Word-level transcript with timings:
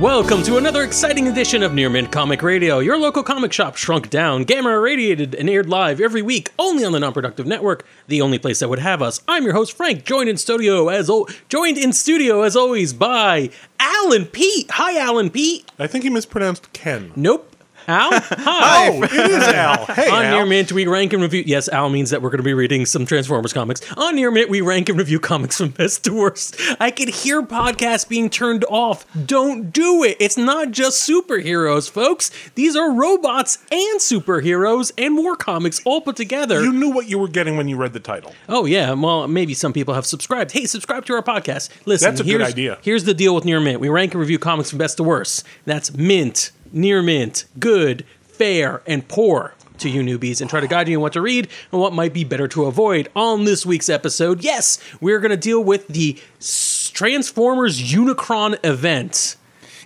Welcome 0.00 0.42
to 0.42 0.58
another 0.58 0.82
exciting 0.82 1.26
edition 1.28 1.62
of 1.62 1.72
Near 1.72 1.88
Mint 1.88 2.12
Comic 2.12 2.42
Radio, 2.42 2.80
your 2.80 2.98
local 2.98 3.22
comic 3.22 3.50
shop 3.52 3.76
shrunk 3.76 4.10
down, 4.10 4.44
gamma 4.44 4.68
irradiated, 4.70 5.34
and 5.34 5.48
aired 5.48 5.70
live 5.70 6.02
every 6.02 6.20
week 6.20 6.50
only 6.58 6.84
on 6.84 6.92
the 6.92 7.00
Non-Productive 7.00 7.46
Network, 7.46 7.86
the 8.06 8.20
only 8.20 8.38
place 8.38 8.58
that 8.58 8.68
would 8.68 8.78
have 8.80 9.00
us. 9.00 9.22
I'm 9.26 9.44
your 9.44 9.54
host 9.54 9.74
Frank, 9.74 10.04
joined 10.04 10.28
in 10.28 10.36
studio 10.36 10.88
as 10.88 11.08
o- 11.08 11.26
joined 11.48 11.78
in 11.78 11.94
studio 11.94 12.42
as 12.42 12.54
always 12.56 12.92
by 12.92 13.48
Alan 13.80 14.26
Pete. 14.26 14.70
Hi, 14.72 14.98
Alan 14.98 15.30
Pete. 15.30 15.70
I 15.78 15.86
think 15.86 16.04
he 16.04 16.10
mispronounced 16.10 16.70
Ken. 16.74 17.12
Nope. 17.16 17.55
Al. 17.88 18.10
Hi. 18.20 18.88
Oh, 18.90 19.02
it 19.02 19.12
is 19.12 19.42
Al. 19.44 19.86
Hey, 19.96 20.10
On 20.10 20.24
Al. 20.24 20.32
Near 20.36 20.46
Mint, 20.46 20.72
we 20.72 20.86
rank 20.86 21.12
and 21.12 21.22
review. 21.22 21.42
Yes, 21.46 21.68
Al 21.68 21.88
means 21.88 22.10
that 22.10 22.20
we're 22.20 22.28
going 22.30 22.38
to 22.38 22.44
be 22.44 22.52
reading 22.54 22.84
some 22.86 23.06
Transformers 23.06 23.52
comics. 23.52 23.80
On 23.96 24.14
Near 24.14 24.30
Mint, 24.30 24.50
we 24.50 24.60
rank 24.60 24.88
and 24.88 24.98
review 24.98 25.18
comics 25.20 25.56
from 25.58 25.70
best 25.70 26.04
to 26.04 26.12
worst. 26.14 26.56
I 26.80 26.90
could 26.90 27.08
hear 27.08 27.42
podcasts 27.42 28.06
being 28.08 28.28
turned 28.28 28.64
off. 28.68 29.06
Don't 29.26 29.72
do 29.72 30.02
it. 30.04 30.16
It's 30.20 30.36
not 30.36 30.70
just 30.72 31.08
superheroes, 31.08 31.88
folks. 31.90 32.30
These 32.54 32.76
are 32.76 32.92
robots 32.92 33.58
and 33.70 34.00
superheroes 34.00 34.92
and 34.98 35.14
more 35.14 35.36
comics 35.36 35.80
all 35.84 36.00
put 36.00 36.16
together. 36.16 36.62
You 36.62 36.72
knew 36.72 36.90
what 36.90 37.08
you 37.08 37.18
were 37.18 37.28
getting 37.28 37.56
when 37.56 37.68
you 37.68 37.76
read 37.76 37.92
the 37.92 38.00
title. 38.00 38.34
Oh 38.48 38.64
yeah, 38.64 38.92
well 38.92 39.26
maybe 39.28 39.54
some 39.54 39.72
people 39.72 39.94
have 39.94 40.06
subscribed. 40.06 40.52
Hey, 40.52 40.66
subscribe 40.66 41.04
to 41.06 41.14
our 41.14 41.22
podcast. 41.22 41.70
Listen, 41.86 42.10
That's 42.10 42.20
a 42.20 42.24
good 42.24 42.42
idea. 42.42 42.78
Here's 42.82 43.04
the 43.04 43.14
deal 43.14 43.34
with 43.34 43.44
Near 43.44 43.60
Mint. 43.60 43.80
We 43.80 43.88
rank 43.88 44.12
and 44.12 44.20
review 44.20 44.38
comics 44.38 44.70
from 44.70 44.78
best 44.78 44.96
to 44.98 45.02
worst. 45.02 45.44
That's 45.64 45.94
Mint, 45.94 46.50
Near 46.76 47.00
Mint, 47.02 47.46
good, 47.58 48.04
fair, 48.20 48.82
and 48.86 49.08
poor 49.08 49.54
to 49.78 49.88
you 49.88 50.02
newbies 50.02 50.42
and 50.42 50.48
try 50.50 50.60
to 50.60 50.66
guide 50.68 50.88
you 50.88 50.94
in 50.98 51.00
what 51.00 51.14
to 51.14 51.22
read 51.22 51.48
and 51.72 51.80
what 51.80 51.94
might 51.94 52.12
be 52.12 52.22
better 52.22 52.46
to 52.48 52.66
avoid. 52.66 53.08
On 53.16 53.44
this 53.46 53.64
week's 53.64 53.88
episode, 53.88 54.44
yes, 54.44 54.78
we're 55.00 55.18
going 55.20 55.30
to 55.30 55.38
deal 55.38 55.64
with 55.64 55.88
the 55.88 56.18
Transformers 56.92 57.80
Unicron 57.80 58.58
event. 58.64 59.36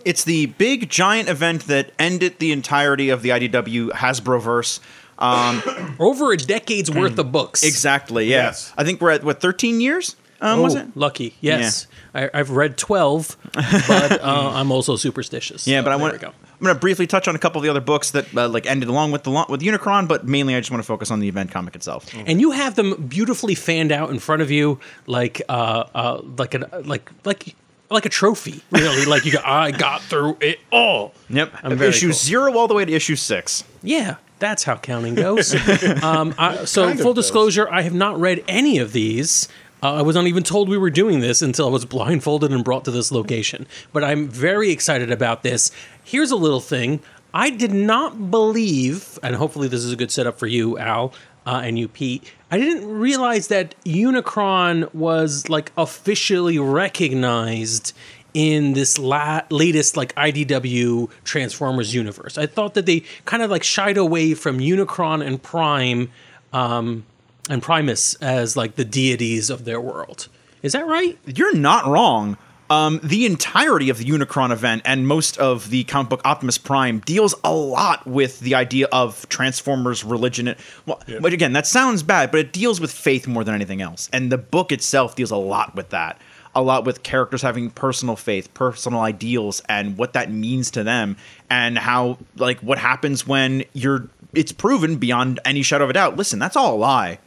It's 0.05 0.25
the 0.25 0.47
big 0.47 0.89
giant 0.91 1.29
event 1.29 1.67
that 1.69 1.93
ended 1.99 2.39
the 2.41 2.51
entirety 2.53 3.09
of 3.11 3.23
the 3.23 3.29
IDW 3.29 3.91
Hasbroverse. 3.91 4.81
Um, 5.19 5.97
Over 6.01 6.33
a 6.33 6.37
decade's 6.37 6.91
worth 6.91 7.19
of 7.19 7.31
books. 7.31 7.63
exactly. 7.63 8.27
Yeah. 8.27 8.47
Yes. 8.47 8.73
I 8.77 8.85
think 8.85 9.01
we're 9.01 9.11
at 9.11 9.23
what 9.23 9.41
13 9.41 9.81
years. 9.81 10.17
Um, 10.43 10.61
was 10.63 10.75
Oh, 10.75 10.79
it? 10.81 10.97
Lucky, 10.97 11.37
yes. 11.43 11.87
I, 12.15 12.31
I've 12.33 12.49
read 12.51 12.79
12, 12.79 13.37
but 13.53 14.13
uh, 14.23 14.53
I'm 14.55 14.73
also 14.73 14.97
superstitious. 14.97 15.67
Yeah, 15.67 15.81
So 15.81 15.85
but 15.85 15.93
I 15.93 15.97
there 15.99 16.03
want. 16.19 16.35
We 16.61 16.65
go. 16.65 16.71
I'm 16.71 16.75
going 16.75 16.77
to 16.77 16.81
briefly 16.81 17.07
touch 17.07 17.29
on 17.29 17.35
a 17.35 17.39
couple 17.39 17.59
of 17.59 17.63
the 17.65 17.71
other 17.71 17.81
books 17.81 18.11
that 18.13 18.37
uh, 18.37 18.49
like 18.49 18.67
ended 18.67 18.89
along 18.89 19.13
with 19.13 19.23
the 19.25 19.31
with 19.49 19.61
Unicron, 19.63 20.09
but 20.09 20.27
mainly 20.27 20.55
I 20.55 20.61
just 20.61 20.71
want 20.71 20.83
to 20.83 20.87
focus 20.87 21.11
on 21.11 21.21
the 21.21 21.29
event 21.29 21.51
comic 21.51 21.75
itself. 21.75 22.07
and 22.15 22.41
you 22.41 22.53
have 22.53 22.75
them 22.75 23.07
beautifully 23.07 23.55
fanned 23.55 23.93
out 23.93 24.11
in 24.11 24.19
front 24.19 24.43
of 24.43 24.51
you, 24.51 24.79
like 25.07 25.43
uh, 25.49 25.85
uh, 25.95 26.21
like 26.37 26.55
an 26.55 26.65
like 26.85 27.11
like 27.25 27.55
like 27.91 28.07
a 28.07 28.11
trophy. 28.11 28.63
Really, 28.71 29.05
like 29.05 29.25
you 29.25 29.33
go, 29.33 29.41
I 29.45 29.71
got 29.73 30.03
through 30.03 30.37
it 30.41 30.61
all. 30.71 31.15
Yep. 31.29 31.53
I'm 31.63 31.77
very 31.77 31.91
issue 31.91 32.09
cool. 32.09 32.15
zero 32.15 32.57
all 32.57 32.69
the 32.69 32.75
way 32.75 32.85
to 32.85 32.93
issue 32.93 33.17
six. 33.17 33.65
Yeah, 33.83 34.17
that's 34.39 34.63
how 34.65 34.77
counting 34.77 35.15
goes. 35.15 35.55
um, 36.03 36.35
I, 36.39 36.65
so, 36.65 36.87
Kind 36.87 37.01
full 37.01 37.15
does. 37.15 37.27
disclosure, 37.27 37.69
I 37.71 37.83
have 37.83 37.95
not 37.95 38.21
read 38.21 38.45
any 38.49 38.79
of 38.79 38.93
these. 38.93 39.49
Uh, 39.83 39.95
I 39.95 40.03
was 40.03 40.15
not 40.15 40.27
even 40.27 40.43
told 40.43 40.69
we 40.69 40.79
were 40.79 40.91
doing 40.91 41.21
this 41.21 41.43
until 41.43 41.69
I 41.69 41.71
was 41.71 41.85
blindfolded 41.85 42.53
and 42.53 42.63
brought 42.65 42.85
to 42.85 42.91
this 42.91 43.11
location. 43.11 43.67
But 43.93 44.05
I'm 44.05 44.29
very 44.29 44.71
excited 44.71 45.11
about 45.11 45.43
this. 45.43 45.71
Here's 46.05 46.31
a 46.31 46.37
little 46.37 46.61
thing 46.61 47.01
I 47.33 47.51
did 47.51 47.73
not 47.73 48.31
believe, 48.31 49.19
and 49.23 49.37
hopefully 49.37 49.69
this 49.69 49.85
is 49.85 49.93
a 49.93 49.97
good 49.97 50.11
setup 50.11 50.39
for 50.39 50.47
you, 50.47 50.79
Al, 50.79 51.13
uh, 51.47 51.63
and 51.65 51.79
you, 51.79 51.89
Pete. 51.89 52.31
I 52.51 52.59
didn't 52.59 52.89
realize 52.89 53.49
that 53.49 53.75
Unicron 53.85 54.93
was 54.93 55.49
like 55.49 55.73
officially 55.77 56.59
recognized 56.59 57.93
in 58.35 58.75
this 58.75 58.99
la- 58.99 59.43
latest 59.51 59.97
like 59.97 60.15
IDW 60.15 61.09
Transformers 61.25 61.95
universe. 61.95 62.39
I 62.39 62.47
thought 62.47 62.75
that 62.75 62.87
they 62.87 63.01
kind 63.25 63.43
of 63.43 63.51
like 63.51 63.63
shied 63.63 63.97
away 63.97 64.35
from 64.35 64.59
Unicron 64.59 65.25
and 65.25 65.43
Prime 65.43 66.11
um, 66.53 67.05
and 67.51 67.63
Primus 67.63 68.15
as 68.17 68.57
like 68.57 68.77
the 68.77 68.85
deities 68.85 69.51
of 69.51 69.65
their 69.65 69.81
world. 69.81 70.29
Is 70.63 70.73
that 70.73 70.87
right? 70.87 71.19
You're 71.27 71.55
not 71.55 71.87
wrong. 71.87 72.37
Um, 72.71 73.01
the 73.03 73.27
entirety 73.27 73.91
of 73.91 73.99
the 73.99 74.05
Unicron 74.05 74.53
event 74.53 74.83
and 74.85 75.09
most 75.09 75.39
of 75.39 75.71
the 75.71 75.83
comic 75.85 76.09
book 76.09 76.21
Optimus 76.25 76.57
Prime 76.57 77.01
deals 77.01 77.35
a 77.43 77.53
lot 77.53 78.07
with 78.07 78.39
the 78.39 78.55
idea 78.55 78.87
of 78.93 79.29
Transformers 79.29 80.05
religion. 80.05 80.55
Well, 80.87 81.03
but 81.21 81.33
again, 81.33 81.53
that 81.55 81.67
sounds 81.67 82.05
bad, 82.05 82.31
but 82.31 82.39
it 82.39 82.53
deals 82.53 82.81
with 82.81 82.93
faith 82.93 83.27
more 83.27 83.43
than 83.43 83.57
anything 83.57 83.83
else. 83.83 84.09
And 84.13 84.31
the 84.31 84.39
book 84.39 84.71
itself 84.71 85.17
deals 85.17 85.33
a 85.33 85.37
lot 85.37 85.75
with 85.75 85.89
that. 85.89 86.21
A 86.55 86.63
lot 86.63 86.85
with 86.85 87.03
characters 87.03 87.43
having 87.43 87.71
personal 87.71 88.15
faith, 88.15 88.55
personal 88.55 89.01
ideals, 89.01 89.63
and 89.69 89.97
what 89.97 90.13
that 90.13 90.31
means 90.31 90.71
to 90.73 90.85
them, 90.85 91.17
and 91.49 91.79
how 91.79 92.19
like 92.37 92.61
what 92.61 92.79
happens 92.79 93.27
when 93.27 93.65
you're. 93.73 94.09
It's 94.33 94.53
proven 94.53 94.97
beyond 94.97 95.41
any 95.45 95.63
shadow 95.63 95.85
of 95.85 95.91
a 95.91 95.93
doubt. 95.93 96.17
Listen, 96.17 96.39
that's 96.39 96.57
all 96.57 96.75
a 96.75 96.79
lie 96.79 97.19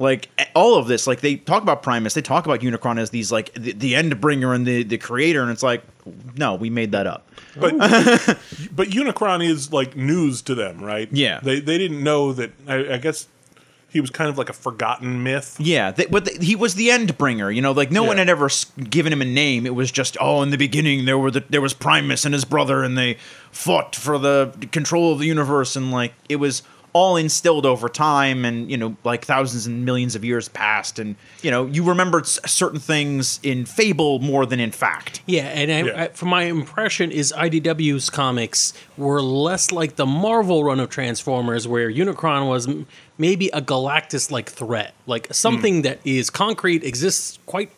like 0.00 0.28
all 0.54 0.76
of 0.76 0.88
this 0.88 1.06
like 1.06 1.20
they 1.20 1.36
talk 1.36 1.62
about 1.62 1.82
primus 1.82 2.14
they 2.14 2.22
talk 2.22 2.46
about 2.46 2.60
unicron 2.60 2.98
as 2.98 3.10
these 3.10 3.30
like 3.30 3.52
the, 3.54 3.72
the 3.72 3.94
end 3.94 4.20
bringer 4.20 4.52
and 4.54 4.66
the, 4.66 4.82
the 4.82 4.98
creator 4.98 5.42
and 5.42 5.50
it's 5.50 5.62
like 5.62 5.84
no 6.36 6.54
we 6.56 6.70
made 6.70 6.90
that 6.92 7.06
up 7.06 7.30
But 7.58 7.76
but 7.78 8.88
Unicron 8.88 9.44
is 9.46 9.72
like 9.72 9.96
news 9.96 10.40
to 10.42 10.54
them, 10.54 10.82
right? 10.82 11.08
Yeah. 11.12 11.40
They 11.42 11.58
they 11.60 11.78
didn't 11.78 12.02
know 12.02 12.32
that. 12.32 12.52
I, 12.68 12.94
I 12.94 12.98
guess 12.98 13.26
he 13.88 14.00
was 14.00 14.08
kind 14.10 14.30
of 14.30 14.38
like 14.38 14.48
a 14.48 14.52
forgotten 14.52 15.24
myth. 15.24 15.56
yeah 15.58 15.90
they, 15.90 16.06
but 16.06 16.24
the, 16.24 16.38
he 16.44 16.54
was 16.54 16.76
the 16.76 16.92
end 16.92 17.18
bringer 17.18 17.50
you 17.50 17.60
know 17.60 17.72
like 17.72 17.90
no 17.90 18.04
one 18.04 18.18
had 18.18 18.28
ever 18.28 18.48
given 18.88 19.12
him 19.12 19.20
a 19.20 19.24
name 19.24 19.66
it 19.66 19.74
was 19.74 19.90
just 19.90 20.16
oh 20.20 20.42
in 20.42 20.50
the 20.50 20.56
beginning 20.56 21.06
there 21.06 21.18
were 21.18 21.32
the, 21.32 21.42
there 21.50 21.60
was 21.60 21.74
primus 21.74 22.24
and 22.24 22.32
his 22.32 22.44
brother 22.44 22.84
and 22.84 22.96
they 22.96 23.16
fought 23.50 23.96
for 23.96 24.16
the 24.16 24.52
control 24.70 25.12
of 25.12 25.18
the 25.18 25.26
universe 25.26 25.74
and 25.74 25.90
like 25.90 26.12
it 26.28 26.36
was 26.36 26.62
all 26.92 27.16
instilled 27.16 27.64
over 27.66 27.88
time 27.88 28.44
and 28.44 28.70
you 28.70 28.76
know 28.76 28.96
like 29.04 29.24
thousands 29.24 29.66
and 29.66 29.84
millions 29.84 30.14
of 30.14 30.24
years 30.24 30.48
passed 30.48 30.98
and 30.98 31.16
you 31.42 31.50
know 31.50 31.66
you 31.66 31.84
remembered 31.84 32.24
s- 32.24 32.40
certain 32.46 32.80
things 32.80 33.38
in 33.42 33.64
fable 33.64 34.18
more 34.18 34.46
than 34.46 34.60
in 34.60 34.72
fact. 34.72 35.22
Yeah, 35.26 35.46
and 35.46 35.70
I, 35.70 35.82
Yeah. 35.82 36.02
I, 36.02 36.08
from 36.08 36.28
my 36.28 36.44
impression 36.44 37.10
is 37.10 37.32
IDW's 37.36 38.10
comics 38.10 38.72
were 38.96 39.22
less 39.22 39.70
like 39.72 39.96
the 39.96 40.06
Marvel 40.06 40.64
run 40.64 40.80
of 40.80 40.90
Transformers, 40.90 41.66
where 41.68 41.90
Unicron 41.90 42.48
was 42.48 42.68
m- 42.68 42.86
maybe 43.18 43.48
a 43.52 43.60
Galactus-like 43.60 44.48
threat, 44.50 44.94
like 45.06 45.28
something 45.32 45.76
hmm. 45.76 45.82
that 45.82 46.00
is 46.04 46.30
concrete, 46.30 46.82
exists 46.84 47.38
quite 47.46 47.70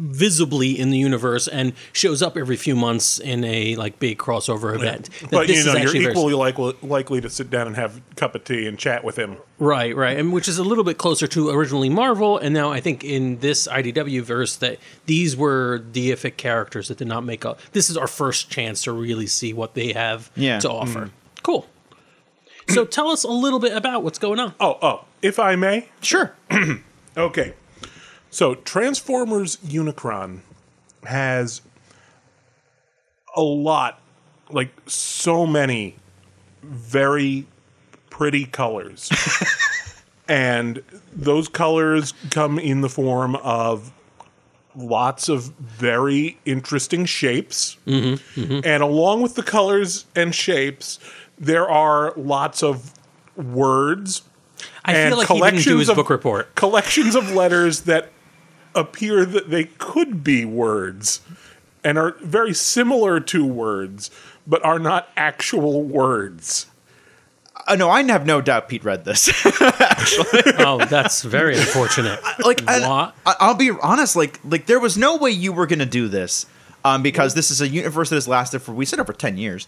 visibly 0.00 0.78
in 0.78 0.90
the 0.90 0.96
universe, 0.98 1.48
and 1.48 1.72
shows 1.92 2.22
up 2.22 2.36
every 2.36 2.56
few 2.56 2.76
months 2.76 3.18
in 3.18 3.42
a 3.44 3.74
like 3.76 3.98
big 3.98 4.16
crossover 4.16 4.74
event. 4.74 5.10
That 5.22 5.30
But 5.30 5.46
this 5.48 5.56
you 5.56 5.60
is 5.60 5.66
know, 5.66 5.72
you're 5.72 5.80
actually 5.82 6.00
very- 6.00 6.12
equally 6.12 6.34
likely, 6.34 6.74
likely 6.82 7.20
to 7.20 7.28
sit 7.28 7.50
down 7.50 7.66
and 7.66 7.76
have 7.76 7.96
a 7.96 8.14
cup 8.14 8.34
of 8.34 8.44
tea 8.44 8.66
and 8.66 8.78
chat 8.78 9.02
with 9.02 9.16
him. 9.18 9.36
Right, 9.58 9.94
right, 9.96 10.16
and 10.16 10.32
which 10.32 10.46
is 10.46 10.58
a 10.58 10.62
little 10.62 10.84
bit 10.84 10.98
closer 10.98 11.26
to 11.26 11.50
originally 11.50 11.88
Marvel, 11.88 12.38
and 12.38 12.54
now 12.54 12.70
I 12.70 12.80
think 12.80 13.02
in 13.02 13.40
this 13.40 13.66
IDW 13.66 14.22
verse 14.22 14.54
that 14.56 14.78
these 15.06 15.36
were 15.36 15.82
deific 15.92 16.36
characters 16.36 16.86
that 16.88 16.98
did 16.98 17.08
not 17.08 17.24
make 17.24 17.44
up. 17.44 17.58
This 17.72 17.90
is 17.90 17.96
our 17.96 18.06
first 18.06 18.50
chance 18.50 18.82
to 18.84 18.92
really 18.92 19.26
see 19.26 19.52
what 19.52 19.74
they 19.74 19.92
have 19.94 20.30
Yeah. 20.36 20.60
to 20.60 20.70
offer. 20.70 21.06
Mm. 21.06 21.10
Cool. 21.42 21.66
So 22.68 22.84
tell 22.84 23.08
us 23.08 23.24
a 23.24 23.30
little 23.30 23.58
bit 23.58 23.72
about 23.76 24.02
what's 24.04 24.18
going 24.18 24.38
on. 24.38 24.54
Oh, 24.60 24.78
oh, 24.82 25.04
if 25.22 25.38
I 25.38 25.56
may. 25.56 25.88
sure 26.02 26.34
Okay. 27.16 27.54
So 28.30 28.54
Transformers 28.56 29.56
Unicron 29.58 30.40
has 31.04 31.62
a 33.34 33.42
lot, 33.42 34.00
like 34.50 34.70
so 34.86 35.46
many 35.46 35.96
very 36.62 37.46
pretty 38.10 38.44
colors. 38.44 39.10
and 40.28 40.82
those 41.14 41.48
colors 41.48 42.12
come 42.30 42.58
in 42.58 42.80
the 42.80 42.88
form 42.88 43.36
of 43.36 43.92
lots 44.76 45.28
of 45.28 45.44
very 45.58 46.38
interesting 46.44 47.04
shapes. 47.04 47.76
Mm-hmm, 47.86 48.40
mm-hmm. 48.40 48.60
And 48.64 48.82
along 48.82 49.22
with 49.22 49.34
the 49.34 49.42
colors 49.42 50.04
and 50.14 50.34
shapes, 50.34 50.98
there 51.38 51.68
are 51.68 52.12
lots 52.16 52.62
of 52.62 52.92
words 53.36 54.22
I 54.84 54.92
and 54.92 55.10
feel 55.10 55.18
like 55.18 55.28
he 55.28 55.34
didn't 55.34 55.42
do 55.42 55.60
collections 55.60 55.78
his 55.80 55.88
of- 55.88 55.96
book 55.96 56.10
report. 56.10 56.54
collections 56.54 57.14
of 57.14 57.30
letters 57.32 57.82
that 57.82 58.10
appear 58.74 59.24
that 59.24 59.50
they 59.50 59.64
could 59.64 60.22
be 60.24 60.44
words 60.44 61.20
and 61.84 61.96
are 61.98 62.16
very 62.20 62.52
similar 62.54 63.20
to 63.20 63.44
words 63.44 64.10
but 64.46 64.64
are 64.64 64.78
not 64.78 65.08
actual 65.16 65.82
words. 65.82 66.66
uh, 67.66 67.74
no 67.76 67.90
i 67.90 68.02
have 68.02 68.24
no 68.26 68.40
doubt 68.40 68.68
pete 68.68 68.84
read 68.84 69.04
this 69.04 69.28
oh, 70.58 70.84
that's 70.88 71.22
very 71.22 71.56
unfortunate. 71.56 72.20
like 72.44 72.66
I, 72.68 72.80
What? 72.88 73.14
I- 73.26 73.36
I'll 73.40 73.54
be 73.54 73.70
honest, 73.82 74.16
like 74.16 74.40
like 74.44 74.66
there 74.66 74.80
was 74.80 74.96
no 74.96 75.16
way 75.16 75.30
you 75.30 75.52
were 75.52 75.66
gonna 75.66 75.84
do 75.86 76.08
this, 76.08 76.46
um, 76.84 77.02
because 77.02 77.34
this 77.34 77.50
is 77.50 77.60
a 77.60 77.68
universe 77.68 78.08
that 78.10 78.16
has 78.16 78.28
lasted 78.28 78.60
for 78.60 78.72
we 78.72 78.84
said 78.86 79.00
over 79.00 79.12
ten 79.12 79.36
years, 79.36 79.66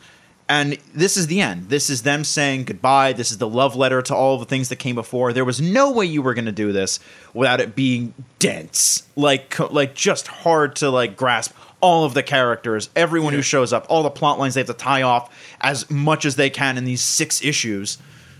and 0.50 0.76
this 0.93 1.17
is 1.17 1.29
the 1.29 1.41
end. 1.41 1.69
This 1.70 1.88
is 1.88 2.02
them 2.02 2.25
saying 2.25 2.64
goodbye. 2.64 3.12
This 3.14 3.31
is 3.31 3.38
the 3.38 3.49
love 3.49 3.76
letter 3.76 4.02
to 4.02 4.14
all 4.14 4.35
of 4.35 4.41
the 4.41 4.47
things 4.47 4.69
that 4.69 4.76
came 4.76 4.97
before. 4.97 5.32
There 5.32 5.44
was 5.44 5.61
no 5.61 5.93
way 5.93 6.05
you 6.06 6.20
were 6.20 6.35
gonna 6.35 6.50
do 6.52 6.73
this 6.73 6.99
without 7.32 7.61
it 7.61 7.75
being 7.76 8.12
dense, 8.41 9.05
like 9.17 9.58
like 9.70 9.94
just 9.94 10.26
hard 10.26 10.76
to 10.76 10.91
like 10.91 11.17
grasp 11.17 11.52
all 11.81 12.05
of 12.05 12.12
the 12.12 12.23
characters, 12.23 12.91
everyone 12.94 13.32
who 13.32 13.41
shows 13.41 13.73
up, 13.73 13.87
all 13.88 14.02
the 14.02 14.11
plot 14.11 14.38
lines 14.38 14.55
they 14.55 14.61
have 14.61 14.67
to 14.67 14.75
tie 14.75 15.02
off 15.02 15.31
as 15.62 15.88
much 15.91 16.25
as 16.26 16.37
they 16.37 16.50
can 16.50 16.76
in 16.76 16.85
these 16.85 17.00
six 17.03 17.43
issues. 17.43 17.96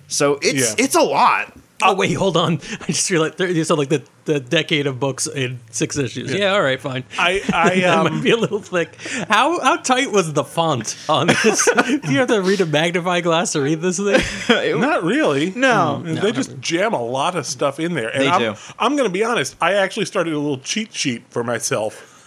So 0.09 0.39
it's 0.43 0.71
Yeah. 0.71 0.85
it's 0.85 0.95
a 0.97 1.01
lot. 1.03 1.57
Oh 1.83 1.95
wait, 1.95 2.13
hold 2.15 2.37
on. 2.37 2.55
I 2.81 2.87
just 2.87 3.11
realized 3.11 3.39
there- 3.39 3.49
you 3.49 3.65
said 3.65 3.79
like 3.79 3.89
the, 3.89 4.03
the 4.25 4.41
decade 4.41 4.87
of 4.87 5.01
books 5.01 5.27
in 5.27 5.61
six 5.71 5.97
issues. 5.97 6.33
Yeah, 6.33 6.53
all 6.55 6.63
right, 6.63 6.81
fine. 6.81 7.05
I, 7.19 7.43
I 7.53 7.81
that 7.81 8.03
might 8.05 8.13
um, 8.13 8.23
be 8.23 8.31
a 8.31 8.37
little 8.37 8.61
thick. 8.61 8.95
How 9.29 9.61
how 9.61 9.77
tight 9.77 10.13
was 10.13 10.33
the 10.33 10.45
font 10.45 10.97
on 11.09 11.29
this? 11.29 11.65
Do 11.87 12.13
you 12.13 12.19
have 12.19 12.29
to 12.29 12.41
read 12.43 12.61
a 12.61 12.67
magnifying 12.67 13.23
glass 13.23 13.53
to 13.53 13.61
read 13.63 13.81
this 13.81 13.99
thing? 13.99 14.81
not 14.81 15.03
really. 15.03 15.51
No. 15.53 16.03
they 16.03 16.33
just 16.33 16.59
jam 16.61 16.93
a 16.93 17.03
lot 17.03 17.37
of 17.37 17.47
stuff 17.47 17.81
in 17.81 17.95
there. 17.95 18.09
And 18.11 18.23
They 18.23 18.29
I'm, 18.29 18.41
do. 18.41 18.55
I'm 18.79 18.97
going 18.97 19.09
to 19.09 19.13
be 19.13 19.25
honest. 19.25 19.57
I 19.61 19.75
actually 19.75 20.07
started 20.07 20.33
a 20.35 20.39
little 20.39 20.59
cheat 20.59 20.93
sheet 20.95 21.23
for 21.31 21.43
myself. 21.45 22.25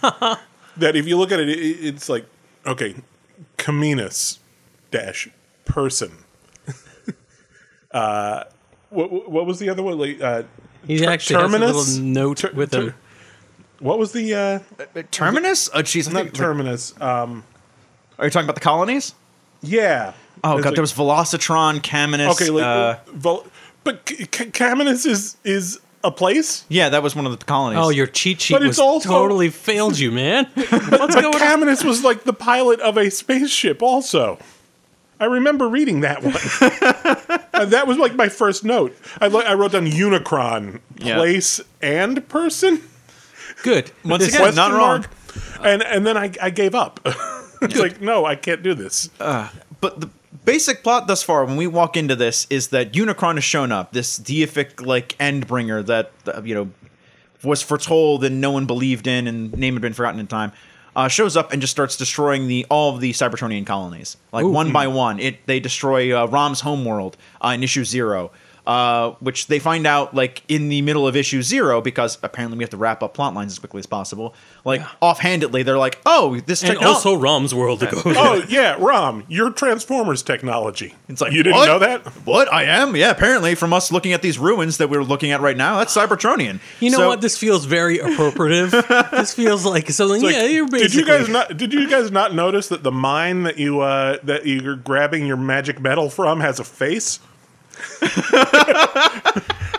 that 0.76 0.96
if 0.96 1.06
you 1.06 1.16
look 1.16 1.32
at 1.32 1.40
it, 1.40 1.48
it, 1.48 1.54
it's 1.84 2.08
like 2.08 2.26
okay, 2.66 2.94
Caminus 3.58 4.38
dash 4.90 5.28
person. 5.64 6.12
uh, 7.92 8.44
what, 8.94 9.30
what 9.30 9.46
was 9.46 9.58
the 9.58 9.68
other 9.68 9.82
one? 9.82 9.98
Like, 9.98 10.20
uh, 10.20 10.42
He 10.86 10.98
Ter- 10.98 11.10
actually 11.10 11.36
has 11.42 11.44
a 11.54 11.58
terminus? 11.58 11.76
little 11.98 12.04
note 12.04 12.36
Ter- 12.38 12.52
with 12.52 12.70
ter- 12.72 12.80
him. 12.88 12.94
what 13.80 13.98
was 13.98 14.12
the 14.12 14.34
uh, 14.34 14.58
Terminus? 15.10 15.68
Oh, 15.74 15.80
jeez. 15.82 16.08
I 16.08 16.12
not 16.12 16.22
think- 16.24 16.34
terminus? 16.34 16.94
Um, 17.00 17.44
Are 18.18 18.24
you 18.26 18.30
talking 18.30 18.46
about 18.46 18.54
the 18.56 18.60
colonies? 18.60 19.14
yeah. 19.62 20.12
Oh 20.42 20.56
It's 20.58 20.64
god, 20.64 20.70
like- 20.70 20.74
there 20.76 20.82
was 20.82 20.92
Velocitron, 20.92 21.80
Caminus. 21.80 22.32
okay. 22.32 22.50
Like, 22.50 22.64
uh, 22.64 22.96
Vol- 23.12 23.46
but 23.82 24.06
C- 24.08 24.16
C- 24.16 24.26
Caminus 24.50 25.06
is 25.06 25.36
is 25.44 25.78
a 26.02 26.10
place. 26.10 26.64
yeah, 26.68 26.90
that 26.90 27.02
was 27.02 27.16
one 27.16 27.24
of 27.24 27.38
the 27.38 27.42
colonies. 27.46 27.78
Oh, 27.82 27.88
your 27.88 28.06
cheat 28.06 28.42
sheet 28.42 28.52
But 28.54 28.60
it's 28.62 28.76
was 28.76 28.78
also- 28.80 29.08
totally 29.08 29.48
failed 29.48 29.98
you, 29.98 30.10
man. 30.10 30.44
What's 30.54 30.70
But 30.90 31.10
going 31.22 31.26
on? 31.34 31.40
Caminus 31.40 31.82
was 31.82 32.04
like 32.04 32.24
the 32.24 32.34
pilot 32.34 32.80
of 32.80 32.98
a 32.98 33.10
spaceship, 33.10 33.82
also. 33.82 34.38
I 35.24 35.26
remember 35.26 35.66
reading 35.68 36.00
that 36.02 36.22
one. 36.22 36.34
and 37.54 37.70
that 37.72 37.86
was 37.86 37.96
like 37.96 38.14
my 38.14 38.28
first 38.28 38.62
note. 38.62 38.94
I, 39.22 39.28
lo- 39.28 39.40
I 39.40 39.54
wrote 39.54 39.72
down 39.72 39.86
Unicron, 39.86 40.80
Yeah. 40.98 41.16
place 41.16 41.60
and 41.80 42.28
person. 42.28 42.82
Good. 43.62 43.90
Once 44.04 44.26
This- 44.26 44.34
again, 44.34 44.54
not 44.54 44.72
wrong. 44.72 45.00
mark. 45.00 45.10
And 45.62 45.82
and 45.82 46.06
then 46.06 46.16
I, 46.18 46.30
I 46.42 46.50
gave 46.50 46.74
up. 46.74 47.00
it's 47.62 47.76
like 47.78 48.00
no, 48.02 48.24
I 48.26 48.36
can't 48.36 48.62
do 48.62 48.74
this. 48.74 49.08
But 49.18 50.00
the 50.00 50.10
basic 50.44 50.82
plot 50.82 51.06
thus 51.06 51.22
far, 51.22 51.44
when 51.46 51.56
we 51.56 51.66
walk 51.66 51.96
into 51.96 52.14
this, 52.14 52.46
is 52.50 52.68
that 52.68 52.92
Unicron 52.92 53.34
has 53.36 53.44
shown 53.44 53.72
up, 53.72 53.92
this 53.92 54.18
deific 54.18 54.84
like 54.84 55.16
endbringer 55.18 55.84
that 55.86 56.12
uh, 56.26 56.42
you 56.44 56.54
know 56.54 56.70
was 57.42 57.62
foretold 57.62 58.24
and 58.24 58.40
no 58.40 58.50
one 58.50 58.66
believed 58.66 59.06
in, 59.06 59.26
and 59.26 59.56
name 59.56 59.74
had 59.74 59.82
been 59.82 59.94
forgotten 59.94 60.20
in 60.20 60.26
time. 60.26 60.52
Uh, 60.96 61.08
shows 61.08 61.36
up 61.36 61.52
and 61.52 61.60
just 61.60 61.72
starts 61.72 61.96
destroying 61.96 62.46
the 62.46 62.64
all 62.70 62.94
of 62.94 63.00
the 63.00 63.12
Cybertronian 63.12 63.66
colonies, 63.66 64.16
like 64.32 64.44
Ooh. 64.44 64.50
one 64.50 64.72
by 64.72 64.86
one. 64.86 65.18
It 65.18 65.44
they 65.46 65.58
destroy 65.58 66.16
uh, 66.16 66.26
Rom's 66.26 66.60
homeworld 66.60 67.16
uh, 67.44 67.48
in 67.48 67.62
issue 67.64 67.84
zero, 67.84 68.30
uh, 68.66 69.10
which 69.20 69.48
they 69.48 69.58
find 69.58 69.86
out 69.86 70.14
like 70.14 70.42
in 70.48 70.68
the 70.68 70.80
middle 70.82 71.06
of 71.06 71.16
issue 71.16 71.42
zero 71.42 71.80
because 71.80 72.18
apparently 72.22 72.56
we 72.56 72.64
have 72.64 72.70
to 72.70 72.76
wrap 72.76 73.02
up 73.02 73.12
plot 73.14 73.34
lines 73.34 73.52
as 73.52 73.58
quickly 73.58 73.78
as 73.78 73.86
possible. 73.86 74.34
Like 74.64 74.80
offhandedly, 75.02 75.62
they're 75.62 75.78
like, 75.78 76.00
"Oh, 76.06 76.40
this 76.46 76.62
and 76.62 76.70
technology." 76.72 76.94
also 76.94 77.14
Rom's 77.14 77.54
world 77.54 77.80
to 77.80 77.86
go. 77.86 78.00
oh 78.06 78.42
yeah, 78.48 78.76
Rom, 78.78 79.24
your 79.28 79.50
Transformers 79.50 80.22
technology. 80.22 80.94
It's 81.08 81.20
like 81.20 81.32
you 81.32 81.42
didn't 81.42 81.56
what? 81.56 81.66
know 81.66 81.78
that. 81.80 82.06
What 82.24 82.52
I 82.52 82.64
am? 82.64 82.96
Yeah, 82.96 83.10
apparently 83.10 83.54
from 83.54 83.72
us 83.72 83.92
looking 83.92 84.12
at 84.12 84.22
these 84.22 84.38
ruins 84.38 84.78
that 84.78 84.88
we're 84.88 85.02
looking 85.02 85.30
at 85.32 85.40
right 85.40 85.56
now, 85.56 85.78
that's 85.78 85.94
Cybertronian. 85.94 86.60
You 86.80 86.90
know 86.90 86.98
So- 86.98 87.08
what? 87.08 87.20
This 87.20 87.36
feels 87.36 87.64
very 87.66 87.98
appropriative. 87.98 88.70
this 89.10 89.34
feels 89.34 89.64
like 89.66 89.90
something. 89.90 90.22
Like, 90.22 90.34
yeah, 90.34 90.44
you're 90.46 90.66
did 90.66 90.94
you 90.94 91.04
guys 91.04 91.28
not? 91.28 91.56
Did 91.56 91.72
you 91.72 91.88
guys 91.88 92.10
not 92.10 92.34
notice 92.34 92.68
that 92.68 92.82
the 92.82 92.92
mine 92.92 93.42
that 93.42 93.58
you 93.58 93.80
uh, 93.80 94.18
that 94.24 94.46
you're 94.46 94.76
grabbing 94.76 95.26
your 95.26 95.36
magic 95.36 95.80
metal 95.80 96.08
from 96.08 96.40
has 96.40 96.58
a 96.60 96.64
face? 96.64 97.20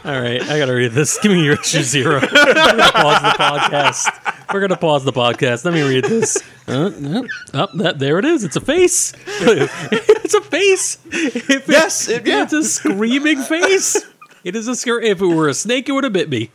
All 0.06 0.22
right, 0.22 0.40
I 0.44 0.60
gotta 0.60 0.74
read 0.76 0.92
this. 0.92 1.18
Give 1.20 1.32
me 1.32 1.44
your 1.44 1.56
issue 1.60 1.82
zero. 1.82 2.20
We're 2.32 2.54
gonna 2.54 2.92
pause 2.92 3.22
the 3.24 3.30
podcast. 3.40 4.54
We're 4.54 4.62
gonna 4.62 4.78
pause 4.78 5.04
the 5.04 5.12
podcast. 5.14 5.66
Let 5.66 5.74
me 5.74 5.82
read 5.82 6.04
this. 6.06 6.38
Uh, 6.68 6.92
uh, 6.92 7.24
oh, 7.56 7.68
that 7.78 7.98
there 7.98 8.20
it 8.20 8.26
is. 8.26 8.44
It's 8.44 8.56
a 8.56 8.62
face. 8.62 9.14
it's 9.28 10.34
a 10.36 10.42
face. 10.42 11.00
If 11.12 11.50
it- 11.52 11.64
Yes, 11.68 12.08
it- 12.08 12.28
yeah. 12.28 12.44
it's 12.44 12.54
a 12.54 12.64
screaming 12.64 13.42
face. 13.42 13.98
It 14.44 14.56
is 14.56 14.68
a 14.68 14.76
scare. 14.76 15.02
If 15.02 15.22
it 15.22 15.26
were 15.26 15.50
a 15.50 15.56
snake, 15.56 15.90
it 15.90 15.94
would 15.94 16.04
have 16.04 16.14
bit 16.14 16.30
me. 16.30 16.52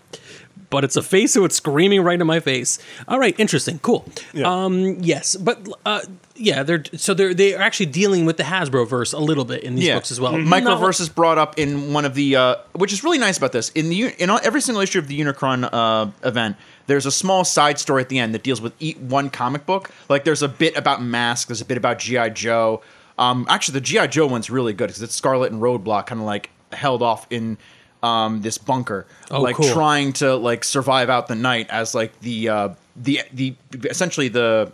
But 0.70 0.84
it's 0.84 0.94
a 0.94 1.02
face, 1.02 1.32
so 1.32 1.44
it's 1.44 1.56
screaming 1.56 2.02
right 2.02 2.20
in 2.20 2.26
my 2.28 2.38
face. 2.38 2.78
All 3.08 3.18
right, 3.18 3.34
interesting, 3.40 3.80
cool. 3.80 4.06
Yeah. 4.32 4.46
Um, 4.64 4.98
yes, 5.00 5.34
but 5.34 5.58
uh, 5.84 6.02
yeah, 6.40 6.62
they're 6.62 6.82
so 6.96 7.12
they're 7.14 7.34
they're 7.34 7.60
actually 7.60 7.86
dealing 7.86 8.24
with 8.24 8.36
the 8.36 8.42
Hasbro 8.42 8.88
verse 8.88 9.12
a 9.12 9.18
little 9.18 9.44
bit 9.44 9.62
in 9.62 9.74
these 9.74 9.88
books 9.94 10.10
as 10.10 10.18
well. 10.20 10.36
Not- 10.36 10.62
Microverse 10.62 11.00
is 11.00 11.08
brought 11.08 11.38
up 11.38 11.58
in 11.58 11.92
one 11.92 12.04
of 12.04 12.14
the, 12.14 12.34
uh, 12.36 12.56
which 12.72 12.92
is 12.92 13.04
really 13.04 13.18
nice 13.18 13.36
about 13.38 13.52
this. 13.52 13.68
In 13.70 13.88
the 13.90 14.14
in 14.22 14.30
all, 14.30 14.40
every 14.42 14.60
single 14.60 14.80
issue 14.82 14.98
of 14.98 15.06
the 15.08 15.20
Unicron 15.20 15.68
uh, 15.70 16.10
event, 16.26 16.56
there's 16.86 17.06
a 17.06 17.12
small 17.12 17.44
side 17.44 17.78
story 17.78 18.02
at 18.02 18.08
the 18.08 18.18
end 18.18 18.34
that 18.34 18.42
deals 18.42 18.60
with 18.60 18.72
e- 18.80 18.94
one 18.94 19.28
comic 19.30 19.66
book. 19.66 19.90
Like 20.08 20.24
there's 20.24 20.42
a 20.42 20.48
bit 20.48 20.76
about 20.76 21.02
Mask, 21.02 21.48
there's 21.48 21.60
a 21.60 21.64
bit 21.66 21.76
about 21.76 21.98
GI 21.98 22.30
Joe. 22.30 22.82
Um, 23.18 23.46
actually, 23.50 23.74
the 23.74 23.82
GI 23.82 24.08
Joe 24.08 24.26
one's 24.26 24.48
really 24.48 24.72
good 24.72 24.86
because 24.88 25.02
it's 25.02 25.14
Scarlett 25.14 25.52
and 25.52 25.60
Roadblock, 25.60 26.06
kind 26.06 26.20
of 26.22 26.26
like 26.26 26.48
held 26.72 27.02
off 27.02 27.26
in 27.30 27.58
um, 28.02 28.40
this 28.40 28.56
bunker, 28.56 29.06
Oh, 29.30 29.42
like 29.42 29.56
cool. 29.56 29.68
trying 29.68 30.14
to 30.14 30.36
like 30.36 30.64
survive 30.64 31.10
out 31.10 31.28
the 31.28 31.34
night 31.34 31.66
as 31.68 31.94
like 31.94 32.18
the 32.20 32.48
uh, 32.48 32.68
the 32.96 33.20
the 33.34 33.54
essentially 33.84 34.28
the 34.28 34.72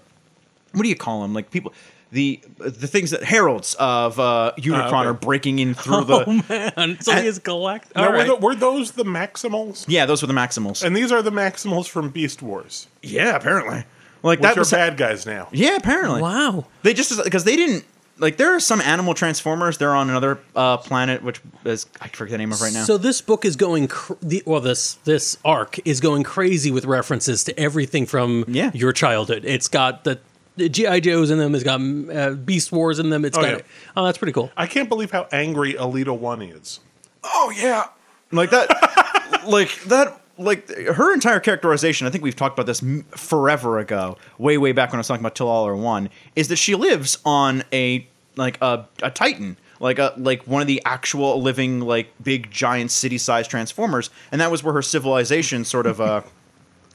what 0.77 0.83
do 0.83 0.89
you 0.89 0.97
call 0.97 1.23
them? 1.23 1.33
Like 1.35 1.51
people, 1.51 1.73
the 2.13 2.41
the 2.59 2.87
things 2.87 3.11
that 3.11 3.23
heralds 3.25 3.75
of 3.79 4.21
uh, 4.21 4.53
Unicron 4.59 4.87
okay. 4.87 4.95
are 5.09 5.15
breaking 5.15 5.59
in 5.59 5.75
through 5.75 6.05
the. 6.05 6.17
Oh 6.27 6.43
man, 6.49 7.01
so 7.01 7.13
he 7.15 7.27
is 7.27 7.39
collect. 7.39 7.95
Now, 7.95 8.05
All 8.05 8.11
were, 8.11 8.17
right. 8.19 8.27
tho- 8.27 8.37
were 8.37 8.55
those 8.55 8.93
the 8.93 9.05
Maximals? 9.05 9.85
Yeah, 9.89 10.07
those 10.07 10.23
were 10.23 10.29
the 10.29 10.35
Maximals. 10.35 10.85
And 10.85 10.95
these 10.97 11.11
are 11.11 11.23
the 11.23 11.31
Maximals 11.31 11.89
from 11.89 12.11
Beast 12.11 12.43
Wars, 12.43 12.89
yeah, 13.03 13.35
apparently. 13.37 13.85
Like 14.23 14.41
which 14.41 14.43
that 14.49 14.57
are 14.57 14.61
was 14.61 14.71
bad 14.71 14.97
guys 14.97 15.27
now. 15.27 15.49
Yeah, 15.53 15.77
apparently. 15.77 16.21
Wow. 16.21 16.67
They 16.83 16.95
just 16.95 17.23
because 17.23 17.45
they 17.45 17.57
didn't 17.57 17.85
like 18.19 18.37
there 18.39 18.55
are 18.55 18.61
some 18.61 18.81
animal 18.81 19.15
transformers. 19.15 19.79
They're 19.79 19.95
on 19.95 20.09
another 20.11 20.39
uh, 20.55 20.79
planet, 20.79 21.23
which 21.23 21.41
is 21.65 21.87
I 22.01 22.09
forget 22.09 22.33
the 22.33 22.39
name 22.39 22.53
of 22.53 22.61
right 22.61 22.73
now. 22.73 22.85
So 22.85 22.99
this 22.99 23.21
book 23.21 23.45
is 23.45 23.57
going, 23.57 23.89
cr- 23.89 24.15
the, 24.23 24.43
well, 24.47 24.61
this 24.61 24.95
this 25.05 25.37
arc 25.45 25.79
is 25.87 26.01
going 26.01 26.23
crazy 26.23 26.71
with 26.71 26.85
references 26.87 27.45
to 27.45 27.59
everything 27.59 28.07
from 28.07 28.45
Yeah. 28.49 28.71
your 28.75 28.93
childhood. 28.93 29.45
It's 29.45 29.69
got 29.69 30.05
the, 30.05 30.19
the 30.36 30.36
GI 30.59 31.01
Joes 31.03 31.31
in 31.31 31.39
them. 31.39 31.55
It's 31.55 31.65
got 31.65 31.81
uh, 31.81 32.31
Beast 32.35 32.73
Wars 32.73 32.99
in 32.99 33.11
them. 33.11 33.25
It's 33.25 33.37
Oh, 33.37 33.43
got 33.43 33.51
yeah. 33.51 33.61
oh, 33.97 34.05
that's 34.05 34.19
pretty 34.19 34.33
cool. 34.33 34.51
I 34.57 34.67
can't 34.67 34.89
believe 34.89 35.11
how 35.11 35.29
angry 35.33 35.75
Elita 35.75 36.17
One 36.19 36.43
is. 36.43 36.81
oh 37.25 37.53
yeah, 37.57 37.85
like 38.33 38.51
that, 38.51 39.43
like 39.47 39.81
that. 39.85 40.21
Like 40.39 40.69
her 40.69 41.15
entire 41.15 41.41
characterization, 41.41 42.07
I 42.07 42.11
think 42.11 42.23
we've 42.23 42.37
talked 42.37 42.59
about 42.59 42.67
this 42.67 42.83
m- 42.83 43.05
forever 43.13 43.79
ago, 43.79 44.19
way 44.37 44.59
way 44.59 44.73
back 44.73 44.91
when 44.93 44.99
I 44.99 45.01
was 45.01 45.09
talking 45.09 45.23
about 45.23 45.35
Till 45.35 45.49
All 45.49 45.67
Are 45.67 45.75
One, 45.75 46.11
is 46.35 46.49
that 46.49 46.57
she 46.57 46.75
lives 46.75 47.17
on 47.25 47.65
a 47.73 48.07
like 48.37 48.59
a, 48.61 48.85
a 49.03 49.11
Titan, 49.11 49.57
like 49.81 49.99
a 49.99 50.13
like 50.19 50.47
one 50.47 50.61
of 50.61 50.69
the 50.69 50.83
actual 50.85 51.41
living 51.41 51.81
like 51.81 52.09
big 52.23 52.51
giant 52.51 52.91
city 52.91 53.17
sized 53.17 53.51
transformers, 53.51 54.11
and 54.31 54.39
that 54.43 54.51
was 54.51 54.63
where 54.63 54.75
her 54.75 54.83
civilization 54.83 55.65
sort 55.65 55.87
of 55.87 56.03
uh 56.03 56.21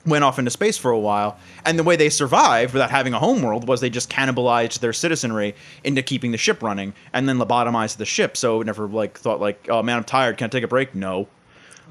went 0.06 0.24
off 0.24 0.40
into 0.40 0.52
space 0.52 0.78
for 0.78 0.92
a 0.92 1.00
while. 1.00 1.38
And 1.66 1.78
the 1.78 1.84
way 1.84 1.96
they 1.96 2.10
survived 2.10 2.74
without 2.74 2.92
having 2.92 3.14
a 3.14 3.20
homeworld 3.20 3.68
was 3.68 3.82
they 3.82 3.90
just 3.90 4.10
cannibalized 4.10 4.80
their 4.80 4.94
citizenry 4.94 5.56
into 5.84 6.02
keeping 6.02 6.32
the 6.32 6.38
ship 6.38 6.64
running 6.64 6.94
and 7.14 7.28
then 7.28 7.38
lobotomized 7.38 7.98
the 7.98 8.06
ship. 8.06 8.38
So 8.38 8.62
it 8.62 8.66
never 8.66 8.88
like 8.88 9.18
thought 9.18 9.40
like, 9.40 9.68
oh 9.70 9.84
man, 9.84 9.98
I'm 9.98 10.04
tired. 10.04 10.38
Can 10.38 10.46
I 10.46 10.50
take 10.50 10.64
a 10.64 10.68
break? 10.68 10.96
No. 10.96 11.28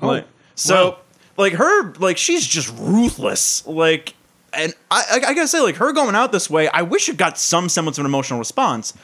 Oh, 0.03 0.07
like, 0.07 0.27
so 0.55 0.91
wow. 0.91 0.99
like 1.37 1.53
her, 1.55 1.93
like 1.95 2.17
she's 2.17 2.47
just 2.47 2.73
ruthless. 2.79 3.67
Like, 3.67 4.15
and 4.53 4.75
I, 4.91 5.05
I, 5.11 5.17
I 5.29 5.35
gotta 5.35 5.49
say, 5.49 5.61
like 5.61 5.77
her 5.77 5.93
going 5.93 6.15
out 6.15 6.33
this 6.33 6.51
way, 6.51 6.69
I 6.69 6.83
wish 6.83 7.09
it 7.09 7.17
got 7.17 7.39
some 7.39 7.69
semblance 7.69 7.99
of 7.99 8.03
an 8.03 8.11
emotional 8.11 8.39
response. 8.39 8.95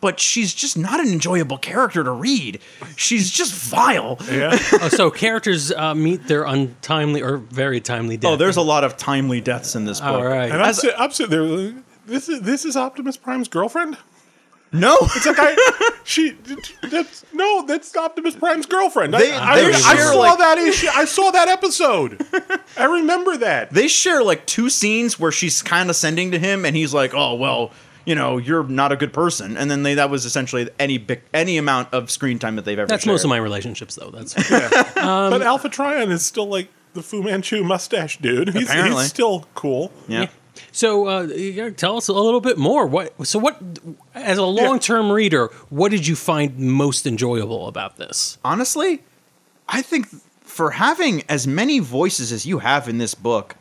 But 0.00 0.20
she's 0.20 0.54
just 0.54 0.76
not 0.76 1.00
an 1.00 1.08
enjoyable 1.08 1.56
character 1.58 2.04
to 2.04 2.10
read. 2.10 2.60
She's 2.96 3.30
just 3.30 3.52
vile. 3.54 4.18
Yeah. 4.30 4.50
oh, 4.74 4.88
so 4.90 5.10
characters 5.10 5.72
uh, 5.72 5.94
meet 5.94 6.26
their 6.28 6.44
untimely 6.44 7.22
or 7.22 7.38
very 7.38 7.80
timely 7.80 8.16
death. 8.18 8.32
Oh, 8.32 8.36
there's 8.36 8.56
a 8.58 8.62
lot 8.62 8.84
of 8.84 8.96
timely 8.98 9.40
deaths 9.40 9.74
in 9.74 9.86
this 9.86 10.00
book. 10.00 10.08
all 10.10 10.24
right. 10.24 10.50
and 10.50 10.60
I'm, 10.62 10.68
As- 10.68 10.80
sit, 10.82 10.94
I'm 10.98 11.10
sitting 11.12 11.30
there. 11.48 11.74
This 12.06 12.28
is 12.28 12.42
this 12.42 12.64
is 12.66 12.76
Optimus 12.76 13.16
Prime's 13.16 13.48
girlfriend. 13.48 13.96
No, 14.72 14.96
It's 15.00 15.24
like 15.24 15.36
I, 15.38 15.90
she, 16.04 16.36
that's 16.82 17.24
no, 17.32 17.64
that's 17.66 17.96
Optimus 17.96 18.34
Prime's 18.36 18.66
girlfriend. 18.66 19.16
I- 19.16 19.20
They- 19.20 19.32
I, 19.32 19.60
they 19.62 19.68
I, 19.72 19.94
share, 19.94 20.12
saw 20.12 20.18
like- 20.18 20.38
that 20.38 20.58
issue. 20.58 20.88
I 20.92 21.04
saw 21.06 21.30
that 21.30 21.48
episode. 21.48 22.20
I 22.76 22.84
remember 22.84 23.38
that. 23.38 23.72
they 23.72 23.88
share 23.88 24.22
like 24.22 24.44
two 24.46 24.68
scenes 24.68 25.18
where 25.18 25.32
she's 25.32 25.62
kind 25.62 25.88
of 25.88 25.96
sending 25.96 26.32
to 26.32 26.38
him, 26.38 26.64
and 26.66 26.76
he's 26.76 26.92
like, 26.92 27.14
"Oh 27.14 27.34
well, 27.36 27.70
you 28.06 28.14
know, 28.14 28.38
you're 28.38 28.64
not 28.64 28.92
a 28.92 28.96
good 28.96 29.12
person." 29.12 29.56
And 29.58 29.70
then 29.70 29.82
they 29.82 29.94
that 29.94 30.08
was 30.08 30.24
essentially 30.24 30.70
any 30.78 30.96
big 30.96 31.20
any 31.34 31.58
amount 31.58 31.92
of 31.92 32.10
screen 32.10 32.38
time 32.38 32.56
that 32.56 32.64
they've 32.64 32.78
ever. 32.78 32.86
That's 32.86 33.04
shared. 33.04 33.12
most 33.12 33.24
of 33.24 33.28
my 33.28 33.36
relationships, 33.36 33.94
though. 33.96 34.10
That's 34.10 34.34
Um, 34.96 35.30
but 35.30 35.42
Alpha 35.42 35.68
Trion 35.68 36.10
is 36.10 36.24
still 36.24 36.46
like 36.46 36.68
the 36.94 37.02
Fu 37.02 37.22
Manchu 37.22 37.62
mustache 37.62 38.16
dude. 38.18 38.48
He's, 38.48 38.68
Apparently. 38.70 39.02
he's 39.02 39.10
still 39.10 39.44
cool. 39.54 39.92
Yeah. 40.08 40.28
So, 40.72 41.06
uh, 41.06 41.22
you 41.24 41.52
gotta 41.52 41.72
tell 41.72 41.98
us 41.98 42.08
a 42.08 42.14
little 42.14 42.40
bit 42.40 42.56
more. 42.56 42.86
What? 42.86 43.26
So, 43.26 43.38
what? 43.38 43.60
As 44.14 44.38
a 44.38 44.44
long-term 44.44 45.12
reader, 45.12 45.48
what 45.68 45.90
did 45.90 46.06
you 46.06 46.16
find 46.16 46.58
most 46.58 47.06
enjoyable 47.06 47.68
about 47.68 47.98
this? 47.98 48.38
honestly, 48.44 49.02
I 49.68 49.82
think 49.82 50.08
for 50.40 50.72
having 50.72 51.22
as 51.28 51.46
many 51.46 51.78
voices 51.78 52.32
as 52.32 52.46
you 52.46 52.60
have 52.60 52.88
in 52.88 52.98
this 52.98 53.14
book, 53.14 53.56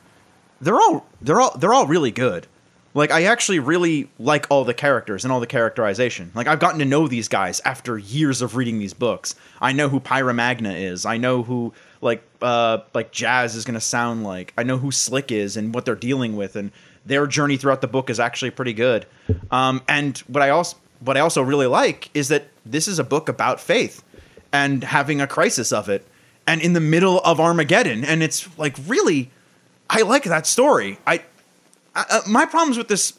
they're 0.61 0.79
all 0.79 1.05
they're 1.21 1.41
all 1.41 1.57
they're 1.57 1.73
all 1.73 1.87
really 1.87 2.11
good. 2.11 2.47
Like 2.95 3.11
I 3.11 3.23
actually 3.23 3.59
really 3.59 4.09
like 4.17 4.47
all 4.49 4.63
the 4.63 4.73
characters 4.73 5.25
and 5.25 5.31
all 5.31 5.41
the 5.41 5.47
characterization. 5.47 6.31
Like 6.33 6.47
I've 6.47 6.61
gotten 6.61 6.79
to 6.79 6.85
know 6.85 7.09
these 7.09 7.27
guys 7.27 7.61
after 7.65 7.97
years 7.97 8.41
of 8.41 8.55
reading 8.55 8.79
these 8.79 8.93
books. 8.93 9.35
I 9.59 9.73
know 9.73 9.89
who 9.89 9.99
Pyra 9.99 10.33
Magna 10.33 10.71
is. 10.71 11.05
I 11.05 11.17
know 11.17 11.43
who 11.43 11.73
like 11.99 12.23
uh 12.41 12.79
like 12.93 13.11
Jazz 13.11 13.57
is 13.57 13.65
going 13.65 13.73
to 13.73 13.81
sound 13.81 14.23
like. 14.23 14.53
I 14.57 14.63
know 14.63 14.77
who 14.77 14.91
Slick 14.91 15.29
is 15.29 15.57
and 15.57 15.75
what 15.75 15.83
they're 15.83 15.93
dealing 15.93 16.37
with 16.37 16.55
and 16.55 16.71
their 17.05 17.27
journey 17.27 17.57
throughout 17.57 17.81
the 17.81 17.87
book 17.87 18.09
is 18.09 18.17
actually 18.17 18.51
pretty 18.51 18.73
good. 18.73 19.05
Um 19.51 19.81
and 19.89 20.17
what 20.19 20.41
I 20.41 20.49
also 20.51 20.77
what 21.01 21.17
I 21.17 21.19
also 21.19 21.41
really 21.41 21.67
like 21.67 22.09
is 22.13 22.29
that 22.29 22.47
this 22.65 22.87
is 22.87 22.97
a 22.97 23.03
book 23.03 23.27
about 23.27 23.59
faith 23.59 24.03
and 24.53 24.85
having 24.85 25.19
a 25.19 25.27
crisis 25.27 25.73
of 25.73 25.89
it 25.89 26.07
and 26.47 26.61
in 26.61 26.71
the 26.71 26.79
middle 26.79 27.19
of 27.19 27.41
Armageddon 27.41 28.05
and 28.05 28.23
it's 28.23 28.57
like 28.57 28.77
really 28.87 29.31
I 29.89 30.03
like 30.03 30.23
that 30.23 30.47
story. 30.47 30.97
I 31.05 31.23
uh, 31.95 32.21
my 32.27 32.45
problems 32.45 32.77
with 32.77 32.87
this 32.87 33.13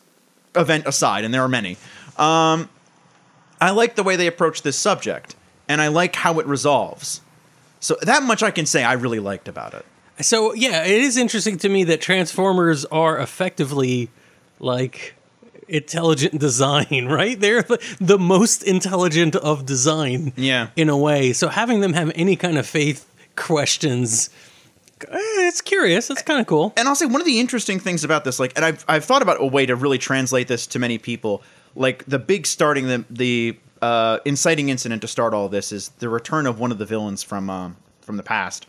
event 0.54 0.87
aside 0.87 1.25
and 1.25 1.33
there 1.33 1.42
are 1.42 1.49
many. 1.49 1.76
Um 2.16 2.68
I 3.61 3.71
like 3.71 3.95
the 3.97 4.02
way 4.02 4.16
they 4.16 4.26
approach 4.26 4.62
this 4.62 4.78
subject 4.78 5.35
and 5.68 5.80
I 5.80 5.88
like 5.88 6.14
how 6.16 6.38
it 6.40 6.47
resolves. 6.47 7.21
So 7.80 7.97
that 8.02 8.23
much 8.23 8.42
I 8.42 8.50
can 8.50 8.66
say 8.66 8.85
I 8.85 8.92
really 8.95 9.21
liked 9.21 9.49
about 9.49 9.75
it. 9.75 9.85
So, 10.21 10.54
yeah, 10.54 10.83
it 10.85 11.02
is 11.02 11.18
interesting 11.18 11.59
to 11.59 11.68
me 11.68 11.85
that 11.85 12.00
Transformers 12.00 12.85
are 12.87 13.18
effectively 13.18 14.09
like 14.59 15.14
intelligent 15.68 16.38
design, 16.49 17.06
right? 17.06 17.38
They're 17.38 17.62
the, 18.00 18.18
most 18.18 18.62
intelligent 18.62 19.37
of 19.37 19.66
design, 19.66 20.33
Yeah. 20.37 20.68
in 20.75 20.88
a 20.88 20.97
way. 20.97 21.35
So, 21.35 21.49
having 21.49 21.80
them 21.80 21.92
have 21.92 22.11
any 22.14 22.35
kind 22.35 22.56
of 22.56 22.66
faith 22.66 23.06
questions, 23.37 24.30
it's 25.03 25.61
curious. 25.61 26.11
It's 26.11 26.23
kind 26.23 26.41
of 26.41 26.47
cool. 26.47 26.73
and 26.76 26.88
I'll 26.88 26.95
say 26.95 27.07
one 27.07 27.21
of 27.21 27.26
the 27.26 27.38
interesting 27.41 27.79
things 27.79 28.05
about 28.05 28.25
this, 28.25 28.38
like, 28.41 28.53
and 28.57 28.65
I've 28.65 28.85
I've 28.88 29.05
thought 29.05 29.23
about 29.23 29.41
a 29.41 29.47
way 29.47 29.67
to 29.67 29.76
really 29.76 29.99
translate 29.99 30.49
this 30.49 30.67
to 30.69 30.79
many 30.79 30.99
people. 30.99 31.43
Like 31.75 32.05
the 32.07 32.19
big 32.19 32.47
starting 32.47 32.87
the 32.87 33.05
the 33.11 33.59
uh, 33.83 34.19
inciting 34.25 34.69
incident 34.71 35.03
to 35.03 35.09
start 35.09 35.35
all 35.35 35.49
this 35.49 35.73
is 35.73 35.91
the 35.99 36.09
return 36.09 36.47
of 36.47 36.59
one 36.59 36.73
of 36.73 36.79
the 36.79 36.87
villains 36.87 37.23
from 37.23 37.50
um, 37.50 37.76
from 38.00 38.17
the 38.17 38.23
past. 38.23 38.67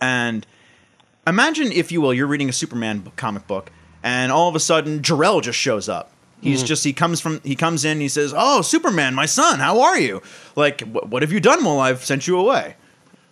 And 0.00 0.46
imagine, 1.26 1.72
if 1.72 1.92
you 1.92 2.00
will, 2.00 2.14
you're 2.14 2.26
reading 2.26 2.48
a 2.48 2.52
Superman 2.52 3.10
comic 3.16 3.46
book, 3.46 3.70
and 4.02 4.30
all 4.32 4.48
of 4.48 4.54
a 4.56 4.60
sudden 4.60 5.02
Jor-El 5.02 5.40
just 5.40 5.58
shows 5.58 5.88
up. 5.88 6.10
He's 6.40 6.64
just 6.64 6.82
he 6.82 6.92
comes 6.92 7.20
from 7.20 7.40
he 7.44 7.54
comes 7.54 7.84
in. 7.84 8.00
He 8.00 8.08
says, 8.08 8.34
"Oh, 8.36 8.62
Superman, 8.62 9.14
my 9.14 9.26
son, 9.26 9.60
how 9.60 9.80
are 9.80 9.98
you? 9.98 10.22
Like, 10.56 10.80
wh- 10.80 11.08
what 11.08 11.22
have 11.22 11.30
you 11.30 11.38
done 11.38 11.62
while 11.64 11.78
I've 11.78 12.04
sent 12.04 12.26
you 12.26 12.36
away?" 12.36 12.74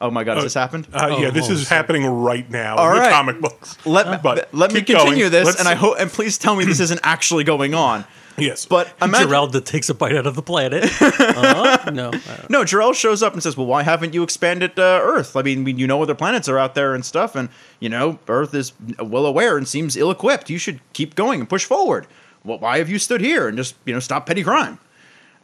Oh 0.01 0.11
my 0.11 0.25
God, 0.25 0.37
has 0.37 0.45
this 0.45 0.55
happened? 0.55 0.87
Uh, 0.93 1.19
yeah, 1.21 1.31
this 1.31 1.51
oh, 1.51 1.53
is 1.53 1.67
sorry. 1.69 1.77
happening 1.77 2.07
right 2.07 2.49
now 2.51 2.77
All 2.77 2.97
in 2.97 3.03
the 3.03 3.09
comic 3.11 3.41
books. 3.41 3.77
let 3.87 4.23
But 4.23 4.53
let 4.55 4.73
me 4.73 4.81
keep 4.81 4.97
going. 4.97 5.01
continue 5.07 5.29
this, 5.29 5.45
Let's- 5.47 5.59
and 5.59 5.69
I 5.69 5.75
hope 5.75 5.97
and 5.99 6.11
please 6.11 6.39
tell 6.39 6.57
me 6.57 6.65
this 6.65 6.81
isn't 6.81 7.01
actually 7.03 7.45
going 7.45 7.75
on. 7.75 8.05
Yes, 8.39 8.65
But 8.65 8.91
imagine, 9.03 9.29
Geralda 9.29 9.63
takes 9.63 9.91
a 9.91 9.95
bite 9.95 10.17
out 10.17 10.27
of 10.27 10.35
the 10.35 10.41
planet. 10.41 10.85
uh, 11.03 11.91
no, 11.93 12.11
I 12.15 12.47
no, 12.49 12.65
Jor-El 12.65 12.95
shows 12.95 13.23
up 13.23 13.35
and 13.35 13.43
says, 13.43 13.55
"Well, 13.55 13.67
why 13.67 13.83
haven't 13.83 14.15
you 14.15 14.23
expanded 14.23 14.79
uh, 14.79 15.01
Earth? 15.03 15.37
I 15.37 15.43
mean, 15.43 15.67
you 15.79 15.87
know 15.87 16.03
other 16.03 16.15
planets 16.15 16.49
are 16.49 16.59
out 16.59 16.75
there 16.75 16.95
and 16.95 17.05
stuff, 17.05 17.35
and 17.37 17.51
you 17.81 17.91
know 17.91 18.19
Earth 18.29 18.55
is 18.55 18.73
well 18.99 19.27
aware 19.27 19.59
and 19.59 19.69
seems 19.69 19.95
ill-equipped. 19.95 20.49
You 20.49 20.57
should 20.57 20.81
keep 20.95 21.17
going 21.17 21.41
and 21.41 21.49
push 21.51 21.67
forward. 21.67 22.07
Well, 22.43 22.59
why 22.61 22.79
have 22.79 22.89
you 22.89 22.99
stood 22.99 23.21
here 23.21 23.47
and 23.47 23.59
just 23.59 23.75
you 23.85 23.93
know 23.93 24.01
stop 24.01 24.25
petty 24.25 24.43
crime?" 24.45 24.79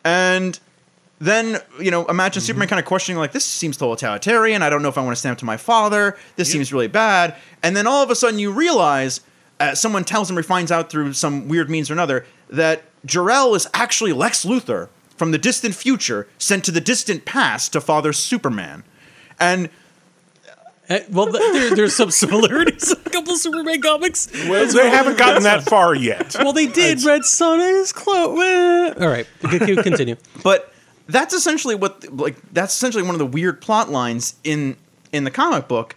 And 0.03 0.59
then 1.19 1.59
you 1.81 1.91
know 1.91 2.05
imagine 2.07 2.41
Mm-hmm. 2.41 2.47
Superman 2.47 2.69
kind 2.69 2.81
of 2.81 2.85
questioning 2.87 3.19
like, 3.19 3.33
"This 3.33 3.45
seems 3.45 3.77
totalitarian. 3.77 4.63
I 4.63 4.69
don't 4.71 4.83
know 4.83 4.89
if 4.89 4.99
I 4.99 5.03
want 5.03 5.13
to 5.17 5.21
stand 5.21 5.33
up 5.33 5.39
to 5.39 5.45
my 5.45 5.57
father. 5.57 6.17
This 6.37 6.51
seems 6.53 6.73
really 6.73 6.89
bad." 6.89 7.35
And 7.63 7.77
then 7.77 7.87
all 7.87 8.03
of 8.03 8.11
a 8.11 8.15
sudden 8.15 8.39
you 8.39 8.53
realize. 8.53 9.21
Uh, 9.59 9.75
someone 9.75 10.05
tells 10.05 10.31
him 10.31 10.37
or 10.37 10.43
finds 10.43 10.71
out 10.71 10.91
through 10.91 11.15
some 11.15 11.49
weird 11.49 11.71
means 11.71 11.89
or 11.89 11.95
another 11.95 12.27
that 12.51 12.83
Jor-El 13.07 13.55
is 13.55 13.67
actually 13.73 14.13
Lex 14.13 14.45
Luthor 14.45 14.91
from 15.17 15.31
the 15.31 15.39
distant 15.39 15.75
future 15.75 16.29
sent 16.37 16.63
to 16.67 16.71
the 16.71 16.81
distant 16.83 17.25
past 17.25 17.73
to 17.73 17.81
father 17.81 18.13
Superman. 18.13 18.85
And 19.41 19.71
Eh, 20.89 21.01
well, 21.11 21.27
th- 21.33 21.39
there, 21.53 21.75
there's 21.75 21.97
some 21.97 22.11
similarities 22.11 22.93
in 22.93 22.99
a 23.07 23.11
couple 23.11 23.33
of 23.33 23.39
Superman 23.41 23.81
comics. 23.81 24.31
well, 24.47 24.67
they 24.73 24.89
haven't 24.91 25.19
gotten 25.19 25.43
that 25.45 25.65
far 25.65 25.95
yet. 25.95 26.37
Well, 26.39 26.53
they 26.53 26.67
did. 26.67 27.03
Red 27.03 27.25
Son 27.25 27.59
is 27.61 27.93
close. 27.93 28.95
All 29.01 29.09
right, 29.09 29.27
c- 29.51 29.59
c- 29.59 29.77
continue. 29.83 30.17
but 30.45 30.73
that's 31.09 31.35
essentially 31.35 31.75
what 31.75 32.11
like 32.13 32.37
that's 32.53 32.75
essentially 32.75 33.03
one 33.03 33.15
of 33.15 33.19
the 33.19 33.27
weird 33.27 33.61
plot 33.61 33.91
lines 33.91 34.35
in 34.45 34.77
in 35.13 35.25
the 35.25 35.31
comic 35.31 35.69
book. 35.69 35.95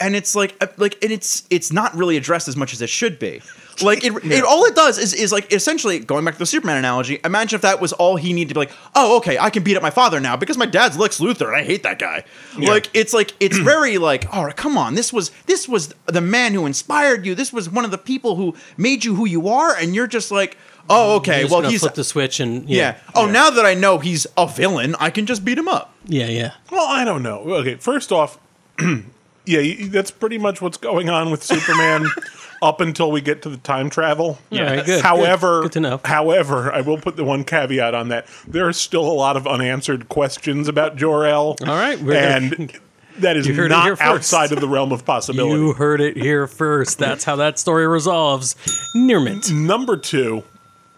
And 0.00 0.16
it's 0.16 0.34
like 0.34 0.56
uh, 0.60 0.66
like 0.76 1.02
and 1.02 1.12
it's 1.12 1.44
it's 1.50 1.72
not 1.72 1.94
really 1.94 2.16
addressed 2.16 2.48
as 2.48 2.56
much 2.56 2.72
as 2.72 2.82
it 2.82 2.90
should 2.90 3.18
be. 3.18 3.40
Like 3.80 4.04
it, 4.04 4.12
it 4.24 4.44
all 4.44 4.64
it 4.64 4.74
does 4.74 4.98
is 4.98 5.14
is 5.14 5.32
like 5.32 5.52
essentially 5.52 6.00
going 6.00 6.24
back 6.24 6.34
to 6.34 6.38
the 6.38 6.46
Superman 6.46 6.76
analogy. 6.76 7.20
Imagine 7.24 7.56
if 7.56 7.62
that 7.62 7.80
was 7.80 7.92
all 7.92 8.16
he 8.16 8.32
needed 8.32 8.48
to 8.48 8.54
be 8.54 8.60
like, 8.60 8.72
oh 8.96 9.18
okay, 9.18 9.38
I 9.38 9.50
can 9.50 9.62
beat 9.62 9.76
up 9.76 9.82
my 9.82 9.90
father 9.90 10.20
now 10.20 10.36
because 10.36 10.58
my 10.58 10.66
dad's 10.66 10.98
Lex 10.98 11.20
Luthor 11.20 11.46
and 11.46 11.56
I 11.56 11.62
hate 11.62 11.84
that 11.84 12.00
guy. 12.00 12.24
Like 12.58 12.90
it's 12.92 13.14
like 13.14 13.32
it's 13.38 13.56
very 13.72 13.98
like, 13.98 14.32
all 14.34 14.44
right, 14.46 14.56
come 14.56 14.76
on, 14.76 14.94
this 14.94 15.12
was 15.12 15.30
this 15.46 15.68
was 15.68 15.94
the 16.06 16.20
man 16.20 16.54
who 16.54 16.66
inspired 16.66 17.24
you. 17.24 17.36
This 17.36 17.52
was 17.52 17.70
one 17.70 17.84
of 17.84 17.92
the 17.92 17.98
people 17.98 18.34
who 18.34 18.54
made 18.76 19.04
you 19.04 19.14
who 19.14 19.26
you 19.26 19.48
are, 19.48 19.76
and 19.76 19.94
you're 19.94 20.08
just 20.08 20.32
like, 20.32 20.58
oh 20.90 21.16
okay, 21.16 21.32
You're 21.36 21.42
just 21.42 21.52
well 21.52 21.60
gonna 21.62 21.70
he's 21.72 21.80
flip 21.80 21.94
the 21.94 22.04
switch 22.04 22.40
and 22.40 22.68
yeah. 22.68 22.76
yeah, 22.96 22.98
Oh, 23.14 23.26
now 23.26 23.50
that 23.50 23.64
I 23.64 23.74
know 23.74 23.98
he's 23.98 24.26
a 24.36 24.46
villain, 24.46 24.94
I 25.00 25.10
can 25.10 25.26
just 25.26 25.44
beat 25.44 25.58
him 25.58 25.68
up. 25.68 25.94
yeah, 26.06 26.26
yeah. 26.26 26.52
Well, 26.70 26.86
I 26.86 27.04
don't 27.04 27.22
know. 27.22 27.40
Okay, 27.60 27.76
first 27.76 28.12
off, 28.12 28.38
yeah, 28.80 29.58
y- 29.60 29.88
that's 29.90 30.10
pretty 30.10 30.38
much 30.38 30.60
what's 30.62 30.76
going 30.78 31.08
on 31.10 31.30
with 31.30 31.42
Superman 31.42 32.06
up 32.62 32.80
until 32.80 33.10
we 33.12 33.20
get 33.20 33.42
to 33.42 33.48
the 33.48 33.56
time 33.58 33.90
travel. 33.90 34.38
Yeah, 34.50 34.68
All 34.70 34.76
right, 34.76 34.86
good. 34.86 35.02
However, 35.02 35.58
good, 35.60 35.62
good 35.64 35.72
to 35.72 35.80
know. 35.80 36.00
however, 36.04 36.72
I 36.72 36.80
will 36.80 36.98
put 36.98 37.16
the 37.16 37.24
one 37.24 37.44
caveat 37.44 37.94
on 37.94 38.08
that. 38.08 38.26
There 38.46 38.66
are 38.66 38.72
still 38.72 39.06
a 39.06 39.12
lot 39.12 39.36
of 39.36 39.46
unanswered 39.46 40.08
questions 40.08 40.68
about 40.68 40.96
Jor-El. 40.96 41.44
All 41.46 41.56
right, 41.66 42.00
we're 42.00 42.14
gonna- 42.14 42.54
and 42.56 42.72
that 43.18 43.36
is 43.36 43.46
You 43.46 43.54
heard 43.54 43.70
it 43.70 43.74
here 43.74 43.90
not 43.90 43.98
first. 43.98 44.02
outside 44.34 44.52
of 44.52 44.60
the 44.60 44.68
realm 44.68 44.92
of 44.92 45.04
possibility. 45.06 45.60
You 45.60 45.72
heard 45.72 46.00
it 46.00 46.16
here 46.16 46.46
first. 46.46 46.98
That's 46.98 47.24
how 47.24 47.36
that 47.36 47.58
story 47.58 47.86
resolves. 47.86 48.56
Nearmint. 48.94 49.52
Number 49.52 49.96
two, 49.96 50.42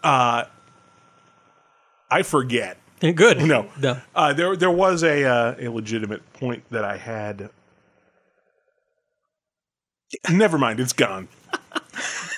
uh, 0.03 0.45
I 2.11 2.23
forget. 2.23 2.79
Good. 3.01 3.43
No, 3.43 3.69
No. 3.79 4.01
Uh, 4.15 4.33
there 4.33 4.57
there 4.57 4.71
was 4.71 5.03
a 5.03 5.25
uh, 5.25 5.55
a 5.59 5.69
legitimate 5.69 6.33
point 6.35 6.65
that 6.71 6.85
I 6.85 6.97
had. 6.97 7.51
Never 10.31 10.57
mind, 10.57 10.81
it's 10.81 10.93
gone. 10.93 11.29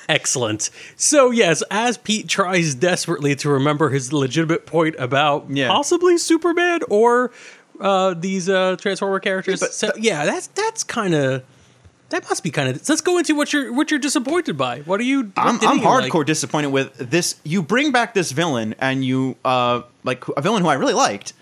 Excellent. 0.09 0.71
So, 0.97 1.31
yes, 1.31 1.63
as 1.71 1.99
Pete 1.99 2.29
tries 2.29 2.75
desperately 2.75 3.37
to 3.37 3.51
remember 3.51 3.91
his 3.91 4.11
legitimate 4.13 4.65
point 4.65 4.97
about 4.99 5.51
Yeah. 5.51 5.69
possibly 5.69 6.17
Superman 6.17 6.81
or 6.89 7.31
uh, 7.79 8.15
these 8.15 8.49
uh, 8.49 8.77
Transformer 8.81 9.21
characters, 9.21 9.61
but 9.61 9.75
so, 9.75 9.91
yeah, 9.99 10.25
that's 10.25 10.47
that's 10.49 10.83
kind 10.83 11.15
of 11.15 11.43
that 12.11 12.25
must 12.29 12.43
be 12.43 12.51
kind 12.51 12.69
of. 12.71 12.89
Let's 12.89 13.01
go 13.01 13.19
into 13.19 13.35
what 13.35 13.53
you're 13.53 13.73
what 13.73 13.91
you're 13.91 14.01
disappointed 14.01 14.57
by. 14.57 14.81
What 14.81 15.01
are 15.01 15.05
you? 15.05 15.25
what 15.25 15.33
I'm, 15.37 15.59
I'm 15.63 15.79
you 15.79 15.85
hardcore 15.85 16.15
like? 16.15 16.27
disappointed 16.27 16.69
with 16.69 16.97
this. 16.97 17.37
You 17.45 17.63
bring 17.63 17.93
back 17.93 18.15
this 18.15 18.33
villain, 18.33 18.75
and 18.79 19.05
you 19.05 19.37
uh 19.45 19.83
like 20.05 20.27
a 20.29 20.41
villain 20.41 20.63
who 20.63 20.69
I 20.69 20.75
really 20.75 20.95
liked, 20.95 21.35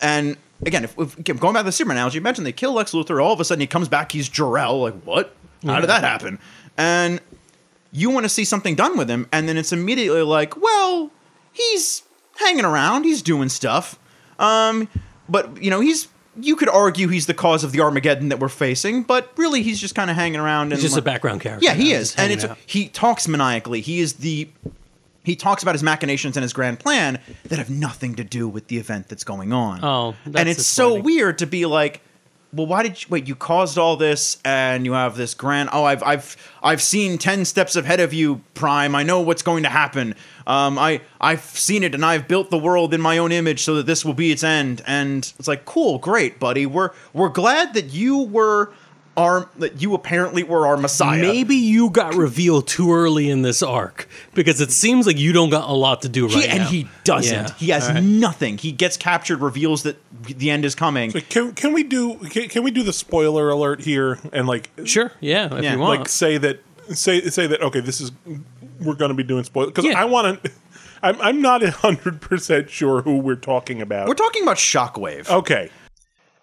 and 0.00 0.36
again, 0.64 0.84
if, 0.84 0.96
if 0.98 1.16
going 1.40 1.54
back 1.54 1.62
to 1.62 1.64
the 1.64 1.72
Superman 1.72 1.96
analogy, 1.96 2.18
imagine 2.18 2.44
they 2.44 2.52
kill 2.52 2.72
Lex 2.72 2.92
Luthor, 2.92 3.22
all 3.22 3.32
of 3.32 3.40
a 3.40 3.44
sudden 3.44 3.60
he 3.60 3.66
comes 3.66 3.88
back, 3.88 4.12
he's 4.12 4.28
Jor-El. 4.28 4.80
Like 4.80 5.02
what? 5.02 5.34
How 5.64 5.80
did 5.80 5.88
that 5.88 6.04
happen? 6.04 6.38
And 6.76 7.20
you 7.90 8.10
want 8.10 8.24
to 8.24 8.28
see 8.28 8.44
something 8.44 8.74
done 8.74 8.96
with 8.96 9.08
him, 9.08 9.28
and 9.32 9.48
then 9.48 9.56
it's 9.56 9.72
immediately 9.72 10.22
like, 10.22 10.60
well, 10.60 11.10
he's 11.52 12.02
hanging 12.36 12.64
around, 12.64 13.04
he's 13.04 13.22
doing 13.22 13.48
stuff. 13.48 13.98
Um, 14.38 14.88
but 15.28 15.62
you 15.62 15.70
know, 15.70 15.80
he's 15.80 16.08
you 16.40 16.56
could 16.56 16.68
argue 16.68 17.08
he's 17.08 17.26
the 17.26 17.34
cause 17.34 17.64
of 17.64 17.72
the 17.72 17.80
Armageddon 17.80 18.28
that 18.30 18.38
we're 18.40 18.48
facing, 18.48 19.02
but 19.02 19.30
really 19.36 19.62
he's 19.62 19.80
just 19.80 19.94
kind 19.94 20.10
of 20.10 20.16
hanging 20.16 20.40
around. 20.40 20.64
And 20.72 20.74
He's 20.74 20.82
just 20.82 20.94
like- 20.94 21.02
a 21.02 21.04
background 21.04 21.40
character. 21.40 21.64
yeah, 21.64 21.74
he 21.74 21.92
now, 21.92 21.98
is, 22.00 22.14
and 22.16 22.32
it's 22.32 22.44
out. 22.44 22.58
he 22.66 22.88
talks 22.88 23.28
maniacally. 23.28 23.80
He 23.80 24.00
is 24.00 24.14
the 24.14 24.48
he 25.22 25.36
talks 25.36 25.62
about 25.62 25.74
his 25.74 25.82
machinations 25.82 26.36
and 26.36 26.42
his 26.42 26.52
grand 26.52 26.78
plan 26.80 27.18
that 27.44 27.58
have 27.58 27.70
nothing 27.70 28.14
to 28.16 28.24
do 28.24 28.46
with 28.46 28.68
the 28.68 28.76
event 28.78 29.08
that's 29.08 29.24
going 29.24 29.52
on. 29.52 29.82
Oh, 29.82 30.14
and 30.34 30.48
it's 30.48 30.66
so 30.66 31.00
weird 31.00 31.38
to 31.38 31.46
be 31.46 31.64
like, 31.64 32.02
well, 32.52 32.66
why 32.66 32.82
did 32.82 33.02
you 33.02 33.08
wait? 33.10 33.26
You 33.26 33.34
caused 33.34 33.78
all 33.78 33.96
this, 33.96 34.36
and 34.44 34.84
you 34.84 34.92
have 34.92 35.16
this 35.16 35.34
grand. 35.34 35.70
Oh, 35.72 35.84
I've 35.84 36.02
I've 36.02 36.36
I've 36.62 36.82
seen 36.82 37.16
ten 37.18 37.44
steps 37.44 37.74
ahead 37.74 38.00
of 38.00 38.12
you, 38.12 38.42
Prime. 38.54 38.94
I 38.94 39.02
know 39.02 39.20
what's 39.20 39.42
going 39.42 39.62
to 39.64 39.68
happen. 39.70 40.14
Um, 40.46 40.78
I 40.78 41.00
I've 41.20 41.40
seen 41.42 41.82
it, 41.82 41.94
and 41.94 42.04
I've 42.04 42.28
built 42.28 42.50
the 42.50 42.58
world 42.58 42.92
in 42.94 43.00
my 43.00 43.18
own 43.18 43.32
image, 43.32 43.62
so 43.62 43.74
that 43.76 43.86
this 43.86 44.04
will 44.04 44.14
be 44.14 44.30
its 44.30 44.44
end. 44.44 44.82
And 44.86 45.32
it's 45.38 45.48
like, 45.48 45.64
cool, 45.64 45.98
great, 45.98 46.38
buddy. 46.38 46.66
We're 46.66 46.90
we're 47.12 47.28
glad 47.30 47.74
that 47.74 47.86
you 47.86 48.18
were 48.24 48.72
our 49.16 49.48
that 49.58 49.80
you 49.80 49.94
apparently 49.94 50.42
were 50.42 50.66
our 50.66 50.76
messiah. 50.76 51.20
Maybe 51.22 51.54
you 51.54 51.88
got 51.88 52.14
revealed 52.16 52.66
too 52.66 52.92
early 52.92 53.30
in 53.30 53.42
this 53.42 53.62
arc 53.62 54.08
because 54.34 54.60
it 54.60 54.72
seems 54.72 55.06
like 55.06 55.16
you 55.16 55.32
don't 55.32 55.50
got 55.50 55.68
a 55.70 55.72
lot 55.72 56.02
to 56.02 56.08
do 56.08 56.26
right 56.26 56.34
He, 56.44 56.48
and 56.48 56.62
he 56.64 56.88
doesn't. 57.04 57.32
Yeah. 57.32 57.54
He 57.54 57.68
has 57.68 57.86
All 57.88 57.94
right. 57.94 58.02
nothing. 58.02 58.58
He 58.58 58.72
gets 58.72 58.96
captured, 58.96 59.40
reveals 59.40 59.84
that 59.84 59.96
the 60.24 60.50
end 60.50 60.64
is 60.64 60.74
coming. 60.74 61.12
Like, 61.12 61.28
can 61.28 61.52
can 61.52 61.72
we 61.72 61.84
do 61.84 62.16
can, 62.18 62.48
can 62.48 62.64
we 62.64 62.72
do 62.72 62.82
the 62.82 62.92
spoiler 62.92 63.48
alert 63.50 63.80
here 63.82 64.18
and 64.32 64.48
like 64.48 64.68
Sure, 64.84 65.12
yeah, 65.20 65.46
if 65.56 65.62
Yeah, 65.62 65.74
you 65.74 65.78
want. 65.78 66.00
like 66.00 66.08
say 66.08 66.36
that 66.38 66.60
say 66.92 67.20
say 67.30 67.46
that 67.46 67.62
okay 67.62 67.80
this 67.80 68.00
is 68.00 68.10
we're 68.84 68.94
going 68.94 69.08
to 69.10 69.14
be 69.14 69.22
doing 69.22 69.44
spoiler 69.44 69.66
because 69.68 69.84
Yeah. 69.84 70.00
I 70.00 70.04
want 70.04 70.42
to. 70.44 70.50
I'm 71.02 71.20
I'm 71.20 71.42
not 71.42 71.62
hundred 71.62 72.20
percent 72.20 72.70
sure 72.70 73.02
who 73.02 73.18
we're 73.18 73.34
talking 73.36 73.82
about. 73.82 74.08
We're 74.08 74.14
talking 74.14 74.42
about 74.42 74.56
Shockwave. 74.56 75.28
okay, 75.28 75.70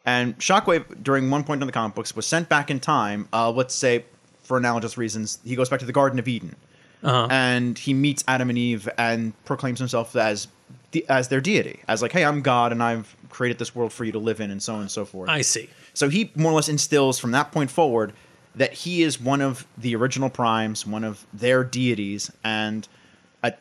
And 0.06 0.38
Shockwave, 0.38 1.04
during 1.04 1.30
one 1.32 1.44
point 1.44 1.62
in 1.62 1.66
the 1.68 1.72
comic 1.74 1.96
books, 1.96 2.16
was 2.16 2.26
sent 2.28 2.48
back 2.50 2.70
in 2.70 2.80
time. 2.80 3.28
Uh, 3.34 3.50
let's 3.52 3.74
say, 3.74 4.06
for 4.44 4.58
analogous 4.58 4.98
reasons, 4.98 5.40
he 5.44 5.56
goes 5.56 5.70
back 5.70 5.80
to 5.80 5.86
the 5.86 5.92
Garden 5.94 6.20
of 6.20 6.28
Eden, 6.28 6.56
Uh-huh. 7.04 7.28
and 7.32 7.78
he 7.78 7.94
meets 7.94 8.24
Adam 8.28 8.50
and 8.50 8.58
Eve 8.58 8.88
and 8.98 9.34
proclaims 9.46 9.80
himself 9.80 10.16
as 10.16 10.48
de- 10.92 11.06
as 11.10 11.30
their 11.30 11.42
deity, 11.42 11.80
as 11.88 12.02
like, 12.04 12.12
"Hey, 12.12 12.24
I'm 12.24 12.42
God, 12.42 12.72
and 12.72 12.84
I've 12.84 13.16
created 13.30 13.58
this 13.58 13.74
world 13.76 13.92
for 13.94 14.04
you 14.04 14.12
to 14.12 14.20
live 14.20 14.40
in," 14.42 14.52
and 14.52 14.62
so 14.62 14.76
on 14.76 14.82
and 14.82 14.92
so 14.92 15.06
forth. 15.06 15.30
I 15.30 15.42
see. 15.42 15.70
So 15.96 16.08
he 16.10 16.32
more 16.36 16.52
or 16.52 16.56
less 16.56 16.70
instills 16.70 17.18
from 17.18 17.32
that 17.32 17.52
point 17.52 17.72
forward 17.72 18.14
that 18.56 18.74
he 18.74 19.02
is 19.04 19.20
one 19.20 19.42
of 19.42 19.66
the 19.78 19.96
original 19.96 20.30
primes, 20.30 20.86
one 20.86 21.04
of 21.04 21.26
their 21.34 21.64
deities, 21.64 22.32
and 22.44 22.88
uh, 23.44 23.52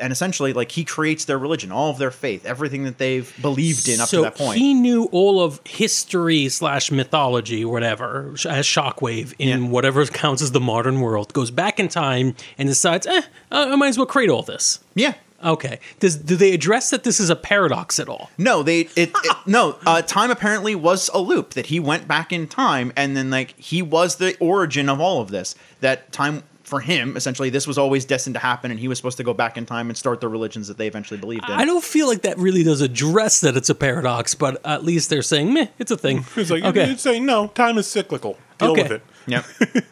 and 0.00 0.12
essentially 0.12 0.52
like 0.52 0.72
he 0.72 0.84
creates 0.84 1.24
their 1.26 1.38
religion, 1.38 1.70
all 1.72 1.90
of 1.90 1.98
their 1.98 2.10
faith, 2.10 2.46
everything 2.46 2.84
that 2.84 2.98
they've 2.98 3.34
believed 3.42 3.88
in 3.88 4.00
up 4.00 4.08
so 4.08 4.18
to 4.18 4.22
that 4.24 4.36
point. 4.36 4.58
he 4.58 4.72
knew 4.74 5.04
all 5.12 5.42
of 5.42 5.60
history 5.66 6.48
slash 6.48 6.90
mythology, 6.90 7.64
whatever, 7.64 8.30
as 8.48 8.64
Shockwave 8.66 9.34
in 9.38 9.64
Yeah. 9.64 9.68
whatever 9.68 10.04
counts 10.22 10.40
as 10.42 10.52
the 10.52 10.60
modern 10.60 11.00
world. 11.00 11.32
Goes 11.34 11.50
back 11.50 11.78
in 11.80 11.88
time 11.88 12.34
and 12.56 12.68
decides, 12.68 13.06
eh, 13.06 13.22
I 13.50 13.72
I 13.72 13.76
might 13.76 13.88
as 13.88 13.98
well 13.98 14.06
create 14.06 14.30
all 14.30 14.42
this. 14.42 14.80
yeah. 14.94 15.14
Okay. 15.44 15.78
Does 16.00 16.16
do 16.16 16.34
they 16.36 16.52
address 16.52 16.90
that 16.90 17.04
this 17.04 17.20
is 17.20 17.30
a 17.30 17.36
paradox 17.36 17.98
at 18.00 18.08
all? 18.08 18.30
No, 18.38 18.62
they 18.62 18.80
it, 18.96 19.12
it 19.14 19.36
no. 19.46 19.76
Uh, 19.86 20.02
time 20.02 20.30
apparently 20.30 20.74
was 20.74 21.08
a 21.14 21.18
loop 21.18 21.50
that 21.54 21.66
he 21.66 21.78
went 21.78 22.08
back 22.08 22.32
in 22.32 22.48
time, 22.48 22.92
and 22.96 23.16
then 23.16 23.30
like 23.30 23.56
he 23.58 23.80
was 23.82 24.16
the 24.16 24.36
origin 24.38 24.88
of 24.88 25.00
all 25.00 25.20
of 25.20 25.30
this. 25.30 25.54
That 25.80 26.10
time 26.12 26.42
for 26.64 26.80
him, 26.80 27.16
essentially, 27.16 27.48
this 27.48 27.66
was 27.66 27.78
always 27.78 28.04
destined 28.04 28.34
to 28.34 28.40
happen, 28.40 28.70
and 28.70 28.78
he 28.78 28.88
was 28.88 28.98
supposed 28.98 29.16
to 29.16 29.24
go 29.24 29.32
back 29.32 29.56
in 29.56 29.64
time 29.64 29.88
and 29.88 29.96
start 29.96 30.20
the 30.20 30.28
religions 30.28 30.68
that 30.68 30.76
they 30.76 30.86
eventually 30.86 31.18
believed 31.18 31.44
in. 31.48 31.52
I 31.54 31.64
don't 31.64 31.82
feel 31.84 32.06
like 32.08 32.22
that 32.22 32.36
really 32.36 32.62
does 32.62 32.82
address 32.82 33.40
that 33.40 33.56
it's 33.56 33.70
a 33.70 33.74
paradox, 33.74 34.34
but 34.34 34.60
at 34.66 34.84
least 34.84 35.08
they're 35.08 35.22
saying, 35.22 35.54
meh, 35.54 35.68
it's 35.78 35.90
a 35.90 35.96
thing. 35.96 36.26
it's 36.36 36.50
like 36.50 36.64
okay. 36.64 36.90
it's 36.90 37.00
saying 37.02 37.24
no, 37.24 37.46
time 37.48 37.78
is 37.78 37.86
cyclical. 37.86 38.36
Deal 38.58 38.72
Okay. 38.72 38.82
with 38.82 38.92
it. 38.92 39.02
Yep. 39.26 39.44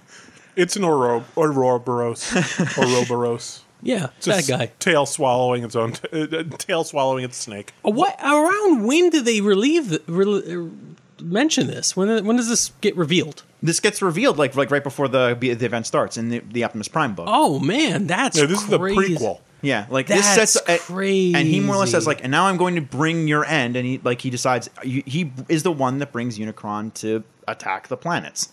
It's 0.57 0.75
an 0.75 0.85
Oro- 0.85 1.23
Ouroboros. 1.37 2.33
Ouroboros. 2.79 3.63
Yeah, 3.83 4.09
It's 4.17 4.27
that 4.27 4.37
just 4.45 4.49
guy. 4.49 4.73
tail 4.79 5.07
swallowing 5.07 5.65
its 5.65 5.77
own 5.77 5.93
t- 5.93 6.09
uh, 6.39 6.43
tail 6.59 6.85
swallowing 6.85 7.25
its 7.25 7.37
snake. 7.37 7.73
What 7.83 8.17
around 8.23 8.87
when 8.87 9.11
do 9.11 9.21
they 9.23 9.41
relieve 9.41 9.89
the, 9.91 10.03
re, 10.07 10.25
uh, 10.27 11.23
mention 11.23 11.67
this? 11.67 11.97
When 11.97 12.25
when 12.25 12.37
does 12.37 12.49
this 12.49 12.73
get 12.81 12.97
revealed? 12.97 13.43
this 13.63 13.81
gets 13.81 14.01
revealed 14.03 14.37
like 14.39 14.55
like 14.55 14.71
right 14.71 14.85
before 14.85 15.09
the 15.09 15.35
the 15.39 15.51
event 15.51 15.87
starts 15.87 16.17
in 16.17 16.29
the, 16.29 16.39
the 16.53 16.63
Optimus 16.65 16.89
Prime 16.89 17.15
book. 17.15 17.27
Oh 17.29 17.59
man, 17.59 18.07
that's 18.07 18.39
Yeah, 18.39 18.47
this 18.47 18.61
is 18.63 18.69
the 18.69 18.79
prequel. 18.79 19.41
Yeah, 19.63 19.87
like 19.89 20.07
That's 20.07 20.37
this 20.37 20.53
sets 20.53 20.69
a- 20.91 20.93
and 20.93 21.49
he 21.49 21.61
more 21.61 21.77
or 21.77 21.79
less 21.79 21.91
says 21.91 22.07
like, 22.07 22.23
and 22.23 22.31
now 22.31 22.47
I'm 22.47 22.59
going 22.59 22.75
to 22.75 22.83
bring 22.83 23.27
your 23.27 23.45
end, 23.45 23.75
and 23.75 23.87
he 23.87 23.99
like 24.05 24.21
he 24.21 24.29
decides 24.31 24.69
he 24.83 25.03
he 25.07 25.33
is 25.49 25.63
the 25.63 25.73
one 25.73 25.99
that 25.99 26.13
brings 26.13 26.39
Unicron 26.39 26.93
to 26.95 27.25
attack 27.49 27.89
the 27.89 27.97
planets. 27.97 28.53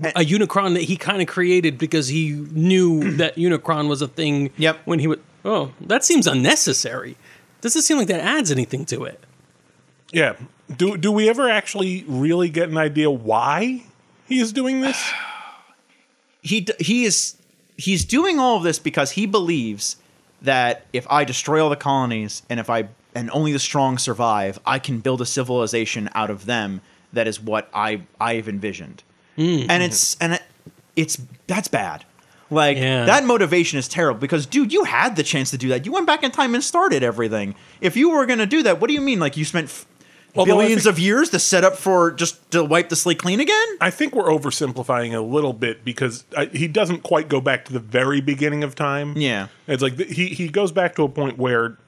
A 0.00 0.24
Unicron 0.24 0.74
that 0.74 0.82
he 0.82 0.96
kind 0.96 1.20
of 1.20 1.28
created 1.28 1.78
because 1.78 2.08
he 2.08 2.30
knew 2.30 3.12
that 3.16 3.36
Unicron 3.36 3.88
was 3.88 4.02
a 4.02 4.08
thing. 4.08 4.50
Yep. 4.56 4.80
When 4.84 4.98
he 4.98 5.06
would, 5.06 5.22
oh, 5.44 5.72
that 5.80 6.04
seems 6.04 6.26
unnecessary. 6.26 7.16
Doesn't 7.60 7.82
seem 7.82 7.96
like 7.96 8.08
that 8.08 8.20
adds 8.20 8.50
anything 8.50 8.84
to 8.86 9.04
it. 9.04 9.22
Yeah. 10.12 10.36
Do 10.74 10.96
do 10.96 11.12
we 11.12 11.28
ever 11.28 11.48
actually 11.48 12.04
really 12.06 12.48
get 12.48 12.68
an 12.68 12.76
idea 12.76 13.10
why 13.10 13.84
he 14.26 14.40
is 14.40 14.52
doing 14.52 14.80
this? 14.80 15.02
he 16.42 16.66
he 16.78 17.04
is 17.04 17.36
he's 17.76 18.04
doing 18.04 18.38
all 18.38 18.56
of 18.56 18.62
this 18.62 18.78
because 18.78 19.12
he 19.12 19.26
believes 19.26 19.96
that 20.42 20.86
if 20.92 21.06
I 21.10 21.24
destroy 21.24 21.62
all 21.62 21.70
the 21.70 21.76
colonies 21.76 22.42
and 22.50 22.60
if 22.60 22.68
I 22.68 22.88
and 23.14 23.30
only 23.30 23.52
the 23.52 23.58
strong 23.58 23.96
survive, 23.98 24.58
I 24.66 24.78
can 24.78 25.00
build 25.00 25.20
a 25.20 25.26
civilization 25.26 26.10
out 26.14 26.30
of 26.30 26.46
them 26.46 26.82
that 27.12 27.26
is 27.26 27.40
what 27.40 27.68
I 27.72 28.02
I've 28.20 28.48
envisioned. 28.48 29.02
Mm. 29.36 29.66
And 29.68 29.82
it's 29.82 30.16
and 30.20 30.34
it, 30.34 30.42
it's 30.96 31.20
that's 31.46 31.68
bad. 31.68 32.04
Like 32.50 32.76
Yeah. 32.76 33.04
that 33.06 33.24
motivation 33.24 33.78
is 33.78 33.88
terrible 33.88 34.20
because 34.20 34.46
dude, 34.46 34.72
you 34.72 34.84
had 34.84 35.16
the 35.16 35.22
chance 35.22 35.50
to 35.50 35.58
do 35.58 35.68
that. 35.70 35.84
You 35.84 35.92
went 35.92 36.06
back 36.06 36.22
in 36.22 36.30
time 36.30 36.54
and 36.54 36.62
started 36.62 37.02
everything. 37.02 37.54
If 37.80 37.96
you 37.96 38.10
were 38.10 38.24
going 38.26 38.38
to 38.38 38.46
do 38.46 38.62
that, 38.62 38.80
what 38.80 38.88
do 38.88 38.94
you 38.94 39.00
mean 39.00 39.18
like 39.18 39.36
you 39.36 39.44
spent 39.44 39.66
f- 39.66 39.84
Although 40.36 40.58
billions 40.58 40.84
think- 40.84 40.92
of 40.94 40.98
years 41.00 41.30
to 41.30 41.38
set 41.38 41.64
up 41.64 41.76
for 41.76 42.12
just 42.12 42.50
to 42.52 42.62
wipe 42.62 42.88
the 42.88 42.94
slate 42.96 43.18
clean 43.18 43.40
again? 43.40 43.66
I 43.80 43.90
think 43.90 44.14
we're 44.14 44.28
oversimplifying 44.28 45.12
a 45.14 45.20
little 45.20 45.54
bit 45.54 45.84
because 45.84 46.24
I, 46.36 46.44
he 46.46 46.68
doesn't 46.68 47.02
quite 47.02 47.28
go 47.28 47.40
back 47.40 47.64
to 47.64 47.72
the 47.72 47.80
very 47.80 48.20
beginning 48.20 48.62
of 48.62 48.74
time. 48.76 49.16
Yeah. 49.16 49.48
It's 49.66 49.82
like 49.82 49.96
the, 49.96 50.04
he 50.04 50.26
he 50.28 50.48
goes 50.48 50.70
back 50.72 50.94
to 50.96 51.02
a 51.02 51.08
point 51.08 51.38
where 51.38 51.78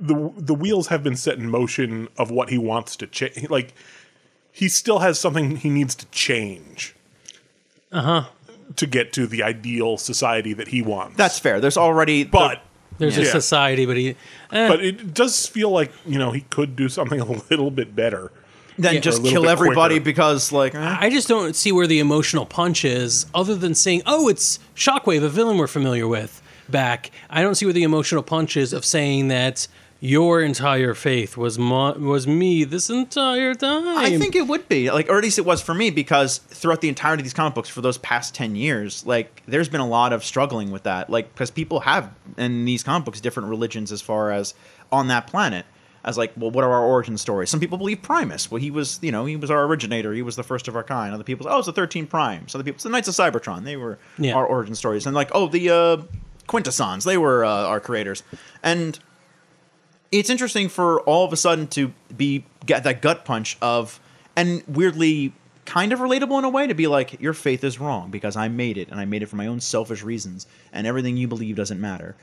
the 0.00 0.32
the 0.36 0.54
wheels 0.54 0.86
have 0.88 1.02
been 1.02 1.16
set 1.16 1.38
in 1.38 1.50
motion 1.50 2.08
of 2.16 2.30
what 2.30 2.48
he 2.50 2.56
wants 2.58 2.96
to 2.96 3.06
change. 3.06 3.50
Like 3.50 3.74
he 4.52 4.68
still 4.68 5.00
has 5.00 5.18
something 5.18 5.56
he 5.56 5.70
needs 5.70 5.94
to 5.96 6.06
change. 6.06 6.94
Uh 7.90 8.00
huh. 8.02 8.10
Uh-huh. 8.12 8.28
To 8.76 8.86
get 8.86 9.12
to 9.14 9.26
the 9.26 9.42
ideal 9.42 9.98
society 9.98 10.54
that 10.54 10.68
he 10.68 10.80
wants. 10.80 11.16
That's 11.18 11.38
fair. 11.38 11.60
There's 11.60 11.76
already 11.76 12.22
the- 12.22 12.30
but 12.30 12.62
There's 12.98 13.18
a 13.18 13.26
society, 13.26 13.84
but 13.84 13.96
he. 13.98 14.10
eh, 14.50 14.68
but 14.68 14.82
it 14.82 15.12
does 15.12 15.46
feel 15.46 15.70
like 15.70 15.92
you 16.06 16.18
know 16.18 16.30
he 16.30 16.40
could 16.42 16.74
do 16.74 16.88
something 16.88 17.20
a 17.20 17.24
little 17.50 17.70
bit 17.70 17.94
better. 17.94 18.30
than 18.78 18.94
Yeah. 18.94 19.00
just 19.00 19.18
Or 19.18 19.20
a 19.20 19.24
little 19.24 19.42
kill 19.42 19.50
everybody 19.50 19.96
quicker. 19.96 20.04
because 20.04 20.50
like 20.52 20.74
eh. 20.74 20.96
I 21.00 21.10
just 21.10 21.28
don't 21.28 21.54
see 21.54 21.70
where 21.72 21.86
the 21.86 21.98
emotional 21.98 22.46
punch 22.46 22.86
is, 22.86 23.26
other 23.34 23.54
than 23.54 23.74
saying, 23.74 24.00
"Oh, 24.06 24.28
it's 24.28 24.58
Shockwave, 24.74 25.22
a 25.22 25.28
villain 25.28 25.58
we're 25.58 25.66
familiar 25.66 26.08
with." 26.08 26.40
Back, 26.70 27.10
I 27.28 27.42
don't 27.42 27.54
see 27.56 27.66
where 27.66 27.74
the 27.74 27.82
emotional 27.82 28.22
punch 28.22 28.56
is 28.56 28.72
of 28.72 28.86
saying 28.86 29.28
that 29.28 29.68
your 30.04 30.42
entire 30.42 30.94
faith 30.94 31.36
was 31.36 31.60
mo- 31.60 31.92
was 31.92 32.26
me 32.26 32.64
this 32.64 32.90
entire 32.90 33.54
time. 33.54 33.86
I 33.96 34.18
think 34.18 34.34
it 34.34 34.48
would 34.48 34.68
be 34.68 34.90
like, 34.90 35.08
or 35.08 35.16
at 35.16 35.22
least 35.22 35.38
it 35.38 35.46
was 35.46 35.62
for 35.62 35.74
me 35.74 35.90
because 35.90 36.38
throughout 36.38 36.80
the 36.80 36.88
entirety 36.88 37.20
of 37.20 37.24
these 37.24 37.32
comic 37.32 37.54
books 37.54 37.68
for 37.68 37.82
those 37.82 37.98
past 37.98 38.34
ten 38.34 38.56
years, 38.56 39.06
like 39.06 39.44
there's 39.46 39.68
been 39.68 39.80
a 39.80 39.86
lot 39.86 40.12
of 40.12 40.24
struggling 40.24 40.72
with 40.72 40.82
that, 40.82 41.08
like 41.08 41.32
because 41.32 41.52
people 41.52 41.78
have 41.80 42.12
in 42.36 42.64
these 42.64 42.82
comic 42.82 43.04
books 43.04 43.20
different 43.20 43.48
religions 43.48 43.92
as 43.92 44.02
far 44.02 44.32
as 44.32 44.54
on 44.90 45.06
that 45.06 45.28
planet. 45.28 45.66
As 46.04 46.18
like, 46.18 46.32
well, 46.36 46.50
what 46.50 46.64
are 46.64 46.72
our 46.72 46.84
origin 46.84 47.16
stories? 47.16 47.48
Some 47.48 47.60
people 47.60 47.78
believe 47.78 48.02
Primus. 48.02 48.50
Well, 48.50 48.60
he 48.60 48.72
was, 48.72 48.98
you 49.02 49.12
know, 49.12 49.24
he 49.24 49.36
was 49.36 49.52
our 49.52 49.62
originator. 49.66 50.12
He 50.12 50.22
was 50.22 50.34
the 50.34 50.42
first 50.42 50.66
of 50.66 50.74
our 50.74 50.82
kind. 50.82 51.14
Other 51.14 51.22
people, 51.22 51.46
say, 51.46 51.52
oh, 51.52 51.58
it's 51.58 51.66
the 51.66 51.72
Thirteen 51.72 52.08
Primes. 52.08 52.56
Other 52.56 52.64
people, 52.64 52.74
it's 52.74 52.82
the 52.82 52.90
Knights 52.90 53.06
of 53.06 53.14
Cybertron. 53.14 53.62
They 53.62 53.76
were 53.76 54.00
Yeah. 54.18 54.34
our 54.34 54.44
origin 54.44 54.74
stories. 54.74 55.06
And 55.06 55.14
like, 55.14 55.30
oh, 55.32 55.46
the 55.46 55.70
uh, 55.70 55.96
Quintessons. 56.48 57.04
They 57.04 57.18
were 57.18 57.44
uh, 57.44 57.48
our 57.68 57.78
creators. 57.78 58.24
And 58.64 58.98
it's 60.12 60.30
interesting 60.30 60.68
for 60.68 61.00
all 61.00 61.24
of 61.24 61.32
a 61.32 61.36
sudden 61.36 61.66
to 61.68 61.92
be 62.16 62.44
get 62.66 62.84
that 62.84 63.02
gut 63.02 63.24
punch 63.24 63.56
of 63.60 63.98
and 64.36 64.62
weirdly 64.68 65.32
kind 65.64 65.92
of 65.92 66.00
relatable 66.00 66.38
in 66.38 66.44
a 66.44 66.48
way 66.50 66.66
to 66.66 66.74
be 66.74 66.86
like 66.86 67.20
your 67.20 67.32
faith 67.32 67.64
is 67.64 67.78
wrong 67.80 68.10
because 68.10 68.36
I 68.36 68.48
made 68.48 68.76
it 68.78 68.88
and 68.90 69.00
I 69.00 69.04
made 69.04 69.22
it 69.22 69.26
for 69.26 69.36
my 69.36 69.46
own 69.46 69.60
selfish 69.60 70.02
reasons 70.02 70.46
and 70.72 70.86
everything 70.86 71.16
you 71.16 71.28
believe 71.28 71.56
doesn't 71.56 71.80
matter. 71.80 72.14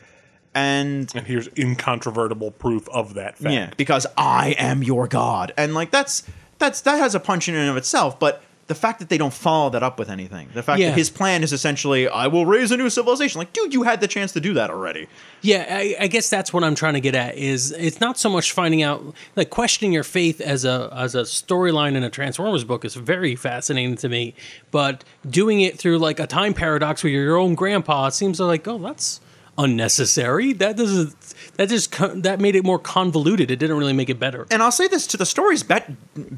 And 0.56 1.12
And 1.16 1.26
here's 1.28 1.48
incontrovertible 1.58 2.52
proof 2.52 2.88
of 2.90 3.14
that 3.14 3.38
fact. 3.38 3.54
yeah, 3.54 3.70
because 3.78 4.08
I 4.18 4.56
am 4.58 4.84
your 4.84 5.08
god. 5.08 5.54
And 5.58 5.74
like 5.74 5.92
that's 5.92 6.24
that's 6.58 6.82
that 6.82 6.98
has 6.98 7.16
a 7.16 7.20
punch 7.20 7.48
in 7.48 7.56
and 7.56 7.70
of 7.70 7.78
itself, 7.78 8.20
but 8.20 8.42
the 8.70 8.76
fact 8.76 9.00
that 9.00 9.10
they 9.10 9.18
don't 9.18 9.34
follow 9.34 9.70
that 9.72 9.84
up 9.84 10.00
with 10.00 10.10
anything, 10.10 10.48
the 10.54 10.64
fact 10.64 10.80
Yeah. 10.80 10.90
that 10.92 10.98
his 10.98 11.10
plan 11.10 11.44
is 11.44 11.52
essentially, 11.52 12.08
I 12.08 12.28
will 12.28 12.46
raise 12.46 12.72
a 12.72 12.78
new 12.78 12.90
civilization. 12.90 13.40
Like, 13.40 13.52
dude, 13.52 13.74
you 13.74 13.84
had 13.84 14.00
the 14.00 14.08
chance 14.08 14.32
to 14.34 14.40
do 14.40 14.54
that 14.54 14.70
already. 14.70 15.08
Yeah, 15.42 15.66
I, 15.70 15.96
I 16.00 16.08
guess 16.08 16.30
that's 16.30 16.54
what 16.54 16.64
I'm 16.64 16.76
trying 16.76 16.94
to 16.94 17.02
get 17.02 17.16
at. 17.16 17.36
Is 17.36 17.72
it's 17.74 18.00
not 18.00 18.18
so 18.18 18.30
much 18.30 18.52
finding 18.54 18.82
out, 18.82 19.04
like 19.36 19.50
questioning 19.50 19.92
your 19.92 20.04
faith 20.04 20.40
as 20.40 20.64
a 20.66 20.90
as 20.96 21.16
a 21.16 21.24
storyline 21.24 21.96
in 21.96 22.04
a 22.04 22.10
Transformers 22.10 22.64
book 22.64 22.86
is 22.86 22.96
very 22.96 23.36
fascinating 23.36 23.96
to 23.98 24.08
me, 24.08 24.34
but 24.72 25.04
doing 25.30 25.60
it 25.62 25.78
through 25.78 25.98
like 25.98 26.20
a 26.20 26.28
time 26.28 26.54
paradox 26.54 27.04
where 27.04 27.12
you're 27.12 27.24
your 27.24 27.38
own 27.38 27.56
grandpa 27.56 28.10
seems 28.10 28.40
like 28.40 28.68
oh 28.68 28.78
that's 28.78 29.20
unnecessary. 29.58 30.54
That 30.54 30.78
doesn't 30.78 31.16
that 31.58 31.70
just 31.70 31.92
that 32.24 32.40
made 32.40 32.56
it 32.56 32.64
more 32.64 32.80
convoluted. 32.80 33.52
It 33.52 33.58
didn't 33.58 33.78
really 33.78 33.94
make 33.94 34.10
it 34.10 34.20
better. 34.20 34.46
And 34.52 34.62
I'll 34.64 34.72
say 34.72 34.88
this 34.88 35.06
to 35.08 35.18
the 35.18 35.26
story's 35.26 35.64
bet- 35.64 35.92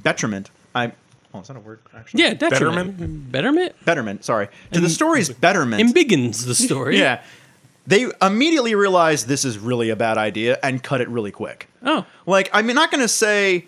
detriment. 0.04 0.50
I 0.74 0.94
oh, 1.34 1.40
is 1.40 1.48
that 1.48 1.58
a 1.58 1.60
word? 1.60 1.80
Actually, 1.96 2.24
Yeah, 2.24 2.34
detriment, 2.34 3.32
betterment, 3.32 3.86
betterment. 3.86 4.26
Sorry, 4.26 4.48
to 4.74 4.80
the 4.80 4.90
story's 4.90 5.30
betterment. 5.30 5.82
embiggens 5.94 6.46
the 6.46 6.56
story. 6.56 6.98
yeah, 7.00 7.24
they 7.88 8.08
immediately 8.22 8.76
realize 8.76 9.26
this 9.26 9.44
is 9.46 9.58
really 9.58 9.90
a 9.90 9.96
bad 9.96 10.18
idea 10.18 10.60
and 10.64 10.82
cut 10.84 11.02
it 11.02 11.10
really 11.10 11.32
quick. 11.32 11.68
Oh, 11.84 12.06
Like, 12.26 12.50
I'm 12.54 12.68
not 12.68 12.92
going 12.92 13.02
to 13.02 13.08
say. 13.08 13.66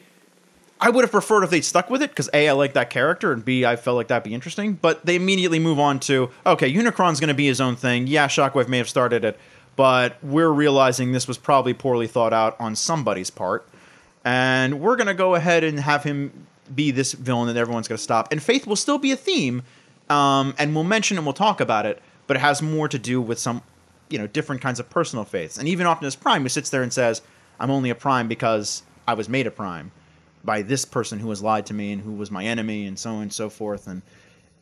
I 0.81 0.89
would 0.89 1.05
have 1.05 1.11
preferred 1.11 1.43
if 1.43 1.49
they'd 1.49 1.63
stuck 1.63 1.89
with 1.89 2.01
it 2.01 2.09
because 2.09 2.29
A, 2.33 2.49
I 2.49 2.51
like 2.51 2.73
that 2.73 2.89
character, 2.89 3.31
and 3.31 3.45
B, 3.45 3.63
I 3.63 3.77
felt 3.77 3.95
like 3.95 4.09
that'd 4.09 4.23
be 4.23 4.33
interesting. 4.33 4.73
But 4.73 5.05
they 5.05 5.15
immediately 5.15 5.57
move 5.59 5.79
on 5.79 5.99
to 6.01 6.29
okay, 6.45 6.69
Unicron's 6.73 7.21
going 7.21 7.29
to 7.29 7.33
be 7.33 7.45
his 7.47 7.61
own 7.61 7.77
thing. 7.77 8.05
Yeah, 8.07 8.27
Shockwave 8.27 8.67
may 8.67 8.79
have 8.79 8.89
started 8.89 9.23
it, 9.23 9.39
but 9.77 10.17
we're 10.21 10.49
realizing 10.49 11.13
this 11.13 11.25
was 11.25 11.37
probably 11.37 11.73
poorly 11.73 12.07
thought 12.07 12.33
out 12.33 12.57
on 12.59 12.75
somebody's 12.75 13.29
part, 13.29 13.65
and 14.25 14.81
we're 14.81 14.97
going 14.97 15.07
to 15.07 15.13
go 15.13 15.35
ahead 15.35 15.63
and 15.63 15.79
have 15.79 16.03
him 16.03 16.47
be 16.73 16.91
this 16.91 17.13
villain 17.13 17.47
that 17.47 17.59
everyone's 17.59 17.87
going 17.87 17.97
to 17.97 18.03
stop. 18.03 18.31
And 18.31 18.41
Faith 18.41 18.67
will 18.67 18.75
still 18.75 18.97
be 18.97 19.11
a 19.11 19.15
theme, 19.15 19.63
um, 20.09 20.53
and 20.57 20.75
we'll 20.75 20.83
mention 20.83 21.17
and 21.17 21.25
we'll 21.25 21.33
talk 21.33 21.61
about 21.61 21.85
it, 21.85 22.01
but 22.27 22.37
it 22.37 22.41
has 22.41 22.61
more 22.61 22.87
to 22.87 22.99
do 22.99 23.21
with 23.21 23.39
some, 23.39 23.61
you 24.09 24.17
know, 24.17 24.27
different 24.27 24.61
kinds 24.61 24.79
of 24.79 24.89
personal 24.89 25.25
faiths. 25.25 25.57
And 25.57 25.67
even 25.67 25.87
Optimus 25.87 26.15
Prime, 26.15 26.43
who 26.43 26.49
sits 26.49 26.69
there 26.69 26.83
and 26.83 26.93
says, 26.93 27.21
"I'm 27.59 27.71
only 27.71 27.89
a 27.89 27.95
Prime 27.95 28.27
because 28.27 28.83
I 29.07 29.13
was 29.13 29.27
made 29.27 29.47
a 29.47 29.51
Prime." 29.51 29.91
by 30.43 30.61
this 30.61 30.85
person 30.85 31.19
who 31.19 31.29
has 31.29 31.41
lied 31.41 31.65
to 31.67 31.73
me 31.73 31.91
and 31.91 32.01
who 32.01 32.11
was 32.11 32.29
my 32.29 32.43
enemy 32.43 32.85
and 32.85 32.99
so 32.99 33.11
on 33.11 33.23
and 33.23 33.33
so 33.33 33.49
forth 33.49 33.87
and 33.87 34.01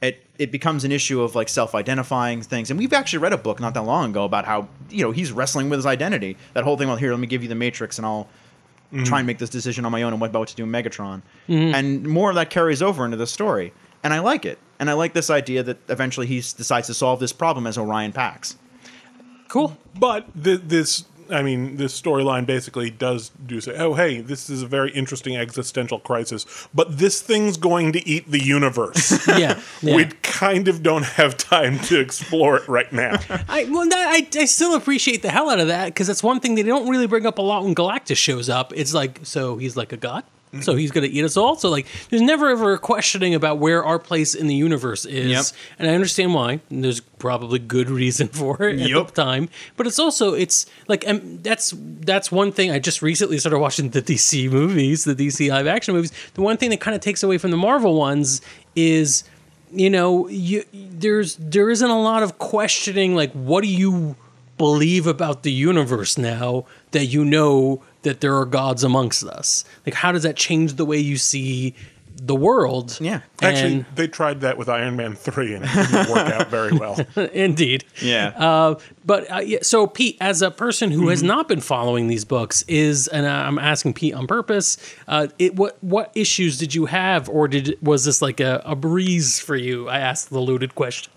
it 0.02 0.24
it 0.38 0.52
becomes 0.52 0.84
an 0.84 0.92
issue 0.92 1.22
of 1.22 1.36
like 1.36 1.50
self-identifying 1.50 2.42
things 2.42 2.70
and 2.70 2.80
we've 2.80 2.94
actually 2.94 3.20
read 3.20 3.34
a 3.34 3.38
book 3.38 3.60
not 3.60 3.74
that 3.74 3.84
long 3.84 4.12
ago 4.12 4.24
about 4.24 4.46
how 4.46 4.68
you 4.90 5.04
know 5.04 5.12
he's 5.12 5.32
wrestling 5.32 5.70
with 5.70 5.78
his 5.78 5.86
identity 5.86 6.38
that 6.54 6.64
whole 6.64 6.78
thing 6.78 6.88
well 6.88 6.98
here 6.98 7.12
let 7.12 7.20
me 7.20 7.28
give 7.28 7.42
you 7.42 7.50
the 7.50 7.56
matrix 7.56 7.98
and 7.98 8.06
i'll 8.06 8.28
try 8.92 9.00
and 9.00 9.08
mm-hmm. 9.08 9.28
make 9.28 9.38
this 9.38 9.50
decision 9.50 9.86
on 9.86 9.92
my 9.92 10.04
own 10.04 10.14
and 10.14 10.22
what 10.22 10.30
about 10.30 10.40
what 10.40 10.48
to 10.50 10.56
do 10.56 10.64
in 10.64 10.70
megatron. 10.70 11.22
Mm-hmm. 11.48 11.76
And 11.76 12.08
more 12.08 12.30
of 12.30 12.36
that 12.36 12.50
carries 12.50 12.82
over 12.82 13.06
into 13.06 13.18
the 13.18 13.28
story. 13.28 13.74
And 14.04 14.14
i 14.14 14.20
like 14.20 14.46
it. 14.46 14.60
And 14.80 14.90
i 14.90 14.94
like 14.94 15.14
this 15.14 15.30
idea 15.30 15.64
that 15.64 15.78
eventually 15.90 16.28
he 16.28 16.38
decides 16.38 16.88
to 16.88 16.94
solve 16.94 17.20
this 17.20 17.34
problem 17.34 17.68
as 17.68 17.78
orion 17.78 18.12
pax 18.12 18.58
Cool. 19.52 19.78
But 20.00 20.28
th- 20.42 20.62
this, 20.64 21.04
I 21.32 21.42
mean, 21.42 21.78
this 21.78 22.00
storyline 22.00 22.46
basically 22.46 22.90
does 22.90 23.32
do 23.46 23.62
say, 23.62 23.76
oh, 23.78 23.94
hey, 23.94 24.22
this 24.22 24.50
is 24.50 24.62
a 24.62 24.68
very 24.68 24.92
interesting 24.92 25.36
existential 25.38 26.00
crisis, 26.00 26.46
but 26.74 26.98
this 26.98 27.22
thing's 27.22 27.58
going 27.58 27.94
to 27.94 28.08
eat 28.08 28.30
the 28.30 28.44
universe. 28.44 29.28
Yeah. 29.32 29.62
yeah. 29.82 29.96
We 29.96 30.06
kind 30.24 30.68
of 30.68 30.84
don't 30.84 31.04
have 31.04 31.38
time 31.38 31.80
to 31.80 32.00
explore 32.00 32.58
it 32.58 32.68
right 32.68 32.92
now. 32.92 33.18
I, 33.48 33.64
well, 33.66 33.88
that, 33.88 34.08
I, 34.10 34.28
I 34.40 34.46
still 34.46 34.76
appreciate 34.76 35.22
the 35.22 35.30
hell 35.30 35.50
out 35.50 35.60
of 35.60 35.68
that 35.68 35.86
because 35.86 36.08
that's 36.08 36.22
one 36.22 36.42
thing 36.42 36.56
they 36.56 36.64
don't 36.64 36.90
really 36.90 37.08
bring 37.08 37.26
up 37.26 37.38
a 37.38 37.42
lot 37.42 37.64
when 37.64 37.74
Galactus 37.74 38.18
shows 38.18 38.50
up. 38.50 38.74
It's 38.76 38.94
like, 38.94 39.20
so 39.24 39.58
he's 39.58 39.78
like 39.78 39.94
a 39.94 39.98
god? 39.98 40.26
So 40.60 40.76
he's 40.76 40.92
going 40.92 41.10
to 41.10 41.16
eat 41.16 41.24
us 41.24 41.38
all? 41.38 41.56
So, 41.56 41.70
like, 41.70 41.88
there's 42.10 42.22
never 42.22 42.50
ever 42.50 42.74
a 42.74 42.78
questioning 42.78 43.34
about 43.34 43.60
where 43.60 43.86
our 43.86 43.98
place 43.98 44.36
in 44.36 44.48
the 44.48 44.54
universe 44.56 45.06
is. 45.06 45.32
Yep. 45.32 45.46
And 45.80 45.90
I 45.90 45.94
understand 45.94 46.34
why. 46.34 46.60
And 46.70 46.84
there's 46.84 47.00
probably 47.00 47.58
good 47.60 47.90
reason 47.90 48.28
for 48.40 48.62
it 48.64 48.82
at 48.82 48.90
Yep. 48.90 49.08
the 49.08 49.14
time. 49.14 49.48
But 49.78 49.88
it's 49.88 49.98
also, 49.98 50.34
it's 50.34 50.66
like, 50.90 51.08
um, 51.08 51.42
that's 51.42 51.74
that's 51.78 52.32
one 52.34 52.52
thing. 52.52 52.70
I 52.70 52.80
just 52.80 53.02
recently 53.02 53.38
started 53.38 53.60
watching 53.60 53.92
the 53.92 54.02
DC 54.02 54.52
movies, 54.52 55.06
the 55.06 55.16
DC 55.16 55.50
live 55.50 55.68
action 55.68 55.94
movies. 55.94 56.12
The 56.34 56.42
one 56.42 56.58
thing 56.58 56.70
that 56.72 56.82
kind 56.82 56.96
of 56.96 57.02
takes 57.02 57.24
away 57.24 57.38
from 57.38 57.52
the 57.52 57.58
Marvel 57.58 57.96
ones 57.96 58.42
is 58.76 59.24
you 59.74 59.90
know 59.90 60.28
you 60.28 60.66
there's 60.74 61.38
there 61.38 61.70
isn't 61.70 61.90
a 61.90 62.02
lot 62.02 62.24
of 62.24 62.38
questioning 62.40 63.16
like 63.16 63.32
what 63.32 63.62
do 63.62 63.70
you 63.70 64.18
believe 64.58 65.08
about 65.08 65.44
the 65.44 65.52
universe 65.52 66.18
now 66.18 66.66
that 66.92 67.06
you 67.06 67.24
know 67.24 67.82
that 68.04 68.22
there 68.22 68.36
are 68.38 68.46
gods 68.46 68.84
amongst 68.84 69.24
us 69.24 69.64
like 69.86 69.96
how 69.96 70.12
does 70.12 70.24
that 70.24 70.36
change 70.36 70.74
the 70.74 70.86
way 70.86 70.98
you 70.98 71.18
see 71.18 71.74
the 72.24 72.36
world 72.36 73.00
Yeah. 73.02 73.22
Actually, 73.42 73.74
And- 73.78 73.86
they 73.96 74.08
tried 74.08 74.42
that 74.42 74.56
with 74.56 74.70
Iron 74.70 74.96
Man 74.96 75.16
3 75.16 75.56
and 75.56 75.66
it 75.66 75.70
didn't 75.74 76.10
work 76.10 76.32
out 76.32 76.48
very 76.60 76.72
well. 76.72 77.00
indeed 77.34 77.84
yeah 78.00 78.28
Uh, 78.38 78.76
but 79.04 79.32
uh, 79.32 79.40
yeah, 79.40 79.58
so 79.64 79.88
Pete, 79.88 80.18
as 80.22 80.44
a 80.44 80.52
person 80.52 80.92
who 80.92 81.02
Mm-hmm. 81.02 81.10
has 81.10 81.24
not 81.24 81.48
been 81.48 81.62
following 81.62 82.08
these 82.10 82.24
books, 82.26 82.64
is 82.68 83.08
and 83.08 83.26
I'm 83.26 83.58
asking 83.58 83.94
Pete 83.96 84.14
on 84.14 84.28
purpose. 84.28 84.78
Uh, 85.08 85.28
it 85.40 85.56
what 85.56 85.84
what 85.84 86.12
issues 86.14 86.60
did 86.60 86.76
you 86.76 86.86
have, 86.86 87.28
or 87.28 87.48
did 87.48 87.76
was 87.82 88.06
this 88.06 88.22
like 88.22 88.40
a, 88.40 88.62
a 88.66 88.76
breeze 88.76 89.40
for 89.40 89.56
you? 89.56 89.90
I 89.90 89.98
asked 90.00 90.30
the 90.30 90.42
loaded 90.42 90.76
question. 90.76 91.12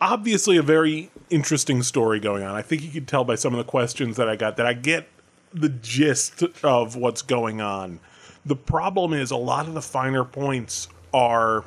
obviously 0.00 0.56
a 0.56 0.62
very 0.62 1.10
interesting 1.28 1.82
story 1.82 2.20
going 2.20 2.42
on. 2.42 2.54
I 2.54 2.62
think 2.62 2.82
you 2.82 2.90
could 2.90 3.06
tell 3.08 3.24
by 3.24 3.34
some 3.34 3.52
of 3.52 3.58
the 3.58 3.70
questions 3.70 4.16
that 4.16 4.28
I 4.30 4.36
got 4.36 4.56
that 4.56 4.64
I 4.66 4.72
get 4.72 5.08
the 5.52 5.68
gist 5.68 6.42
of 6.62 6.96
what's 6.96 7.22
going 7.22 7.60
on. 7.60 8.00
The 8.46 8.56
problem 8.56 9.12
is 9.12 9.30
a 9.30 9.36
lot 9.36 9.66
of 9.68 9.74
the 9.74 9.82
finer 9.82 10.24
points 10.24 10.88
are 11.12 11.64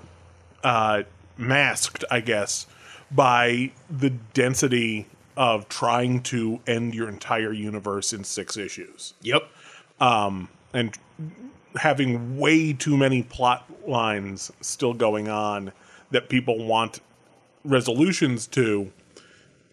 uh, 0.64 1.04
masked, 1.38 2.04
I 2.10 2.22
guess, 2.22 2.68
by 3.12 3.72
the 3.90 4.10
density 4.10 5.08
of 5.38 5.68
trying 5.70 6.22
to 6.24 6.60
end 6.68 6.94
your 6.94 7.10
entire 7.10 7.54
universe 7.54 8.14
in 8.14 8.24
six 8.24 8.58
issues 8.58 9.14
yep 9.22 9.44
Um, 10.00 10.50
and 10.74 10.98
having 11.76 12.38
way 12.38 12.74
too 12.74 12.98
many 12.98 13.24
plot 13.24 13.66
lines 13.88 14.52
still 14.62 14.94
going 14.94 15.30
on 15.30 15.72
that 16.12 16.30
people 16.30 16.66
want 16.66 17.00
resolutions 17.64 18.48
to 18.48 18.92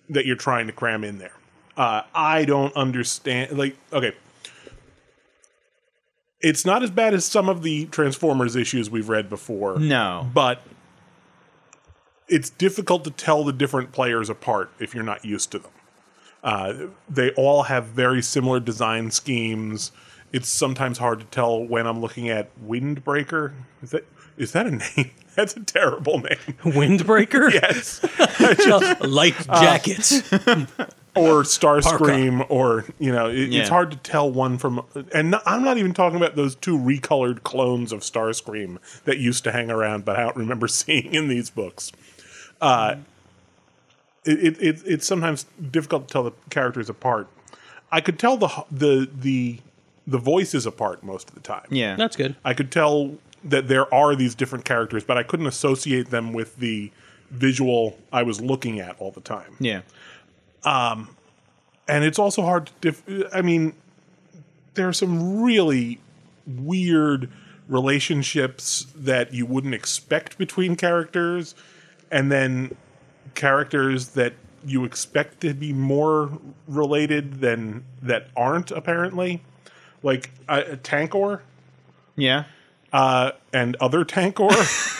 that 0.09 0.27
you're 0.27 0.37
trying 0.37 0.67
to 0.67 0.73
cram 0.73 1.05
in 1.05 1.19
there. 1.19 1.38
Uh, 1.79 2.03
I 2.15 2.45
don't 2.45 2.75
understand. 2.77 3.57
Like, 3.57 3.77
okay, 3.93 4.13
it's 6.41 6.67
not 6.67 6.83
as 6.83 6.91
bad 6.91 7.15
as 7.15 7.25
some 7.25 7.49
of 7.49 7.63
the 7.63 7.87
Transformers 7.87 8.57
issues 8.57 8.91
we've 8.91 9.09
read 9.09 9.29
before. 9.31 9.79
no 9.79 10.29
but 10.35 10.63
it's 12.29 12.51
difficult 12.51 13.05
to 13.05 13.11
tell 13.11 13.43
the 13.45 13.53
different 13.53 13.93
players 13.93 14.29
apart 14.29 14.71
if 14.79 14.95
you're 14.95 15.03
not 15.05 15.25
used 15.25 15.51
to 15.53 15.59
them. 15.61 15.71
Uh, 16.45 16.75
they 17.09 17.31
all 17.33 17.63
have 17.65 17.87
very 17.87 18.21
similar 18.23 18.61
design 18.61 19.11
schemes. 19.11 19.91
It's 20.33 20.49
sometimes 20.49 20.99
hard 20.99 21.21
to 21.21 21.25
tell 21.27 21.65
when 21.65 21.87
I'm 21.87 22.01
looking 22.01 22.29
at 22.29 22.51
Windbreaker. 22.63 23.55
Is 23.83 23.91
that 23.93 24.05
is 24.37 24.53
that 24.53 24.67
a 24.67 24.71
name? 24.97 25.11
That's 25.35 25.57
a 25.57 25.61
terrible 25.61 26.19
name. 26.19 26.37
Windbreaker, 26.65 27.53
yes, 27.63 28.01
Just, 28.65 29.01
light 29.01 29.37
jacket. 29.47 30.23
Or 31.19 31.43
Starscream, 31.43 32.47
or 32.49 32.85
you 32.99 33.13
know, 33.13 33.29
it, 33.29 33.49
Yeah. 33.49 33.61
it's 33.61 33.69
hard 33.69 33.91
to 33.91 33.97
tell 33.99 34.31
one 34.31 34.59
from. 34.59 34.85
And 35.15 35.33
no- 35.33 35.41
I'm 35.47 35.63
not 35.65 35.79
even 35.79 35.93
talking 35.95 36.17
about 36.17 36.37
those 36.37 36.55
two 36.55 36.79
recolored 36.79 37.43
clones 37.43 37.93
of 37.93 38.01
Starscream 38.01 38.79
that 39.05 39.19
used 39.19 39.45
to 39.45 39.53
hang 39.53 39.71
around, 39.71 40.05
but 40.05 40.17
I 40.17 40.23
don't 40.23 40.37
remember 40.37 40.69
seeing 40.81 41.15
in 41.15 41.29
these 41.29 41.51
books. 41.51 41.93
Uh, 42.61 42.97
it, 44.25 44.39
it, 44.59 44.63
it 44.63 44.83
it's 44.85 45.07
sometimes 45.07 45.47
difficult 45.71 46.09
to 46.09 46.13
tell 46.13 46.23
the 46.25 46.33
characters 46.51 46.89
apart. 46.91 47.29
I 47.91 48.01
could 48.01 48.19
tell 48.19 48.37
the 48.37 48.49
the 48.71 49.09
the 49.13 49.59
the 50.07 50.19
voices 50.19 50.67
apart 50.67 51.03
most 51.03 51.29
of 51.29 51.35
the 51.35 51.41
time. 51.41 51.67
yeah 51.71 51.95
That's 51.97 52.17
good. 52.17 52.35
I 52.45 52.55
could 52.55 52.71
tell 52.73 53.17
that 53.45 53.69
there 53.69 53.93
are 53.95 54.17
these 54.17 54.35
different 54.35 54.65
characters, 54.65 55.05
but 55.05 55.17
I 55.17 55.23
couldn't 55.23 55.47
associate 55.47 56.11
them 56.11 56.33
with 56.33 56.57
the 56.57 56.91
visual 57.31 57.97
I 58.13 58.23
was 58.23 58.41
looking 58.41 58.81
at 58.81 58.97
all 58.99 59.11
the 59.11 59.21
time 59.21 59.55
yeah 59.61 59.83
and 60.65 62.05
it's 62.05 62.19
also 62.19 62.43
hard 62.43 62.67
to 62.67 62.73
dif- 62.81 63.29
i 63.33 63.41
mean 63.41 63.73
there 64.75 64.89
are 64.89 64.93
some 64.93 65.43
really 65.43 66.01
weird 66.47 67.31
relationships 67.69 68.87
that 68.95 69.35
you 69.35 69.45
wouldn't 69.45 69.75
expect 69.75 70.39
between 70.39 70.77
characters 70.77 71.55
and 72.11 72.33
then 72.33 72.75
characters 73.35 74.09
that 74.11 74.33
you 74.65 74.85
expect 74.85 75.41
to 75.41 75.55
be 75.55 75.73
more 75.73 76.39
related 76.67 77.41
than 77.41 77.85
that 78.03 78.29
aren't 78.37 78.71
apparently. 78.71 79.43
Like 80.03 80.31
uh, 80.49 80.63
tankor. 80.83 81.41
Yeah. 82.17 82.45
Uh, 82.93 83.33
and 83.53 83.77
other 83.81 84.05
tankor 84.05 84.49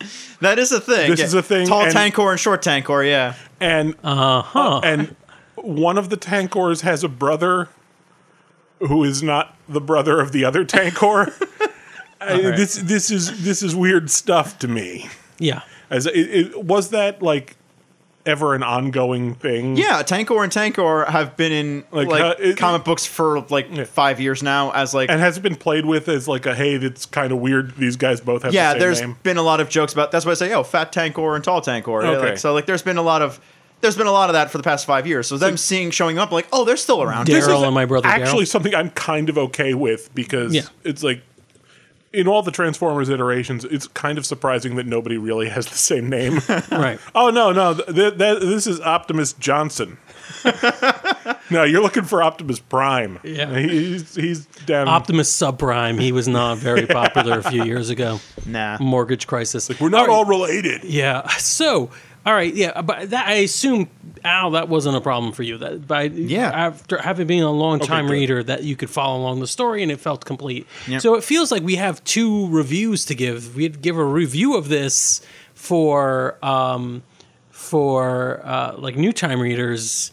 That 0.40 0.58
is 0.58 0.72
a 0.72 0.80
thing. 0.80 1.10
This 1.10 1.20
is 1.20 1.34
a 1.34 1.42
thing, 1.42 1.66
Tall 1.66 1.82
and- 1.82 1.92
Tankor 1.94 2.30
and 2.30 2.40
short 2.40 2.62
Tankor, 2.62 3.06
yeah. 3.06 3.34
and 3.60 3.94
Uh-huh. 4.02 4.80
and 4.82 5.14
one 5.56 5.98
of 5.98 6.08
the 6.08 6.16
tankors 6.16 6.80
has 6.80 7.04
a 7.04 7.08
brother 7.08 7.68
who 8.78 9.04
is 9.04 9.22
not 9.22 9.54
the 9.68 9.80
brother 9.80 10.20
of 10.20 10.32
the 10.32 10.44
other 10.44 10.64
tankor. 10.64 11.30
I- 12.20 12.36
This 12.40 12.76
this 12.76 13.10
is 13.10 13.44
this 13.44 13.62
is 13.62 13.74
weird 13.76 14.10
stuff 14.10 14.58
to 14.60 14.68
me. 14.68 15.08
Yeah. 15.38 15.62
As 15.90 16.06
it, 16.06 16.12
it, 16.16 16.64
was 16.64 16.90
that 16.90 17.20
like 17.22 17.56
ever 18.26 18.54
an 18.54 18.62
ongoing 18.62 19.34
thing? 19.34 19.76
Yeah, 19.76 20.02
Tankor 20.02 20.42
and 20.44 20.52
Tankor 20.52 21.06
have 21.08 21.36
been 21.36 21.52
in 21.52 21.84
Like, 21.90 22.08
like, 22.08 22.22
uh, 22.22 22.34
it- 22.38 22.56
comic 22.58 22.84
books 22.84 23.06
for 23.06 23.40
like 23.50 23.86
five 23.86 24.20
years 24.20 24.42
now 24.42 24.70
as 24.72 24.92
like 24.94 25.10
And 25.10 25.20
has 25.20 25.36
it 25.38 25.40
been 25.42 25.56
played 25.56 25.86
with 25.86 26.08
as 26.08 26.28
like 26.28 26.46
a 26.46 26.54
hey, 26.54 26.76
that's 26.76 27.06
kind 27.06 27.32
of 27.32 27.38
weird. 27.38 27.76
These 27.76 27.96
guys 27.96 28.20
both 28.20 28.42
have 28.42 28.52
yeah, 28.54 28.68
the 28.68 28.72
same 28.72 28.80
there's 28.80 29.00
name. 29.00 29.16
been 29.22 29.36
a 29.36 29.42
lot 29.42 29.60
of 29.60 29.68
jokes 29.68 29.92
about. 29.92 30.10
That's 30.12 30.24
why 30.26 30.32
I 30.32 30.34
say, 30.34 30.52
oh, 30.52 30.62
fat 30.62 30.92
Tankor 30.92 31.34
and 31.34 31.42
tall 31.44 31.60
Tankor. 31.62 32.04
Okay. 32.04 32.30
Like, 32.30 32.38
so 32.38 32.52
like, 32.52 32.66
there's 32.66 32.82
been 32.82 32.96
a 32.98 33.02
lot 33.02 33.22
of 33.22 33.40
there's 33.80 33.96
been 33.96 34.06
a 34.06 34.12
lot 34.12 34.28
of 34.28 34.34
that 34.34 34.50
for 34.50 34.58
the 34.58 34.62
past 34.64 34.84
five 34.84 35.06
years. 35.06 35.26
So 35.26 35.38
them 35.38 35.56
seeing 35.56 35.90
showing 35.90 36.18
up, 36.18 36.30
like, 36.32 36.46
oh, 36.52 36.66
they're 36.66 36.76
still 36.76 37.02
around. 37.02 37.28
Daryl 37.28 37.64
and 37.64 37.74
my 37.74 37.86
brother 37.86 38.08
actually 38.08 38.44
Daryl. 38.44 38.48
something 38.48 38.74
I'm 38.74 38.90
kind 38.90 39.30
of 39.30 39.38
okay 39.38 39.72
with 39.72 40.14
because 40.14 40.52
Yeah. 40.52 40.62
it's 40.84 41.02
like 41.02 41.22
in 42.12 42.26
all 42.26 42.42
the 42.42 42.50
Transformers 42.50 43.08
iterations, 43.08 43.64
it's 43.64 43.86
kind 43.88 44.18
of 44.18 44.26
surprising 44.26 44.76
that 44.76 44.86
nobody 44.86 45.16
really 45.16 45.48
has 45.48 45.66
the 45.66 45.76
same 45.78 46.08
name. 46.08 46.40
Right. 46.70 46.98
oh 47.14 47.30
no, 47.30 47.52
no, 47.52 47.74
th- 47.74 47.86
th- 47.94 48.18
th- 48.18 48.40
this 48.40 48.66
is 48.66 48.80
Optimus 48.80 49.32
Johnson. 49.34 49.98
No, 51.50 51.64
you're 51.64 51.82
looking 51.82 52.04
for 52.04 52.22
Optimus 52.22 52.60
Prime. 52.60 53.18
Yeah. 53.24 53.58
he's 53.58 54.14
he's 54.14 54.46
down. 54.66 54.86
Optimus 54.86 55.36
Subprime. 55.36 56.00
He 56.00 56.12
was 56.12 56.28
not 56.28 56.58
very 56.58 56.86
popular 56.86 57.40
a 57.40 57.42
few 57.42 57.64
years 57.64 57.90
ago. 57.90 58.20
Nah. 58.46 58.78
Mortgage 58.80 59.26
crisis. 59.26 59.68
We're 59.80 59.88
not 59.88 60.06
right. 60.06 60.10
all 60.10 60.24
related. 60.24 60.84
Yeah. 60.84 61.26
So, 61.38 61.90
all 62.26 62.32
right. 62.34 62.52
Yeah, 62.54 62.82
but 62.82 63.10
that, 63.10 63.26
I 63.28 63.34
assume 63.34 63.88
Al, 64.24 64.50
that 64.52 64.68
wasn't 64.68 64.96
a 64.96 65.00
problem 65.00 65.32
for 65.32 65.42
you. 65.42 65.56
That 65.58 65.86
by 65.86 66.02
Yeah. 66.04 66.50
after 66.50 66.98
having 67.00 67.26
been 67.26 67.42
a 67.42 67.50
long 67.50 67.78
time 67.80 68.06
good. 68.06 68.12
reader, 68.12 68.42
that 68.42 68.62
you 68.64 68.76
could 68.76 68.90
follow 68.90 69.18
along 69.20 69.40
the 69.40 69.46
story 69.46 69.82
and 69.82 69.90
it 69.90 70.00
felt 70.00 70.24
complete. 70.24 70.66
Yep. 70.86 71.00
So 71.00 71.14
it 71.14 71.24
feels 71.24 71.50
like 71.50 71.62
we 71.62 71.76
have 71.76 72.02
two 72.04 72.48
reviews 72.48 73.04
to 73.06 73.14
give. 73.14 73.56
We'd 73.56 73.80
give 73.82 73.96
a 73.96 74.04
review 74.04 74.56
of 74.56 74.68
this 74.68 75.22
for 75.54 76.36
um, 76.44 77.02
for 77.50 78.40
uh, 78.44 78.74
like 78.76 78.96
new 78.96 79.12
time 79.12 79.40
readers. 79.40 80.12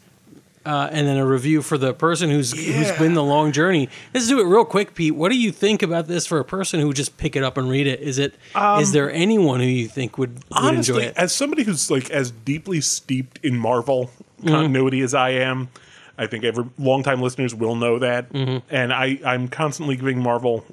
Uh, 0.68 0.90
and 0.92 1.08
then 1.08 1.16
a 1.16 1.26
review 1.26 1.62
for 1.62 1.78
the 1.78 1.94
person 1.94 2.30
who's 2.30 2.52
who's 2.52 2.90
Yeah. 2.90 2.98
been 3.00 3.14
the 3.14 3.24
long 3.24 3.54
journey. 3.54 3.88
Let's 4.14 4.28
do 4.28 4.40
it 4.42 4.44
real 4.44 4.66
quick, 4.66 4.96
Pete. 4.96 5.16
What 5.16 5.32
do 5.32 5.38
you 5.38 5.52
think 5.54 5.82
about 5.82 6.08
this 6.08 6.28
for 6.28 6.40
a 6.40 6.44
person 6.46 6.82
who 6.82 6.88
would 6.88 6.96
just 6.98 7.16
pick 7.18 7.38
it 7.38 7.44
up 7.44 7.58
and 7.58 7.70
read 7.70 7.88
it? 7.88 8.02
Is 8.02 8.18
it 8.20 8.36
is 8.80 8.92
there 8.92 9.10
anyone 9.12 9.62
who 9.62 9.66
you 9.66 9.88
think 9.88 10.18
would, 10.18 10.32
would 10.34 10.42
enjoy 10.42 10.68
Honestly, 10.68 11.04
it? 11.06 11.14
as 11.16 11.34
somebody 11.34 11.64
who's 11.64 11.90
like 11.90 12.10
as 12.10 12.32
deeply 12.32 12.82
steeped 12.82 13.40
in 13.44 13.58
Marvel 13.58 14.12
Mm-hmm. 14.40 14.50
continuity 14.50 15.02
as 15.02 15.16
I 15.16 15.30
am, 15.32 15.70
I 16.16 16.28
think 16.28 16.44
every 16.44 16.66
longtime 16.78 17.22
listeners 17.24 17.56
will 17.56 17.76
know 17.76 17.98
that. 17.98 18.32
Mm-hmm. 18.32 18.58
And 18.70 18.94
I, 18.94 19.20
I'm 19.26 19.48
constantly 19.48 19.96
giving 19.96 20.22
Marvel 20.22 20.64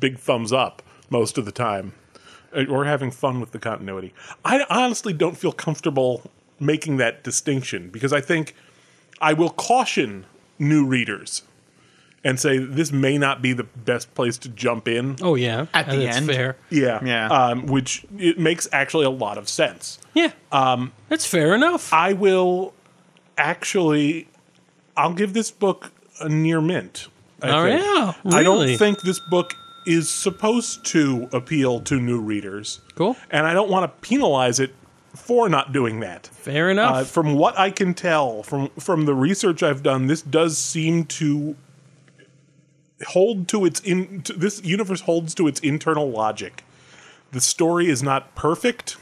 big 0.00 0.18
thumbs 0.18 0.52
up 0.52 0.82
most 1.08 1.38
of 1.38 1.44
the 1.44 1.52
time, 1.52 1.92
uh, 2.56 2.64
or 2.68 2.86
having 2.86 3.12
fun 3.12 3.38
with 3.40 3.52
the 3.52 3.60
continuity. 3.60 4.12
I 4.44 4.64
honestly 4.68 5.12
don't 5.12 5.36
feel 5.36 5.52
comfortable 5.52 6.28
making 6.58 6.96
that 6.96 7.22
distinction 7.22 7.88
because 7.90 8.12
I 8.12 8.20
think 8.20 8.56
I 9.20 9.32
will 9.32 9.50
caution 9.50 10.26
new 10.58 10.86
readers 10.86 11.42
and 12.24 12.38
say 12.40 12.58
this 12.58 12.90
may 12.92 13.16
not 13.16 13.40
be 13.40 13.52
the 13.52 13.62
best 13.64 14.12
place 14.14 14.36
to 14.38 14.48
jump 14.48 14.88
in. 14.88 15.16
Oh 15.22 15.34
yeah, 15.36 15.66
At 15.72 15.88
the 15.88 15.96
That's 15.98 16.16
end? 16.16 16.26
fair. 16.26 16.56
Yeah. 16.70 17.02
Yeah. 17.04 17.28
Um, 17.28 17.66
which 17.66 18.04
it 18.18 18.38
makes 18.38 18.68
actually 18.72 19.04
a 19.06 19.10
lot 19.10 19.38
of 19.38 19.48
sense. 19.48 19.98
Yeah, 20.14 20.32
um, 20.52 20.92
that's 21.08 21.26
fair 21.26 21.54
enough. 21.54 21.92
I 21.92 22.12
will 22.12 22.74
actually 23.36 24.28
I'll 24.96 25.14
give 25.14 25.32
this 25.32 25.50
book 25.50 25.92
a 26.20 26.28
near 26.28 26.60
mint. 26.60 27.06
I 27.40 27.50
Oh, 27.50 27.62
think. 27.64 27.80
yeah? 28.26 28.36
I 28.38 28.42
don't 28.42 28.76
think 28.76 29.02
this 29.02 29.20
book 29.30 29.54
is 29.86 30.10
supposed 30.10 30.84
to 30.86 31.28
appeal 31.32 31.80
to 31.82 32.00
new 32.00 32.20
readers. 32.20 32.80
Cool. 32.96 33.16
And 33.30 33.46
I 33.46 33.54
don't 33.54 33.70
want 33.70 33.84
to 33.84 34.08
penalize 34.08 34.58
it 34.58 34.74
for 35.28 35.46
not 35.50 35.72
doing 35.72 36.00
that. 36.00 36.26
fair 36.28 36.70
enough. 36.70 36.94
Uh, 36.96 37.04
from 37.04 37.34
what 37.34 37.58
I 37.58 37.70
can 37.70 37.92
tell 37.92 38.42
from 38.42 38.70
from 38.78 39.04
the 39.04 39.14
research 39.14 39.62
I've 39.62 39.82
done, 39.82 40.06
this 40.06 40.22
does 40.22 40.56
seem 40.56 41.04
to 41.20 41.54
hold 43.08 43.46
to 43.48 43.64
its 43.66 43.80
in 43.80 44.22
to, 44.22 44.32
this 44.32 44.62
universe 44.64 45.02
holds 45.02 45.34
to 45.34 45.46
its 45.46 45.60
internal 45.60 46.10
logic. 46.10 46.64
The 47.32 47.40
story 47.42 47.88
is 47.88 48.02
not 48.02 48.34
perfect, 48.34 48.96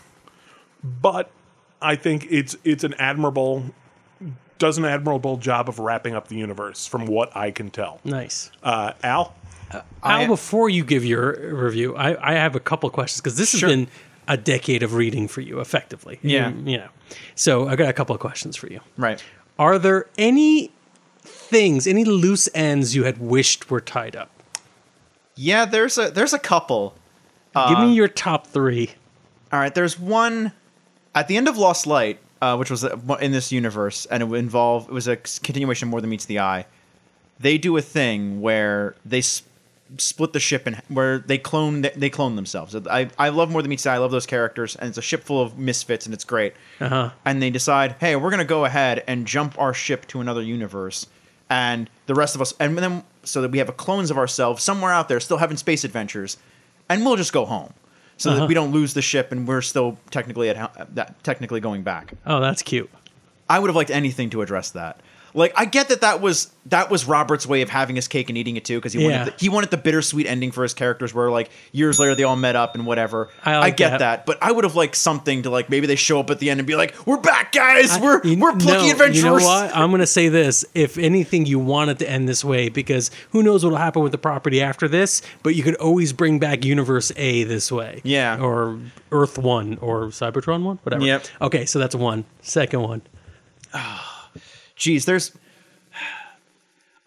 but 0.83 1.31
I 1.81 1.95
think 1.97 2.27
it's 2.29 2.57
it's 2.65 2.83
an 2.85 2.95
admirable 2.99 3.65
does 4.59 4.79
an 4.79 4.85
admirable 4.85 5.37
job 5.37 5.69
of 5.69 5.79
wrapping 5.79 6.15
up 6.15 6.27
the 6.29 6.35
universe 6.37 6.87
from 6.87 7.07
what 7.07 7.35
I 7.37 7.51
can 7.53 7.71
tell. 7.71 8.01
nice. 8.05 8.51
Uh, 8.63 8.93
Al, 9.03 9.35
Al, 10.03 10.27
before 10.27 10.71
you 10.71 10.83
give 10.83 11.05
your 11.05 11.55
review, 11.55 11.95
I, 11.95 12.33
I 12.33 12.35
have 12.35 12.57
a 12.57 12.61
couple 12.61 12.89
questions 12.91 13.21
because 13.21 13.37
this 13.37 13.51
Sure. 13.51 13.69
has 13.69 13.77
been 13.77 13.89
a 14.29 14.37
decade 14.37 14.83
of 14.83 14.95
reading 14.95 15.29
for 15.29 15.41
you, 15.41 15.61
effectively. 15.61 16.19
Yeah. 16.23 16.51
You, 16.51 16.73
you 16.73 16.79
know. 16.79 16.89
So 17.35 17.69
I 17.69 17.77
got 17.77 17.89
a 17.89 17.93
couple 17.93 18.15
of 18.15 18.21
questions 18.21 18.57
for 18.57 18.67
you. 18.67 18.81
Right. 18.97 19.23
Are 19.59 19.79
there 19.79 20.07
any 20.19 20.71
things, 21.21 21.87
any 21.87 22.05
loose 22.05 22.49
ends 22.55 22.95
you 22.95 23.05
had 23.05 23.19
wished 23.19 23.71
were 23.71 23.81
tied 23.81 24.17
up? 24.17 24.31
Yeah, 25.35 25.65
there's 25.67 25.99
a 25.99 26.11
there's 26.11 26.33
a 26.33 26.39
couple. 26.39 26.95
Give 27.69 27.79
me 27.79 27.95
your 27.95 28.09
top 28.09 28.47
three. 28.47 28.91
All 29.51 29.59
right, 29.59 29.75
there's 29.75 29.99
one 29.99 30.53
at 31.15 31.29
the 31.29 31.37
end 31.39 31.49
of 31.49 31.57
Lost 31.57 31.87
Light, 31.87 32.19
uh, 32.43 32.57
which 32.57 32.71
was 32.71 32.85
uh, 32.85 32.97
in 33.21 33.33
this 33.33 33.51
universe, 33.51 34.07
and 34.07 34.23
it 34.23 34.27
would 34.27 34.39
involve 34.39 34.89
it 34.89 34.93
was 34.93 35.09
a 35.09 35.17
continuation 35.17 35.89
of 35.89 35.91
more 35.91 36.01
than 36.01 36.11
meets 36.11 36.27
the 36.27 36.39
eye. 36.39 36.67
They 37.39 37.59
do 37.59 37.77
a 37.77 37.83
thing 37.83 38.41
where 38.41 38.95
they 39.05 39.23
split 39.99 40.33
the 40.33 40.41
ship 40.41 40.67
and 40.67 40.77
where 40.89 41.19
they 41.19 41.39
clone 41.39 41.83
they 41.97 42.11
clone 42.11 42.37
themselves. 42.37 42.75
I 42.75 43.09
I 43.19 43.29
love 43.29 43.51
more 43.51 43.63
than 43.63 43.71
meets 43.71 43.85
the 43.85 43.91
eye. 43.91 43.95
I 43.95 43.99
love 43.99 44.11
those 44.11 44.27
characters, 44.27 44.77
and 44.77 44.89
it's 44.89 44.99
a 44.99 45.03
ship 45.03 45.23
full 45.25 45.41
of 45.41 45.57
misfits, 45.59 46.07
and 46.07 46.15
it's 46.15 46.25
great. 46.25 46.55
Uh-huh. 46.81 47.11
And 47.25 47.41
they 47.41 47.51
decide, 47.51 47.97
hey, 48.01 48.17
we're 48.17 48.31
gonna 48.31 48.45
go 48.45 48.65
ahead 48.65 49.05
and 49.07 49.27
jump 49.27 49.59
our 49.59 49.73
ship 49.73 50.07
to 50.09 50.21
another 50.21 50.43
universe, 50.43 51.07
and 51.49 51.89
the 52.07 52.15
rest 52.15 52.35
of 52.35 52.41
us, 52.41 52.53
and 52.59 52.77
then 52.79 53.05
so 53.23 53.43
that 53.43 53.51
we 53.51 53.59
have 53.59 53.69
a 53.69 53.73
clones 53.73 54.11
of 54.11 54.19
ourselves 54.19 54.63
somewhere 54.63 54.93
out 54.93 55.09
there, 55.09 55.21
still 55.21 55.39
having 55.39 55.57
space 55.57 55.85
adventures, 55.85 56.37
and 56.89 57.05
we'll 57.05 57.17
just 57.17 57.33
go 57.33 57.45
home, 57.45 57.73
so 58.17 58.31
Uh-huh. 58.31 58.41
that 58.41 58.47
we 58.49 58.55
don't 58.55 58.73
lose 58.73 58.95
the 58.95 59.03
ship, 59.03 59.33
and 59.33 59.47
we're 59.49 59.63
still 59.63 59.99
technically 60.11 60.49
at 60.49 60.57
ho- 60.57 60.87
that 60.95 61.23
technically 61.25 61.61
going 61.61 61.83
back. 61.83 62.13
Oh, 62.27 62.41
that's 62.41 62.63
cute. 62.63 62.91
I 63.49 63.59
would 63.61 63.69
have 63.69 63.77
liked 63.77 63.91
anything 63.91 64.31
to 64.31 64.43
address 64.43 64.71
that. 64.71 65.01
Like 65.37 65.53
I 65.55 65.67
get 65.67 65.91
that 65.91 66.01
that 66.01 66.21
was 66.21 66.51
that 66.67 66.91
was 66.91 67.05
Roberts' 67.07 67.47
way 67.47 67.61
of 67.63 67.69
having 67.69 67.95
his 67.95 68.09
cake 68.09 68.29
and 68.31 68.37
eating 68.39 68.57
it 68.57 68.65
too 68.65 68.79
because 68.79 68.93
he 68.95 69.03
Yeah. 69.07 69.19
wanted 69.21 69.35
the, 69.35 69.41
he 69.41 69.49
wanted 69.51 69.71
the 69.71 69.77
bittersweet 69.77 70.27
ending 70.27 70.51
for 70.51 70.63
his 70.63 70.73
characters 70.75 71.13
where 71.15 71.31
like 71.31 71.51
years 71.73 72.01
later 72.01 72.15
they 72.15 72.25
all 72.25 72.35
met 72.37 72.57
up 72.57 72.75
and 72.75 72.87
whatever. 72.87 73.29
I 73.45 73.59
like 73.59 73.77
get 73.77 73.91
that. 73.91 73.99
that. 73.99 74.27
but 74.27 74.39
I 74.43 74.51
would 74.51 74.65
have 74.65 74.75
liked 74.75 74.97
something 74.97 75.43
to 75.43 75.51
like 75.51 75.69
maybe 75.71 75.87
they 75.87 75.95
show 75.95 76.19
up 76.19 76.31
at 76.31 76.39
the 76.39 76.49
end 76.51 76.59
and 76.59 76.67
be 76.67 76.75
like, 76.75 76.95
"We're 77.07 77.19
back, 77.19 77.53
guys. 77.53 77.99
We're 77.99 78.21
You- 78.25 78.39
we're 78.39 78.53
plucky 78.57 78.87
no, 78.87 78.91
adventurers." 78.93 79.17
You 79.19 79.25
know 79.25 79.35
what? 79.35 79.77
I'm 79.77 79.91
going 79.91 80.01
to 80.01 80.07
say 80.07 80.29
this. 80.31 80.65
If 80.75 80.97
anything, 80.97 81.45
you 81.47 81.59
want 81.59 81.91
it 81.91 81.99
to 82.01 82.11
end 82.11 82.29
this 82.29 82.43
way 82.43 82.71
because 82.71 83.11
who 83.31 83.43
knows 83.43 83.63
what 83.63 83.71
will 83.73 83.79
happen 83.79 84.03
with 84.03 84.13
the 84.13 84.19
property 84.19 84.63
after 84.63 84.89
this, 84.89 85.21
but 85.43 85.55
you 85.55 85.63
could 85.63 85.77
always 85.77 86.13
bring 86.15 86.39
back 86.39 86.65
Universe 86.65 87.13
A 87.17 87.45
this 87.45 87.71
way. 87.71 88.01
Yeah. 88.05 88.41
Or 88.41 88.79
Earth 89.13 89.37
1 89.37 89.79
or 89.83 90.07
Cybertron 90.07 90.63
1, 90.63 90.79
whatever. 90.83 91.05
Yep. 91.05 91.27
Okay, 91.43 91.67
so 91.67 91.79
that's 91.79 91.95
one. 91.95 92.25
Second 92.41 92.81
one. 92.81 93.03
Jeez, 94.77 95.05
there's. 95.05 95.33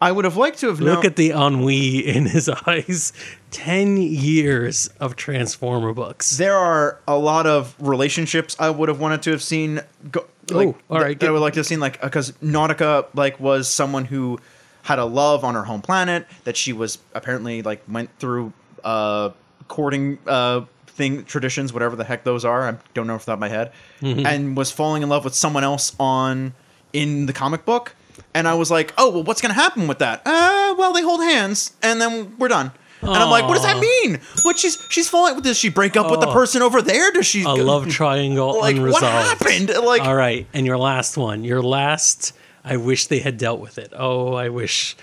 I 0.01 0.13
would 0.13 0.23
have 0.23 0.37
liked 0.37 0.59
to 0.59 0.67
have 0.67 0.79
known. 0.79 0.95
Look 0.95 1.05
at 1.05 1.17
the 1.17 1.31
ennui 1.31 2.07
in 2.07 2.25
his 2.25 2.47
eyes. 2.67 3.11
10 3.51 3.97
years 3.97 4.89
of 4.99 5.15
Transformer 5.17 5.93
books. 5.93 6.37
there 6.37 6.55
are 6.55 6.99
a 7.07 7.17
lot 7.17 7.45
of 7.45 7.75
relationships 7.79 8.55
I 8.59 8.69
would 8.69 8.87
have 8.87 8.99
wanted 9.01 9.23
to 9.23 9.31
have 9.31 9.41
seen. 9.43 9.81
Go, 10.11 10.25
like, 10.49 10.69
Oh, 10.69 10.75
all 10.89 11.01
right, 11.01 11.19
that 11.19 11.27
I 11.27 11.31
would 11.31 11.41
like 11.41 11.53
to 11.53 11.59
have 11.59 11.65
seen 11.67 11.79
like 11.81 11.99
because 12.01 12.31
Nautica 12.43 13.07
like 13.13 13.39
was 13.41 13.67
someone 13.67 14.05
who 14.05 14.39
had 14.83 14.99
a 14.99 15.05
love 15.05 15.43
on 15.43 15.53
her 15.55 15.65
home 15.65 15.81
planet 15.81 16.25
that 16.45 16.55
she 16.55 16.71
was 16.71 16.97
apparently 17.13 17.61
like 17.61 17.83
went 17.87 18.09
through 18.19 18.53
uh 18.83 19.31
courting 19.67 20.17
uh 20.25 20.61
thing 20.87 21.23
traditions 21.25 21.71
whatever 21.73 21.95
the 21.95 22.03
heck 22.05 22.23
those 22.23 22.45
are 22.45 22.67
I 22.67 22.77
don't 22.93 23.05
know 23.05 23.15
off 23.15 23.25
the 23.25 23.31
top 23.31 23.35
of 23.35 23.39
my 23.41 23.49
head 23.49 23.71
Mm-hmm. 24.01 24.25
and 24.25 24.55
was 24.57 24.71
falling 24.71 25.03
in 25.03 25.09
love 25.09 25.25
with 25.25 25.35
someone 25.35 25.63
else 25.65 25.93
on 25.99 26.53
in 26.93 27.25
the 27.27 27.33
comic 27.33 27.65
book 27.65 27.95
and 28.33 28.47
I 28.47 28.53
was 28.55 28.69
like 28.71 28.93
oh 28.97 29.09
well 29.11 29.23
what's 29.23 29.41
gonna 29.41 29.53
happen 29.53 29.87
with 29.87 29.99
that 29.99 30.21
uh 30.25 30.75
well 30.77 30.93
they 30.93 31.01
hold 31.03 31.21
hands 31.21 31.73
and 31.81 31.99
then 32.01 32.35
we're 32.37 32.47
done. 32.49 32.71
And 33.01 33.11
I'm 33.11 33.29
like, 33.29 33.45
what 33.47 33.53
does 33.53 33.63
that 33.63 33.77
Aw. 33.77 33.79
mean? 33.79 34.19
What 34.41 34.59
she's 34.59 34.77
she's 34.89 35.07
falling? 35.07 35.35
With 35.35 35.45
does 35.45 35.57
she 35.57 35.69
break 35.69 35.95
up 35.95 36.11
with 36.11 36.19
the 36.19 36.27
Oh. 36.27 36.33
person 36.33 36.61
over 36.61 36.81
there? 36.81 37.11
Does 37.11 37.25
she 37.25 37.43
A 37.43 37.49
love 37.53 37.87
triangle 37.87 38.59
like 38.59 38.75
unresolved. 38.75 39.03
what 39.03 39.39
happened? 39.39 39.69
Like 39.85 40.01
All 40.01 40.15
right, 40.15 40.45
and 40.53 40.65
your 40.65 40.77
last 40.77 41.15
one. 41.15 41.45
Your 41.45 41.61
last. 41.61 42.33
I 42.65 42.75
wish 42.75 43.07
they 43.07 43.19
had 43.19 43.37
dealt 43.37 43.61
with 43.61 43.77
it. 43.77 43.93
Oh, 43.95 44.33
I 44.33 44.49
wish. 44.49 44.97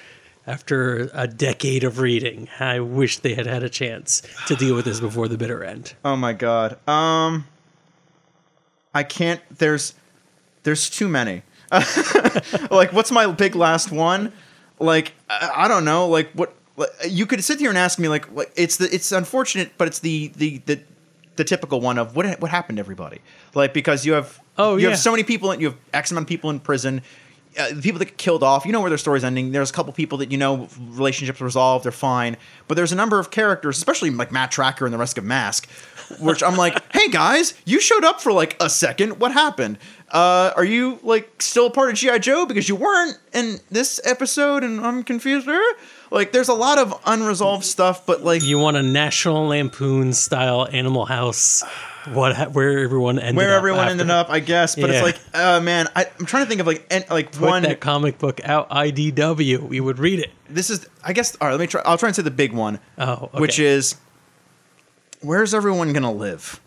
After 0.46 1.10
a 1.14 1.26
decade 1.26 1.84
of 1.84 1.98
reading, 1.98 2.48
I 2.60 2.80
wish 2.80 3.18
they 3.20 3.34
had 3.34 3.46
had 3.46 3.62
a 3.62 3.70
chance 3.70 4.20
to 4.46 4.54
deal 4.54 4.74
with 4.76 4.84
this 4.84 5.00
before 5.00 5.26
the 5.26 5.38
bitter 5.38 5.64
end. 5.64 5.94
Oh 6.04 6.16
my 6.16 6.34
god. 6.34 6.78
Um 6.86 7.46
I 8.94 9.02
can't 9.04 9.40
there's 9.58 9.94
there's 10.64 10.90
too 10.90 11.08
many. 11.08 11.42
like 12.70 12.92
what's 12.92 13.10
my 13.10 13.30
big 13.30 13.54
last 13.54 13.90
one? 13.90 14.32
Like 14.78 15.12
I, 15.28 15.64
I 15.64 15.68
don't 15.68 15.84
know, 15.84 16.08
like 16.08 16.30
what 16.32 16.54
like, 16.76 16.90
you 17.08 17.26
could 17.26 17.42
sit 17.42 17.58
here 17.58 17.70
and 17.70 17.78
ask 17.78 17.98
me 17.98 18.08
like 18.08 18.30
like 18.32 18.52
it's 18.56 18.76
the 18.76 18.92
it's 18.94 19.12
unfortunate 19.12 19.72
but 19.78 19.88
it's 19.88 19.98
the 20.00 20.28
the 20.36 20.62
the 20.66 20.80
the 21.36 21.44
typical 21.44 21.80
one 21.80 21.98
of 21.98 22.16
what 22.16 22.40
what 22.40 22.50
happened 22.50 22.76
to 22.76 22.80
everybody. 22.80 23.20
Like 23.54 23.72
because 23.74 24.06
you 24.06 24.12
have 24.14 24.40
Oh, 24.58 24.76
you 24.76 24.84
yeah. 24.84 24.90
have 24.90 24.98
so 24.98 25.10
many 25.10 25.22
people 25.22 25.50
and 25.50 25.60
you 25.60 25.68
have 25.68 25.78
X 25.92 26.10
amount 26.10 26.24
of 26.24 26.28
people 26.28 26.50
in 26.50 26.60
prison. 26.60 27.02
Uh, 27.58 27.72
the 27.72 27.82
people 27.82 27.98
that 27.98 28.06
get 28.06 28.18
killed 28.18 28.42
off, 28.42 28.66
you 28.66 28.72
know 28.72 28.80
where 28.80 28.90
their 28.90 28.98
story's 28.98 29.24
ending. 29.24 29.52
There's 29.52 29.70
a 29.70 29.72
couple 29.72 29.92
people 29.92 30.18
that 30.18 30.30
you 30.30 30.38
know 30.38 30.68
relationships 30.90 31.40
resolved, 31.40 31.84
they're 31.84 31.92
fine. 31.92 32.36
But 32.68 32.76
there's 32.76 32.92
a 32.92 32.96
number 32.96 33.18
of 33.18 33.30
characters, 33.30 33.76
especially 33.78 34.10
like 34.10 34.32
Matt 34.32 34.52
Trakker 34.52 34.84
and 34.84 34.92
the 34.92 34.98
rest 34.98 35.18
of 35.18 35.24
Mask, 35.24 35.68
which 36.20 36.42
I'm 36.42 36.56
like, 36.56 36.80
hey 36.92 37.08
guys, 37.08 37.54
you 37.64 37.80
showed 37.80 38.04
up 38.04 38.20
for 38.20 38.32
like 38.32 38.56
a 38.60 38.68
second. 38.68 39.18
What 39.20 39.32
happened? 39.32 39.78
Uh, 40.10 40.52
are 40.56 40.64
you 40.64 40.98
like 41.02 41.42
still 41.42 41.66
a 41.66 41.70
part 41.70 41.90
of 41.90 41.96
GI 41.96 42.20
Joe 42.20 42.46
because 42.46 42.68
you 42.68 42.76
weren't 42.76 43.18
in 43.32 43.58
this 43.70 44.00
episode? 44.04 44.62
And 44.62 44.84
I'm 44.84 45.02
confused. 45.02 45.48
Like 46.10 46.32
there's 46.32 46.48
a 46.48 46.54
lot 46.54 46.78
of 46.78 47.00
unresolved 47.04 47.64
stuff, 47.64 48.06
but 48.06 48.22
like 48.22 48.42
You 48.42 48.58
want 48.58 48.76
a 48.76 48.82
National 48.82 49.46
Lampoon 49.48 50.12
style 50.12 50.66
Animal 50.70 51.04
House? 51.06 51.62
What? 52.12 52.52
Where 52.52 52.78
everyone 52.84 53.18
ended 53.18 53.36
where 53.36 53.50
up 53.54 53.58
everyone 53.58 53.80
after. 53.80 53.90
ended 53.92 54.10
up, 54.10 54.30
I 54.30 54.38
guess. 54.38 54.76
But 54.76 54.90
Yeah. 54.90 54.96
it's 54.96 55.02
like, 55.04 55.18
uh, 55.34 55.58
man, 55.60 55.88
I, 55.96 56.06
I'm 56.20 56.26
trying 56.26 56.44
to 56.44 56.48
think 56.48 56.60
of 56.60 56.66
like 56.68 56.86
en- 56.88 57.04
like 57.10 57.32
Put 57.32 57.40
one. 57.40 57.62
that 57.64 57.80
comic 57.80 58.18
book 58.18 58.40
out. 58.44 58.70
IDW. 58.70 59.62
We 59.68 59.80
would 59.80 59.98
read 59.98 60.20
it. 60.20 60.30
This 60.48 60.70
is, 60.70 60.86
I 61.02 61.12
guess. 61.12 61.36
All 61.40 61.48
right, 61.48 61.54
let 61.54 61.60
me 61.60 61.66
try. 61.66 61.82
I'll 61.84 61.98
try 61.98 62.08
and 62.08 62.14
say 62.14 62.22
the 62.22 62.30
big 62.30 62.52
one, 62.52 62.78
Oh, 62.96 63.12
okay. 63.32 63.40
which 63.40 63.58
is, 63.58 63.96
where's 65.20 65.52
everyone 65.54 65.92
gonna 65.92 66.12
live? 66.12 66.60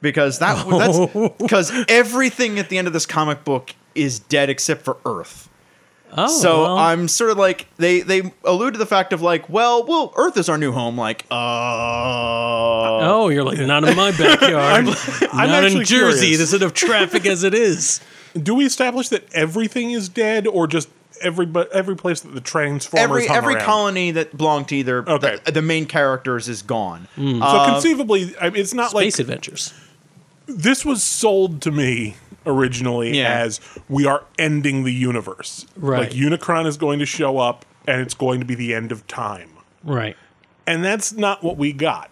Because 0.00 0.38
that 0.40 0.66
that's 0.68 0.98
because 1.38 1.72
everything 1.88 2.58
at 2.58 2.68
the 2.70 2.78
end 2.78 2.86
of 2.86 2.92
this 2.92 3.06
comic 3.06 3.44
book 3.44 3.74
is 3.94 4.18
dead 4.18 4.50
except 4.50 4.82
for 4.82 4.96
Earth. 5.04 5.48
Oh, 6.16 6.26
So 6.40 6.62
well, 6.62 6.76
I'm 6.78 7.06
sort 7.08 7.30
of 7.30 7.38
like 7.38 7.66
they 7.76 8.00
they 8.00 8.32
allude 8.44 8.74
to 8.74 8.78
the 8.78 8.86
fact 8.86 9.12
of 9.12 9.22
like, 9.22 9.48
well, 9.48 9.84
well, 9.86 10.12
Earth 10.16 10.36
is 10.36 10.48
our 10.48 10.58
new 10.58 10.72
home. 10.72 10.98
Like, 10.98 11.24
uh, 11.30 11.36
Oh, 13.02 13.28
you're 13.28 13.44
like 13.44 13.58
not 13.58 13.84
in 13.84 13.96
my 13.96 14.10
backyard. 14.18 14.86
I'm 15.32 15.48
not 15.48 15.64
in 15.64 15.66
actually 15.66 15.84
Jersey. 15.84 16.26
curious. 16.26 16.38
There's 16.38 16.54
enough 16.54 16.74
traffic 16.74 17.26
as 17.26 17.44
it 17.44 17.54
is. 17.54 18.00
Do 18.42 18.54
we 18.54 18.64
establish 18.66 19.08
that 19.08 19.32
everything 19.34 19.90
is 19.90 20.08
dead, 20.08 20.46
or 20.46 20.66
just 20.66 20.88
every 21.20 21.46
but 21.46 21.70
every 21.72 21.96
place 21.96 22.20
that 22.20 22.34
the 22.34 22.40
Transformers 22.40 23.04
every 23.04 23.26
hung 23.26 23.36
every 23.36 23.54
around? 23.54 23.64
colony 23.64 24.10
that 24.12 24.36
belonged 24.36 24.68
to 24.68 24.76
either 24.76 25.08
Okay. 25.08 25.38
the, 25.44 25.52
the 25.52 25.62
main 25.62 25.86
characters 25.86 26.48
is 26.48 26.62
gone. 26.62 27.08
So 27.16 27.22
conceivably, 27.66 28.34
I- 28.40 28.48
it's 28.54 28.72
not 28.74 28.90
Space 28.90 28.94
like 28.94 29.02
space 29.12 29.18
adventures. 29.20 29.74
this 30.46 30.84
was 30.84 31.02
sold 31.02 31.60
to 31.62 31.70
me 31.72 32.16
originally 32.46 33.18
Yeah. 33.18 33.32
as 33.32 33.60
we 33.88 34.06
are 34.06 34.24
ending 34.38 34.84
the 34.84 34.92
universe. 34.92 35.66
Right. 35.76 36.00
Like 36.00 36.10
Unicron 36.10 36.66
is 36.66 36.76
going 36.76 36.98
to 36.98 37.06
show 37.06 37.38
up, 37.38 37.64
and 37.86 38.00
it's 38.00 38.14
going 38.14 38.40
to 38.40 38.46
be 38.46 38.54
the 38.54 38.74
end 38.74 38.92
of 38.92 39.06
time, 39.06 39.50
Right. 39.84 40.16
and 40.66 40.84
that's 40.84 41.12
not 41.12 41.42
what 41.42 41.56
we 41.56 41.72
got. 41.72 42.10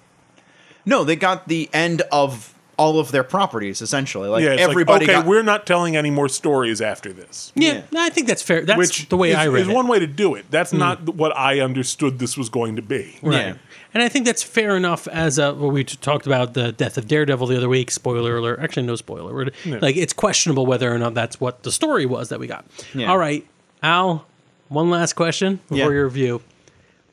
No, 0.84 1.04
they 1.04 1.16
got 1.16 1.48
the 1.48 1.68
end 1.72 2.02
of 2.10 2.54
all 2.78 3.00
of 3.00 3.10
their 3.10 3.24
properties 3.24 3.82
essentially. 3.82 4.28
Like 4.28 4.42
Yeah, 4.44 4.50
it's 4.52 4.62
everybody 4.62 5.04
like, 5.04 5.14
okay, 5.14 5.20
got 5.20 5.26
we're 5.28 5.42
not 5.42 5.66
telling 5.66 5.96
any 5.96 6.10
more 6.10 6.28
stories 6.28 6.80
after 6.80 7.12
this. 7.12 7.52
Yeah, 7.56 7.72
Yeah. 7.72 7.82
no, 7.90 8.00
I 8.00 8.08
think 8.08 8.28
that's 8.28 8.40
fair. 8.40 8.64
That's 8.64 8.78
Which 8.78 9.08
the 9.08 9.16
way 9.16 9.30
is, 9.30 9.36
I 9.36 9.48
read 9.48 9.62
is 9.62 9.68
it. 9.68 9.74
one 9.74 9.88
way 9.88 9.98
to 9.98 10.06
do 10.06 10.36
it. 10.36 10.46
That's 10.50 10.72
mm. 10.72 10.78
not 10.78 11.16
what 11.16 11.36
I 11.36 11.60
understood 11.60 12.20
this 12.20 12.38
was 12.38 12.48
going 12.48 12.76
to 12.76 12.82
be. 12.82 13.18
Right. 13.20 13.34
Yeah. 13.48 13.54
And 13.94 14.02
I 14.02 14.08
think 14.08 14.26
that's 14.26 14.42
fair 14.42 14.76
enough 14.76 15.08
as 15.08 15.38
uh, 15.38 15.54
well, 15.56 15.70
we 15.70 15.82
talked 15.82 16.26
about 16.26 16.52
the 16.54 16.72
death 16.72 16.98
of 16.98 17.08
Daredevil 17.08 17.46
the 17.46 17.56
other 17.56 17.68
week. 17.68 17.90
Spoiler 17.90 18.36
alert. 18.36 18.60
Actually, 18.60 18.86
no 18.86 18.96
spoiler. 18.96 19.50
Like, 19.64 19.96
it's 19.96 20.12
questionable 20.12 20.66
whether 20.66 20.92
or 20.92 20.98
not 20.98 21.14
that's 21.14 21.40
what 21.40 21.62
the 21.62 21.72
story 21.72 22.04
was 22.04 22.28
that 22.28 22.38
we 22.38 22.46
got. 22.46 22.66
Yeah. 22.94 23.10
All 23.10 23.16
right. 23.18 23.46
Al, 23.82 24.26
one 24.68 24.90
last 24.90 25.14
question 25.14 25.56
before 25.68 25.76
Yeah. 25.78 25.84
your 25.90 26.04
review. 26.04 26.42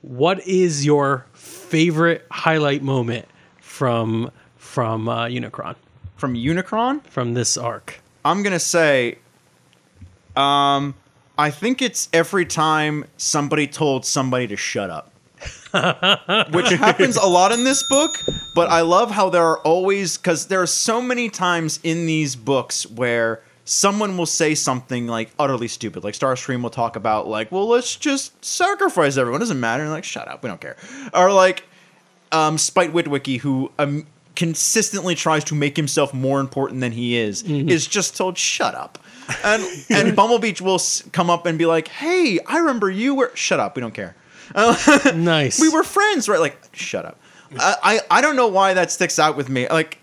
What 0.02 0.46
is 0.46 0.86
your 0.86 1.26
favorite 1.34 2.26
highlight 2.30 2.84
moment 2.84 3.26
from 3.60 4.32
from 4.58 5.08
uh, 5.08 5.26
Unicron, 5.28 5.76
from 6.18 6.36
Unicron. 6.36 7.02
from 7.08 7.34
this 7.36 7.56
arc? 7.58 8.02
I'm 8.26 8.44
gonna 8.44 8.60
say, 8.60 9.20
um, 10.36 10.96
I 11.38 11.50
think 11.50 11.82
it's 11.82 12.10
every 12.14 12.46
time 12.46 13.06
somebody 13.18 13.68
told 13.68 14.06
somebody 14.06 14.48
to 14.48 14.56
shut 14.58 14.90
up. 14.90 15.12
Which 16.52 16.70
happens 16.70 17.16
a 17.18 17.26
lot 17.26 17.52
in 17.52 17.64
this 17.64 17.84
book, 17.90 18.22
but 18.54 18.70
I 18.70 18.82
love 18.82 19.12
how 19.12 19.30
there 19.30 19.44
are 19.44 19.60
always 19.60 20.18
because 20.18 20.48
there 20.48 20.62
are 20.62 20.68
so 20.68 21.02
many 21.02 21.30
times 21.30 21.80
in 21.84 22.06
these 22.06 22.36
books 22.36 22.86
where 22.90 23.42
someone 23.66 24.16
will 24.18 24.26
say 24.28 24.56
something 24.56 25.08
like 25.08 25.32
utterly 25.38 25.68
stupid. 25.68 26.04
Like 26.04 26.14
Starscream 26.14 26.62
will 26.62 26.70
talk 26.70 26.96
about 26.96 27.28
like, 27.28 27.52
well, 27.52 27.68
let's 27.68 27.96
just 27.96 28.44
sacrifice 28.46 29.18
everyone. 29.18 29.42
It 29.42 29.46
doesn't 29.46 29.60
matter. 29.60 29.84
And 29.84 29.92
like, 29.92 30.04
shut 30.04 30.28
up, 30.28 30.44
we 30.44 30.50
don't 30.50 30.62
care. 30.62 30.78
Or 31.14 31.32
like 31.32 31.64
um, 32.32 32.58
Spike 32.58 32.92
Witwicky, 32.92 33.40
who 33.40 33.72
um, 33.80 34.06
consistently 34.36 35.16
tries 35.16 35.44
to 35.46 35.56
make 35.56 35.76
himself 35.76 36.14
more 36.14 36.40
important 36.40 36.82
than 36.82 36.92
he 36.92 37.16
is, 37.18 37.44
is 37.44 37.88
just 37.88 38.16
told, 38.16 38.38
"Shut 38.38 38.76
up." 38.76 39.00
And 39.44 39.64
and 39.90 40.16
Bumblebee 40.16 40.56
will 40.62 40.80
come 41.12 41.30
up 41.30 41.46
and 41.46 41.58
be 41.58 41.66
like, 41.66 41.88
"Hey, 41.88 42.40
I 42.46 42.60
remember 42.60 42.90
you 42.90 43.16
were." 43.16 43.32
Shut 43.34 43.60
up. 43.60 43.76
We 43.76 43.82
don't 43.82 43.94
care. 43.94 44.16
Nice. 45.16 45.60
We 45.60 45.70
were 45.70 45.84
friends, 45.84 46.28
right? 46.30 46.40
Like, 46.40 46.58
shut 46.74 47.06
up. 47.06 47.20
I, 47.60 47.76
I 47.84 48.00
I 48.18 48.22
don't 48.22 48.36
know 48.36 48.48
why 48.48 48.74
that 48.74 48.92
sticks 48.92 49.20
out 49.20 49.38
with 49.38 49.50
me. 49.50 49.68
Like, 49.70 50.00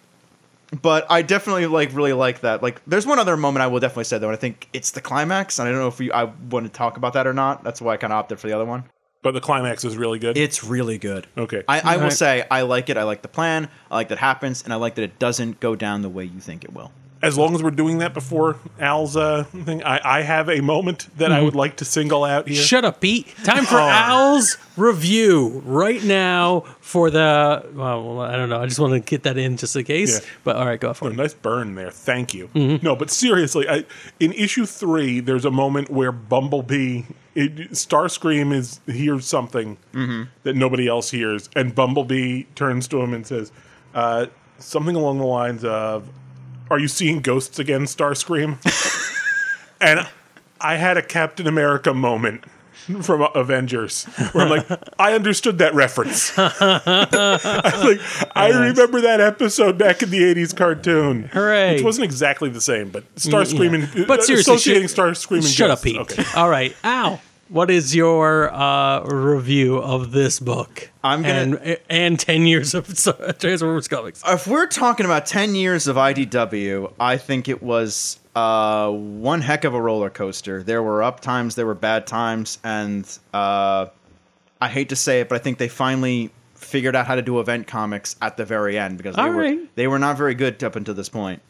but 0.80 1.06
I 1.10 1.22
definitely 1.22 1.66
like 1.66 1.92
really 1.92 2.12
like 2.12 2.40
that. 2.40 2.62
Like, 2.62 2.80
there's 2.86 3.06
one 3.06 3.18
other 3.18 3.36
moment 3.36 3.62
I 3.62 3.66
will 3.66 3.80
definitely 3.80 4.04
say 4.04 4.18
though, 4.18 4.28
and 4.28 4.36
I 4.36 4.40
think 4.40 4.68
it's 4.72 4.92
the 4.92 5.00
climax. 5.00 5.58
And 5.58 5.68
I 5.68 5.72
don't 5.72 5.80
know 5.80 5.88
if 5.88 6.00
you 6.00 6.12
I 6.12 6.24
want 6.50 6.66
to 6.66 6.72
talk 6.72 6.96
about 6.96 7.12
that 7.14 7.26
or 7.26 7.34
not. 7.34 7.62
That's 7.64 7.80
why 7.80 7.94
I 7.94 7.96
kind 7.96 8.12
of 8.12 8.18
opted 8.18 8.40
for 8.40 8.48
the 8.48 8.54
other 8.54 8.64
one. 8.64 8.84
But 9.22 9.34
the 9.34 9.40
climax 9.40 9.84
is 9.84 9.96
really 9.96 10.18
good. 10.18 10.36
It's 10.36 10.64
really 10.64 10.98
good. 10.98 11.28
Okay. 11.38 11.62
I, 11.68 11.80
I 11.80 11.96
will 11.96 12.02
Alright. 12.04 12.12
say 12.12 12.44
I 12.50 12.62
like 12.62 12.88
it. 12.88 12.96
I 12.96 13.04
like 13.04 13.22
the 13.22 13.28
plan. 13.28 13.68
I 13.90 13.94
like 13.94 14.08
that 14.08 14.14
it 14.14 14.20
happens, 14.20 14.64
and 14.64 14.72
I 14.72 14.76
like 14.76 14.96
that 14.96 15.02
it 15.02 15.18
doesn't 15.18 15.60
go 15.60 15.76
down 15.76 16.02
the 16.02 16.08
way 16.08 16.24
you 16.24 16.40
think 16.40 16.64
it 16.64 16.72
will. 16.72 16.90
As 17.22 17.38
long 17.38 17.54
as 17.54 17.62
we're 17.62 17.70
doing 17.70 17.98
that 17.98 18.12
before 18.14 18.56
Al's 18.80 19.16
uh, 19.16 19.44
thing, 19.44 19.82
I, 19.84 20.18
I 20.18 20.22
have 20.22 20.48
a 20.48 20.60
moment 20.60 21.08
that 21.18 21.30
I 21.32 21.40
would 21.40 21.54
like 21.54 21.76
to 21.76 21.84
single 21.84 22.24
out 22.24 22.48
here. 22.48 22.60
Shut 22.60 22.84
up, 22.84 23.00
Pete. 23.00 23.26
Time 23.44 23.64
for 23.64 23.76
Oh. 23.76 23.88
Al's 23.88 24.56
review 24.76 25.62
right 25.64 26.02
now 26.02 26.60
for 26.80 27.10
the. 27.10 27.64
Well, 27.74 28.20
I 28.20 28.36
don't 28.36 28.48
know. 28.48 28.60
I 28.60 28.66
just 28.66 28.80
want 28.80 28.92
to 28.94 29.00
get 29.00 29.22
that 29.22 29.38
in 29.38 29.56
just 29.56 29.76
in 29.76 29.84
case. 29.84 30.20
Yeah. 30.20 30.28
But 30.44 30.56
all 30.56 30.66
right, 30.66 30.80
go 30.80 30.92
for 30.92 31.06
Oh, 31.06 31.10
it. 31.10 31.16
nice 31.16 31.34
burn 31.34 31.74
there. 31.76 31.90
Thank 31.90 32.34
you. 32.34 32.50
No, 32.54 32.96
but 32.96 33.10
seriously, 33.10 33.68
I, 33.68 33.84
in 34.20 34.32
issue 34.32 34.66
three, 34.66 35.20
there's 35.20 35.44
a 35.44 35.50
moment 35.50 35.90
where 35.90 36.10
Bumblebee, 36.12 37.02
it, 37.34 37.70
Starscream 37.72 38.52
is 38.52 38.80
hears 38.86 39.26
something 39.26 39.76
that 40.42 40.56
nobody 40.56 40.88
else 40.88 41.10
hears, 41.10 41.48
and 41.54 41.74
Bumblebee 41.74 42.44
turns 42.54 42.88
to 42.88 43.00
him 43.00 43.14
and 43.14 43.26
says 43.26 43.52
uh, 43.94 44.26
something 44.58 44.96
along 44.96 45.18
the 45.18 45.26
lines 45.26 45.64
of, 45.64 46.08
"Are 46.72 46.78
you 46.78 46.88
seeing 46.88 47.20
ghosts 47.20 47.58
again, 47.58 47.82
Starscream?" 47.82 48.56
and 49.80 50.08
I 50.60 50.76
had 50.76 50.96
a 50.96 51.02
Captain 51.02 51.46
America 51.46 51.92
moment 51.92 52.44
from 53.02 53.22
Avengers 53.34 54.04
where 54.32 54.44
I'm 54.44 54.50
like, 54.50 54.66
I 54.98 55.12
understood 55.14 55.58
that 55.58 55.74
reference. 55.74 56.32
I, 56.38 57.84
like, 57.84 58.36
I 58.36 58.48
remember 58.48 59.02
that 59.02 59.20
episode 59.20 59.78
back 59.78 60.02
in 60.02 60.10
the 60.10 60.18
'80s 60.20 60.56
cartoon. 60.56 61.24
Hooray. 61.32 61.74
Which 61.74 61.84
wasn't 61.84 62.04
exactly 62.04 62.48
the 62.48 62.60
same, 62.60 62.88
but 62.90 63.04
Starscream 63.16 63.74
and 63.74 64.06
But 64.06 64.20
uh, 64.20 64.22
seriously, 64.22 64.54
associating 64.54 64.88
shut- 64.88 64.96
Starscream 64.98 65.36
and 65.36 65.44
Shut 65.44 65.70
up. 65.70 65.82
Pete. 65.82 65.96
Okay. 65.98 66.24
All 66.34 66.48
right, 66.48 66.74
Al. 66.82 67.20
What 67.52 67.70
is 67.70 67.94
your 67.94 68.50
uh, 68.50 69.02
review 69.04 69.76
of 69.76 70.10
this 70.12 70.40
book? 70.40 70.90
I'm 71.04 71.20
gonna- 71.20 71.58
and 71.62 71.78
and 71.90 72.18
ten 72.18 72.46
years 72.46 72.72
of 72.72 72.86
Transformers 73.38 73.88
comics. 73.88 74.22
If 74.26 74.46
we're 74.46 74.66
talking 74.66 75.04
about 75.04 75.26
10 75.26 75.54
years 75.54 75.86
of 75.86 75.96
IDW, 75.96 76.94
I 76.98 77.18
think 77.18 77.50
it 77.50 77.62
was 77.62 78.18
uh, 78.34 78.90
one 78.90 79.42
heck 79.42 79.64
of 79.64 79.74
a 79.74 79.82
roller 79.82 80.08
coaster. 80.08 80.62
There 80.62 80.82
were 80.82 81.02
up 81.02 81.20
times, 81.20 81.54
there 81.54 81.66
were 81.66 81.74
bad 81.74 82.06
times, 82.06 82.58
and 82.64 83.06
uh, 83.34 83.86
I 84.58 84.68
hate 84.68 84.88
to 84.88 84.96
say 84.96 85.20
it, 85.20 85.28
but 85.28 85.34
I 85.34 85.38
think 85.40 85.58
they 85.58 85.68
finally 85.68 86.30
figured 86.54 86.96
out 86.96 87.06
how 87.06 87.16
to 87.16 87.22
do 87.22 87.38
event 87.38 87.66
comics 87.66 88.16
at 88.22 88.38
the 88.38 88.46
very 88.46 88.78
end 88.78 88.96
because 88.96 89.14
they, 89.16 89.20
All 89.22 89.28
were, 89.28 89.42
right. 89.42 89.76
they 89.76 89.88
were 89.88 89.98
not 89.98 90.16
very 90.16 90.34
good 90.34 90.64
up 90.64 90.74
until 90.74 90.94
this 90.94 91.10
point. 91.10 91.42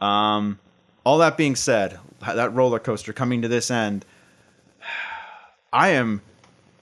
Um, 0.00 0.58
all 1.04 1.18
that 1.18 1.36
being 1.36 1.54
said, 1.54 2.00
that 2.26 2.52
roller 2.52 2.80
coaster 2.80 3.12
coming 3.12 3.42
to 3.42 3.48
this 3.48 3.70
end, 3.70 4.04
I 5.74 5.90
am 5.90 6.22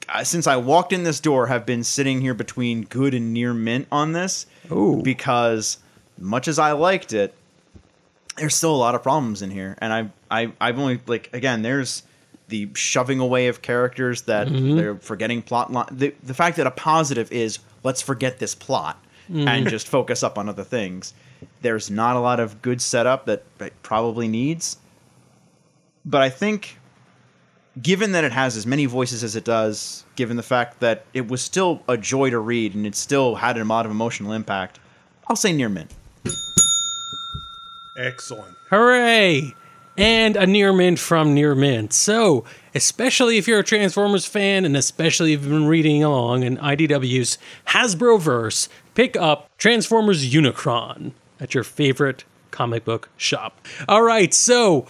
uh, 0.09 0.22
since 0.22 0.46
I 0.46 0.57
walked 0.57 0.92
in 0.92 1.02
this 1.02 1.18
door, 1.18 1.46
have 1.46 1.64
been 1.64 1.83
sitting 1.83 2.20
here 2.20 2.35
between 2.35 2.83
good 2.83 3.14
and 3.14 3.33
near 3.33 3.55
mint 3.55 3.88
on 3.90 4.12
this. 4.12 4.46
Ooh. 4.70 5.00
Because 5.02 5.78
much 6.18 6.46
as 6.46 6.59
I 6.59 6.72
liked 6.72 7.12
it, 7.12 7.35
there's 8.37 8.55
still 8.55 8.74
a 8.74 8.76
lot 8.76 8.94
of 8.94 9.02
problems 9.02 9.42
in 9.42 9.50
here, 9.50 9.76
and 9.78 9.92
I, 9.92 10.11
I, 10.31 10.52
I've 10.61 10.78
only 10.78 11.00
like 11.07 11.28
again, 11.33 11.62
there's 11.62 12.02
the 12.48 12.68
shoving 12.74 13.20
away 13.20 13.48
of 13.48 13.62
characters 13.62 14.22
that 14.22 14.48
they're 14.50 14.96
forgetting 14.96 15.42
plot 15.42 15.72
line. 15.72 15.87
The, 15.90 16.14
the 16.22 16.35
fact 16.35 16.57
that 16.57 16.66
a 16.66 16.70
positive 16.70 17.31
is 17.33 17.59
let's 17.83 18.02
forget 18.02 18.38
this 18.38 18.55
plot 18.55 19.02
and 19.28 19.68
just 19.68 19.88
focus 19.88 20.22
up 20.22 20.38
on 20.38 20.48
other 20.48 20.64
things. 20.64 21.14
There's 21.62 21.90
not 21.90 22.16
a 22.16 22.20
lot 22.20 22.40
of 22.40 22.61
good 22.62 22.83
setup 22.83 23.26
that 23.26 23.42
it 23.61 23.74
probably 23.83 24.28
needs, 24.28 24.76
but 26.05 26.20
I 26.22 26.28
think 26.31 26.78
given 27.81 28.13
that 28.13 28.25
it 28.25 28.33
has 28.33 28.57
as 28.57 28.67
many 28.67 28.87
voices 28.87 29.25
as 29.25 29.37
it 29.37 29.45
does, 29.45 30.05
given 30.16 30.37
the 30.37 30.43
fact 30.43 30.81
that 30.81 31.07
it 31.14 31.29
was 31.29 31.41
still 31.41 31.83
a 31.89 31.97
joy 31.97 32.31
to 32.31 32.39
read 32.39 32.75
and 32.75 32.87
it 32.87 32.95
still 32.95 33.37
had 33.37 33.57
a 33.57 33.64
lot 33.64 33.87
of 33.87 33.93
emotional 33.93 34.33
impact, 34.33 34.79
I'll 35.29 35.37
say 35.37 35.53
near 35.53 35.68
mint. 35.68 35.95
Excellent. 37.97 38.57
Hooray! 38.70 39.55
And 39.97 40.37
a 40.37 40.47
near 40.47 40.73
mint 40.73 40.99
from 40.99 41.35
near 41.35 41.55
mint. 41.55 41.93
So, 41.93 42.45
especially 42.75 43.37
if 43.37 43.47
you're 43.47 43.59
a 43.59 43.64
Transformers 43.64 44.25
fan, 44.25 44.64
and 44.64 44.77
especially 44.77 45.35
if 45.35 45.43
you've 45.43 45.51
been 45.51 45.66
reading 45.66 46.03
along 46.03 46.43
in 46.43 46.57
IDW's 46.57 47.37
Hasbro 47.68 48.18
verse, 48.18 48.70
pick 48.95 49.16
up 49.16 49.51
Transformers 49.59 50.33
Unicron 50.33 51.12
at 51.39 51.55
your 51.55 51.64
favorite 51.64 52.25
comic 52.51 52.85
book 52.85 53.11
shop. 53.16 53.66
All 53.87 54.03
right, 54.03 54.33
so 54.33 54.87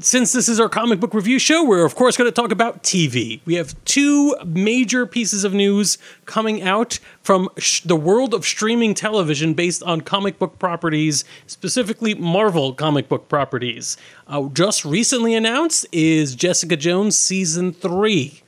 since 0.00 0.32
this 0.32 0.48
is 0.48 0.60
our 0.60 0.68
comic 0.68 1.00
book 1.00 1.14
review 1.14 1.38
show, 1.38 1.64
we're 1.64 1.84
of 1.84 1.94
course 1.94 2.16
going 2.16 2.28
to 2.28 2.34
talk 2.34 2.52
about 2.52 2.82
TV. 2.82 3.40
We 3.44 3.54
have 3.54 3.74
two 3.84 4.36
major 4.44 5.06
pieces 5.06 5.44
of 5.44 5.52
news 5.52 5.98
coming 6.24 6.62
out 6.62 6.98
from 7.22 7.48
sh- 7.58 7.80
the 7.82 7.96
world 7.96 8.34
of 8.34 8.44
streaming 8.44 8.94
television 8.94 9.54
based 9.54 9.82
on 9.82 10.00
comic 10.00 10.38
book 10.38 10.58
properties, 10.58 11.24
specifically 11.46 12.14
Marvel 12.14 12.72
comic 12.74 13.08
book 13.08 13.28
properties. 13.28 13.96
Uh, 14.26 14.48
just 14.48 14.84
recently 14.84 15.34
announced 15.34 15.86
is 15.92 16.34
Jessica 16.34 16.76
Jones 16.76 17.18
season 17.18 17.72
three, 17.72 18.42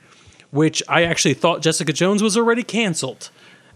which 0.51 0.81
I 0.87 1.03
actually 1.03 1.33
thought 1.33 1.61
Jessica 1.61 1.93
Jones 1.93 2.23
was 2.23 2.37
already 2.37 2.63
canceled. 2.63 3.29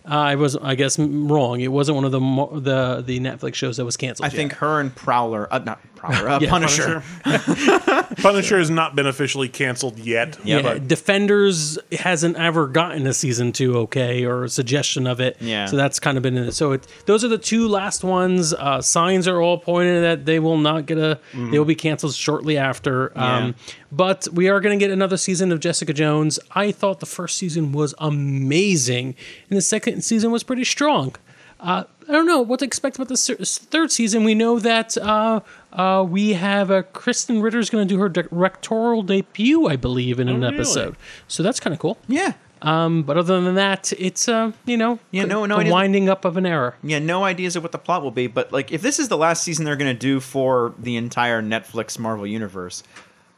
Uh, 0.09 0.15
I 0.15 0.35
was, 0.35 0.55
I 0.55 0.75
guess, 0.75 0.97
wrong. 0.97 1.59
It 1.59 1.71
wasn't 1.71 1.95
one 1.97 2.05
of 2.05 2.11
the 2.11 2.19
the 2.59 3.03
the 3.05 3.19
Netflix 3.19 3.55
shows 3.55 3.77
that 3.77 3.85
was 3.85 3.95
canceled. 3.97 4.25
I 4.25 4.29
yet. 4.29 4.35
think 4.35 4.53
her 4.53 4.79
and 4.79 4.95
Prowler, 4.95 5.47
uh, 5.51 5.59
not 5.59 5.79
Prowler, 5.99 6.29
uh, 6.29 6.39
Yeah, 6.41 6.49
Punisher. 6.49 7.03
Punisher 8.21 8.57
has 8.57 8.69
not 8.69 8.95
been 8.95 9.05
officially 9.07 9.49
canceled 9.49 9.99
yet. 9.99 10.37
Yeah, 10.43 10.61
but 10.61 10.87
Defenders 10.87 11.77
hasn't 11.91 12.37
ever 12.37 12.67
gotten 12.67 13.05
a 13.05 13.13
season 13.13 13.51
two 13.51 13.77
okay 13.79 14.23
or 14.25 14.45
a 14.45 14.49
suggestion 14.49 15.07
of 15.07 15.19
it. 15.19 15.37
Yeah. 15.41 15.65
So 15.65 15.75
that's 15.75 15.99
kind 15.99 16.17
of 16.17 16.23
been 16.23 16.37
in 16.37 16.45
it. 16.45 16.53
So 16.53 16.71
it, 16.73 16.87
those 17.05 17.23
are 17.23 17.27
the 17.27 17.37
two 17.37 17.67
last 17.67 18.03
ones. 18.03 18.53
Uh, 18.53 18.81
signs 18.81 19.27
are 19.27 19.41
all 19.41 19.57
pointed 19.57 20.03
that 20.03 20.25
they 20.25 20.39
will 20.39 20.57
not 20.57 20.85
get 20.85 20.97
a, 20.97 21.19
they 21.33 21.57
will 21.57 21.65
be 21.65 21.75
canceled 21.75 22.13
shortly 22.15 22.57
after. 22.57 23.17
Um, 23.17 23.55
but 23.91 24.27
we 24.31 24.47
are 24.49 24.59
going 24.61 24.77
to 24.77 24.83
get 24.83 24.91
another 24.91 25.17
season 25.17 25.51
of 25.51 25.59
Jessica 25.59 25.93
Jones. 25.93 26.39
I 26.51 26.71
thought 26.71 26.99
the 26.99 27.05
first 27.05 27.37
season 27.37 27.71
was 27.71 27.93
amazing, 27.99 29.15
and 29.49 29.57
the 29.57 29.61
second 29.61 30.03
season 30.03 30.31
was 30.31 30.43
pretty 30.43 30.63
strong. 30.63 31.15
Uh, 31.59 31.83
I 32.09 32.13
don't 32.13 32.25
know 32.25 32.41
what 32.41 32.59
to 32.59 32.65
expect 32.65 32.95
about 32.95 33.07
the 33.07 33.15
third 33.15 33.91
season. 33.91 34.23
We 34.23 34.33
know 34.33 34.57
that 34.59 34.97
uh, 34.97 35.41
uh, 35.71 36.03
we 36.09 36.33
have 36.33 36.71
uh, 36.71 36.81
Krysten 36.81 37.43
Ritter's 37.43 37.69
going 37.69 37.87
to 37.87 37.93
do 37.93 37.99
her 37.99 38.09
directorial 38.09 39.03
debut, 39.03 39.67
I 39.67 39.75
believe, 39.75 40.19
in 40.19 40.27
an 40.27 40.41
really? 40.41 40.55
episode. 40.55 40.95
So 41.27 41.43
that's 41.43 41.59
kind 41.59 41.73
of 41.73 41.79
cool. 41.79 41.99
Yeah. 42.07 42.33
Um, 42.63 43.03
but 43.03 43.15
other 43.17 43.39
than 43.39 43.55
that, 43.55 43.93
it's 43.97 44.27
uh, 44.27 44.51
you 44.65 44.75
know, 44.75 44.99
Yeah, 45.11 45.25
no- 45.25 45.45
no 45.45 45.63
the 45.63 45.69
winding 45.71 46.09
up 46.09 46.25
of 46.25 46.35
an 46.35 46.45
era. 46.47 46.73
Yeah, 46.83 46.99
no 46.99 47.23
ideas 47.23 47.55
of 47.55 47.63
what 47.63 47.71
the 47.71 47.77
plot 47.77 48.01
will 48.03 48.11
be, 48.11 48.25
but 48.27 48.51
like 48.51 48.71
if 48.71 48.81
this 48.81 48.99
is 48.99 49.07
the 49.07 49.15
last 49.17 49.43
season 49.43 49.63
they're 49.63 49.75
going 49.77 49.93
to 49.95 49.99
do 49.99 50.19
for 50.19 50.73
the 50.79 50.97
entire 50.97 51.41
Netflix 51.41 51.97
Marvel 51.99 52.27
universe, 52.27 52.83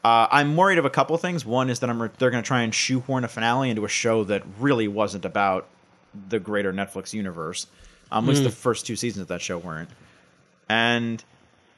uh, 0.02 0.26
I'm 0.30 0.56
worried 0.56 0.78
of 0.78 0.84
a 0.84 0.90
couple 0.90 1.16
things. 1.18 1.44
One 1.44 1.70
is 1.70 1.78
that 1.80 1.90
I'm 1.90 1.98
they're 2.18 2.30
going 2.30 2.42
to 2.42 2.46
try 2.46 2.62
and 2.62 2.74
shoehorn 2.74 3.22
a 3.22 3.28
finale 3.28 3.70
into 3.70 3.84
a 3.84 3.88
show 3.88 4.24
that 4.24 4.42
really 4.58 4.88
wasn't 4.88 5.24
about 5.24 5.68
the 6.28 6.40
greater 6.40 6.72
Netflix 6.72 7.12
universe. 7.12 7.66
Um, 8.12 8.24
at 8.24 8.30
least 8.30 8.44
the 8.44 8.50
first 8.50 8.86
two 8.86 8.94
seasons 8.94 9.22
of 9.22 9.28
that 9.28 9.40
show 9.40 9.58
weren't. 9.58 9.88
And 10.68 11.22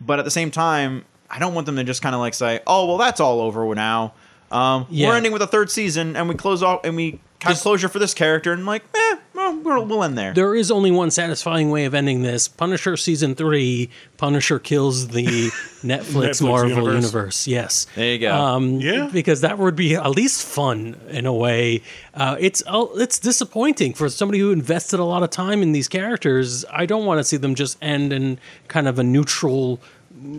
but 0.00 0.18
at 0.18 0.24
the 0.24 0.30
same 0.30 0.50
time, 0.50 1.04
I 1.30 1.38
don't 1.38 1.54
want 1.54 1.66
them 1.66 1.76
to 1.76 1.84
just 1.84 2.02
kind 2.02 2.14
of 2.14 2.20
like 2.20 2.34
say, 2.34 2.60
"Oh, 2.66 2.86
well, 2.86 2.98
that's 2.98 3.20
all 3.20 3.40
over 3.40 3.74
now. 3.74 4.12
Um, 4.50 4.86
Yeah. 4.90 5.08
We're 5.08 5.16
ending 5.16 5.32
with 5.32 5.42
a 5.42 5.46
third 5.46 5.70
season, 5.70 6.16
and 6.16 6.28
we 6.28 6.34
close 6.34 6.62
off, 6.62 6.80
and 6.84 6.94
we 6.96 7.20
have 7.42 7.58
closure 7.58 7.88
for 7.88 7.98
this 7.98 8.14
character." 8.14 8.52
And 8.52 8.64
like, 8.66 8.84
eh, 8.94 9.16
well, 9.34 9.56
we'll, 9.58 9.84
we'll 9.84 10.04
end 10.04 10.16
there. 10.16 10.32
There 10.32 10.54
is 10.54 10.70
only 10.70 10.90
one 10.90 11.10
satisfying 11.10 11.70
way 11.70 11.84
of 11.86 11.94
ending 11.94 12.22
this. 12.22 12.46
Punisher 12.48 12.96
season 12.96 13.34
three. 13.34 13.90
Punisher 14.16 14.58
kills 14.58 15.08
the 15.08 15.24
Netflix, 15.82 15.82
Netflix 15.82 16.42
Marvel 16.42 16.68
universe. 16.70 16.94
universe. 16.94 17.46
Yes. 17.48 17.86
There 17.96 18.12
you 18.12 18.18
go. 18.18 18.32
Um, 18.34 18.80
Yeah. 18.80 19.10
because 19.12 19.40
that 19.42 19.58
would 19.58 19.76
be 19.76 19.94
at 19.96 20.10
least 20.10 20.46
fun 20.46 20.96
in 21.10 21.26
a 21.26 21.32
way. 21.32 21.82
Uh, 22.14 22.36
it's 22.38 22.62
uh, 22.66 22.86
it's 22.94 23.18
disappointing 23.18 23.92
for 23.92 24.08
somebody 24.08 24.38
who 24.38 24.52
invested 24.52 25.00
a 25.00 25.04
lot 25.04 25.22
of 25.22 25.30
time 25.30 25.62
in 25.62 25.72
these 25.72 25.88
characters. 25.88 26.64
I 26.72 26.86
don't 26.86 27.04
want 27.04 27.18
to 27.18 27.24
see 27.24 27.36
them 27.36 27.54
just 27.54 27.76
end 27.82 28.12
in 28.12 28.38
kind 28.68 28.86
of 28.88 28.98
a 28.98 29.02
neutral 29.02 29.80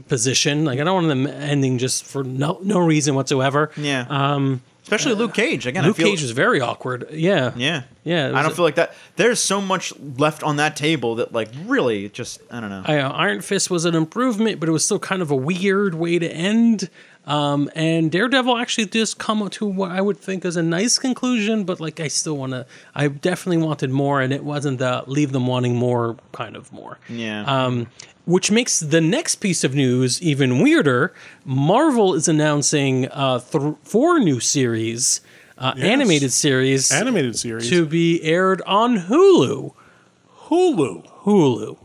position. 0.07 0.65
Like 0.65 0.79
I 0.79 0.83
don't 0.83 0.95
want 0.95 1.07
them 1.07 1.27
ending 1.27 1.77
just 1.77 2.05
for 2.05 2.23
no 2.23 2.59
no 2.63 2.79
reason 2.79 3.15
whatsoever. 3.15 3.71
Yeah. 3.77 4.05
Um, 4.09 4.61
Especially 4.83 5.15
Luke 5.15 5.33
Cage. 5.33 5.65
Again, 5.65 5.83
Luke 5.83 5.95
I 5.95 6.03
feel, 6.03 6.07
Cage 6.11 6.21
is 6.21 6.29
very 6.29 6.61
awkward. 6.61 7.07
Yeah. 7.11 7.53
Yeah. 7.55 7.83
Yeah, 8.03 8.27
I 8.35 8.43
don't 8.43 8.51
a- 8.51 8.55
feel 8.55 8.65
like 8.65 8.75
that. 8.75 8.93
There's 9.15 9.39
so 9.39 9.59
much 9.59 9.91
left 9.99 10.43
on 10.43 10.57
that 10.57 10.75
table 10.75 11.15
that, 11.15 11.33
like, 11.33 11.49
really, 11.65 12.07
just 12.09 12.39
I 12.51 12.59
don't 12.59 12.69
know. 12.69 12.83
I, 12.85 12.99
uh, 12.99 13.09
Iron 13.13 13.41
Fist 13.41 13.71
was 13.71 13.85
an 13.85 13.95
improvement, 13.95 14.59
but 14.59 14.69
it 14.69 14.71
was 14.71 14.85
still 14.85 14.99
kind 14.99 15.23
of 15.23 15.31
a 15.31 15.35
weird 15.35 15.95
way 15.95 16.19
to 16.19 16.29
end. 16.31 16.91
Um, 17.25 17.69
and 17.75 18.11
Daredevil 18.11 18.55
actually 18.57 18.85
just 18.87 19.17
come 19.17 19.49
to 19.49 19.65
what 19.65 19.91
I 19.91 19.99
would 20.01 20.17
think 20.17 20.45
is 20.45 20.55
a 20.57 20.63
nice 20.63 20.99
conclusion, 20.99 21.63
but 21.63 21.79
like 21.79 21.99
I 21.99 22.07
still 22.07 22.37
want 22.37 22.51
to. 22.51 22.65
I 22.93 23.07
definitely 23.07 23.65
wanted 23.65 23.89
more, 23.89 24.21
and 24.21 24.31
it 24.31 24.43
wasn't 24.43 24.77
the 24.79 25.03
leave 25.07 25.31
them 25.31 25.47
wanting 25.47 25.75
more 25.75 26.17
kind 26.33 26.55
of 26.55 26.71
more. 26.71 26.99
yeah. 27.09 27.43
Um, 27.45 27.87
which 28.27 28.49
makes 28.49 28.79
the 28.79 29.01
next 29.01 29.35
piece 29.35 29.63
of 29.63 29.75
news 29.75 30.19
even 30.21 30.59
weirder. 30.59 31.13
Marvel 31.45 32.15
is 32.15 32.27
announcing 32.27 33.07
uh, 33.09 33.39
th- 33.39 33.75
four 33.83 34.19
new 34.19 34.39
series, 34.39 35.21
uh, 35.59 35.73
animated 35.77 36.31
series, 36.31 36.91
animated 36.91 37.37
series 37.37 37.69
to 37.69 37.85
be 37.85 38.21
aired 38.23 38.63
on 38.65 38.97
Hulu. 38.97 39.73
Hulu, 40.47 41.07
Hulu. 41.23 41.77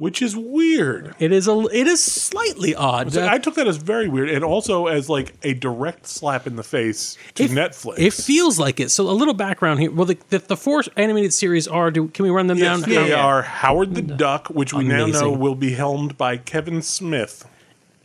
Which 0.00 0.22
is 0.22 0.34
weird. 0.34 1.14
It 1.18 1.30
is 1.30 1.46
a. 1.46 1.52
It 1.70 1.86
is 1.86 2.02
slightly 2.02 2.74
odd. 2.74 3.12
So 3.12 3.28
I 3.28 3.36
took 3.36 3.56
that 3.56 3.68
as 3.68 3.76
very 3.76 4.08
weird, 4.08 4.30
and 4.30 4.42
also 4.42 4.86
as 4.86 5.10
like 5.10 5.34
a 5.42 5.52
direct 5.52 6.06
slap 6.06 6.46
in 6.46 6.56
the 6.56 6.62
face 6.62 7.18
to 7.34 7.44
It- 7.44 7.50
Netflix. 7.50 7.98
It 7.98 8.14
feels 8.14 8.58
like 8.58 8.80
it. 8.80 8.90
So 8.90 9.10
a 9.10 9.12
little 9.12 9.34
background 9.34 9.78
here. 9.78 9.90
Well, 9.90 10.06
the, 10.06 10.16
the, 10.30 10.38
the 10.38 10.56
four 10.56 10.82
animated 10.96 11.34
series 11.34 11.68
are. 11.68 11.90
Do, 11.90 12.08
can 12.08 12.22
we 12.22 12.30
run 12.30 12.46
them 12.46 12.56
yes, 12.56 12.80
down? 12.80 12.88
they 12.88 13.10
yeah. 13.10 13.22
are 13.22 13.42
Howard 13.42 13.94
the 13.94 14.00
Duck, 14.00 14.48
which 14.48 14.72
we 14.72 14.84
now 14.84 15.04
know 15.04 15.32
will 15.32 15.54
be 15.54 15.72
helmed 15.72 16.16
by 16.16 16.38
Kevin 16.38 16.80
Smith 16.80 17.46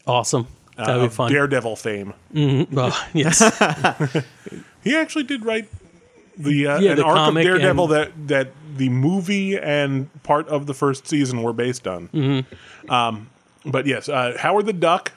Awesome. 0.06 0.48
uh, 0.78 0.86
That'd 0.86 1.10
be 1.10 1.16
fun. 1.16 1.32
Daredevil 1.32 1.78
fame. 1.78 2.14
Well, 2.34 2.96
yes. 3.14 3.42
He 4.84 4.96
actually 4.96 5.24
did 5.24 5.44
write 5.44 5.68
the 6.38 6.68
uh, 6.68 6.80
Yeah, 6.80 6.92
an 6.92 6.98
the 6.98 7.04
arc 7.04 7.18
of 7.18 7.34
Daredevil 7.34 7.88
that 7.88 8.28
that 8.28 8.50
the 8.76 8.90
movie 8.90 9.58
and 9.58 10.10
part 10.24 10.48
of 10.50 10.66
the 10.68 10.74
first 10.74 11.08
season 11.08 11.42
were 11.42 11.54
based 11.54 11.88
on. 11.88 12.08
Mm-hmm. 12.10 12.92
Um, 12.92 13.30
but 13.66 13.86
yes, 13.86 14.10
uh, 14.10 14.36
Howard 14.40 14.66
the 14.66 14.74
Duck, 14.74 15.12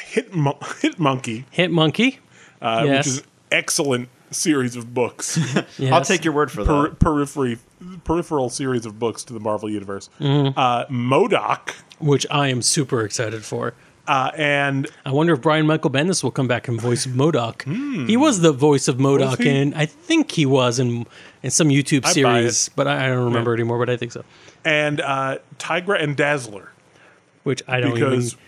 Hit 0.00 0.34
Mo- 0.34 0.58
Hit 0.80 0.98
Monkey, 0.98 1.44
Hit 1.50 1.70
Monkey. 1.70 2.18
uh, 2.62 2.82
Yes. 2.86 2.96
which 2.98 3.06
is 3.14 3.18
an 3.20 3.24
excellent 3.52 4.08
series 4.30 4.76
of 4.76 4.92
books. 4.94 5.38
Yes. 5.78 5.92
I'll 5.92 6.00
take 6.04 6.24
your 6.24 6.32
word 6.32 6.50
for 6.50 6.64
per- 6.64 6.88
that. 6.88 6.98
periphery 6.98 7.58
peripheral 8.04 8.48
series 8.48 8.86
of 8.86 8.98
books 8.98 9.22
to 9.24 9.34
the 9.34 9.40
Marvel 9.40 9.68
universe. 9.68 10.08
Mm-hmm. 10.20 10.58
Uh, 10.58 10.86
MODOK 10.86 11.74
which 11.98 12.26
I 12.30 12.48
am 12.48 12.60
super 12.62 13.00
excited 13.02 13.42
for. 13.44 13.72
Uh, 14.06 14.30
and 14.36 14.88
I 15.04 15.10
wonder 15.10 15.32
if 15.34 15.40
Brian 15.40 15.66
Michael 15.66 15.90
Bendis 15.90 16.22
will 16.22 16.30
come 16.30 16.46
back 16.46 16.68
and 16.68 16.80
voice 16.80 17.06
MODOK. 17.06 18.06
He 18.08 18.16
was 18.16 18.40
the 18.40 18.52
voice 18.52 18.86
of 18.88 18.96
MODOK, 18.98 19.44
and 19.44 19.74
I 19.74 19.86
think 19.86 20.30
he 20.32 20.46
was 20.46 20.78
in 20.78 21.06
in 21.42 21.50
some 21.50 21.68
YouTube 21.68 22.02
buy 22.02 22.12
series, 22.12 22.68
but 22.70 22.86
I, 22.86 23.06
I 23.06 23.08
don't 23.08 23.24
remember 23.24 23.52
anymore. 23.54 23.78
But 23.78 23.90
I 23.90 23.96
think 23.96 24.12
so. 24.12 24.24
and 24.64 25.00
uh, 25.00 25.38
Tigra 25.58 26.02
and 26.02 26.16
Dazzler. 26.16 26.70
Which 27.42 27.62
I 27.68 27.80
don't 27.80 27.94
Because 27.94 28.32
even. 28.34 28.38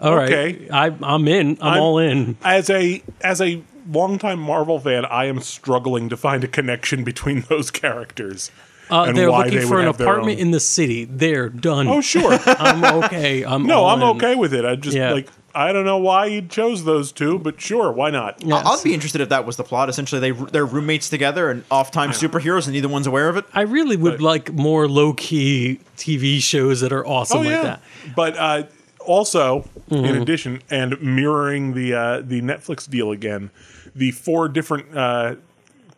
All 0.00 0.16
right, 0.16 0.30
okay. 0.32 0.68
I, 0.70 0.94
I'm 1.02 1.26
in. 1.28 1.58
I'm, 1.60 1.72
I'm- 1.74 1.82
all 1.82 1.98
in. 1.98 2.36
as 2.44 2.70
a 2.70 3.02
as 3.22 3.40
a 3.40 3.62
longtime 3.90 4.38
Marvel 4.38 4.78
fan, 4.78 5.04
I 5.06 5.24
am 5.24 5.40
struggling 5.40 6.08
to 6.10 6.16
find 6.16 6.44
a 6.44 6.48
connection 6.48 7.02
between 7.04 7.40
those 7.48 7.70
characters. 7.70 8.50
Uh, 8.90 9.04
and 9.04 9.16
they're 9.16 9.30
why 9.30 9.44
looking 9.44 9.58
they 9.60 9.64
for 9.66 9.80
an 9.80 9.88
apartment 9.88 10.38
own- 10.38 10.46
in 10.46 10.50
the 10.50 10.60
city. 10.60 11.04
They're 11.04 11.48
done. 11.48 11.88
Oh 11.88 12.00
sure, 12.00 12.32
I'm 12.46 13.04
okay. 13.04 13.44
I'm 13.44 13.66
no, 13.66 13.86
I'm 13.86 14.00
in. 14.02 14.08
okay 14.16 14.34
with 14.34 14.54
it. 14.54 14.64
I 14.64 14.76
just 14.76 14.96
Yeah. 14.96 15.12
like 15.12 15.28
I 15.54 15.72
don't 15.72 15.84
know 15.84 15.98
why 15.98 16.28
he 16.28 16.42
chose 16.42 16.84
those 16.84 17.10
two, 17.10 17.38
but 17.38 17.60
sure, 17.60 17.90
why 17.90 18.10
not? 18.10 18.42
Yes. 18.44 18.62
I'll 18.64 18.82
be 18.82 18.94
interested 18.94 19.20
if 19.20 19.30
that 19.30 19.44
was 19.44 19.56
the 19.56 19.64
plot. 19.64 19.88
Essentially, 19.88 20.20
they 20.20 20.30
they're 20.30 20.64
roommates 20.66 21.08
together 21.10 21.50
and 21.50 21.64
off-time 21.70 22.10
superheroes, 22.10 22.64
and 22.66 22.74
neither 22.74 22.88
one's 22.88 23.06
aware 23.08 23.28
of 23.28 23.36
it. 23.36 23.44
I 23.52 23.62
really 23.62 23.96
would 23.96 24.20
like 24.22 24.52
more 24.52 24.86
low 24.88 25.12
key 25.14 25.80
TV 25.96 26.40
shows 26.40 26.80
that 26.80 26.92
are 26.92 27.04
awesome 27.06 27.38
Oh 27.38 27.40
like 27.42 27.50
yeah, 27.50 27.62
that. 27.62 27.82
but 28.14 28.36
uh, 28.36 28.62
also 29.00 29.64
in 29.90 30.02
Mm-hmm. 30.04 30.22
addition, 30.22 30.62
and 30.70 31.00
mirroring 31.02 31.72
the 31.74 31.94
uh, 31.94 32.20
the 32.20 32.40
Netflix 32.42 32.88
deal 32.88 33.10
again, 33.10 33.50
the 33.96 34.10
four 34.12 34.48
different 34.48 34.96
uh, 34.96 35.36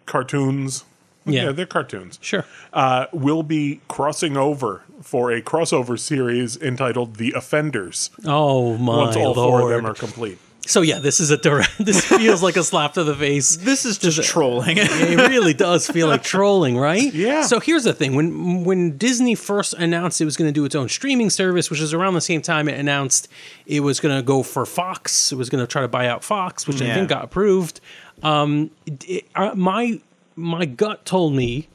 cartoons. 0.07 0.85
Yeah. 1.27 1.53
they're 1.53 1.67
cartoons. 1.67 2.19
Sure. 2.23 2.45
uh, 2.73 3.07
will 3.13 3.43
be 3.43 3.81
crossing 3.89 4.37
over 4.37 4.83
for 5.03 5.31
a 5.33 5.41
crossover 5.43 5.99
series 5.99 6.57
entitled 6.57 7.17
The 7.17 7.33
Offenders 7.37 8.11
Oh 8.27 8.77
my 8.79 8.97
once 8.97 9.17
all 9.17 9.33
lord. 9.35 9.37
four 9.37 9.63
of 9.63 9.69
them 9.71 9.87
are 9.87 9.95
complete. 9.95 10.39
so 10.67 10.83
yeah, 10.83 10.99
this 10.99 11.21
is 11.21 11.31
a 11.31 11.37
direct. 11.37 11.71
This 11.79 12.05
feels 12.05 12.43
like 12.43 12.57
a 12.57 12.63
slap 12.63 12.95
to 12.95 13.05
the 13.05 13.15
face. 13.15 13.57
This 13.57 13.85
is 13.87 13.97
just 13.99 14.23
trolling. 14.23 14.77
it 14.81 15.29
really 15.29 15.55
does 15.55 15.87
feel 15.87 16.07
like 16.09 16.23
trolling, 16.23 16.77
right? 16.77 17.13
Yeah. 17.15 17.43
So 17.43 17.61
here's 17.61 17.85
the 17.85 17.95
thing: 17.95 18.15
when 18.15 18.65
when 18.65 18.97
Disney 18.99 19.35
first 19.35 19.73
announced 19.75 20.21
it 20.21 20.27
was 20.27 20.37
going 20.37 20.49
to 20.49 20.53
do 20.53 20.65
its 20.67 20.75
own 20.75 20.89
streaming 20.89 21.31
service, 21.31 21.71
which 21.71 21.81
is 21.81 21.95
around 21.95 22.15
the 22.15 22.21
same 22.21 22.43
time 22.43 22.69
it 22.69 22.79
announced 22.79 23.29
it 23.67 23.81
was 23.81 24.01
going 24.01 24.15
to 24.17 24.23
go 24.23 24.43
for 24.43 24.67
Fox, 24.67 25.33
it 25.33 25.37
was 25.37 25.49
going 25.49 25.63
to 25.65 25.67
try 25.71 25.83
to 25.83 25.89
buy 25.89 26.07
out 26.09 26.23
Fox, 26.23 26.67
which 26.67 26.83
I 26.83 26.93
think 26.95 27.09
got 27.09 27.25
approved. 27.25 27.81
Um, 28.23 28.71
it- 29.09 29.27
uh, 29.35 29.55
my 29.55 30.01
my 30.41 30.65
gut 30.65 31.05
told 31.05 31.35
me, 31.35 31.69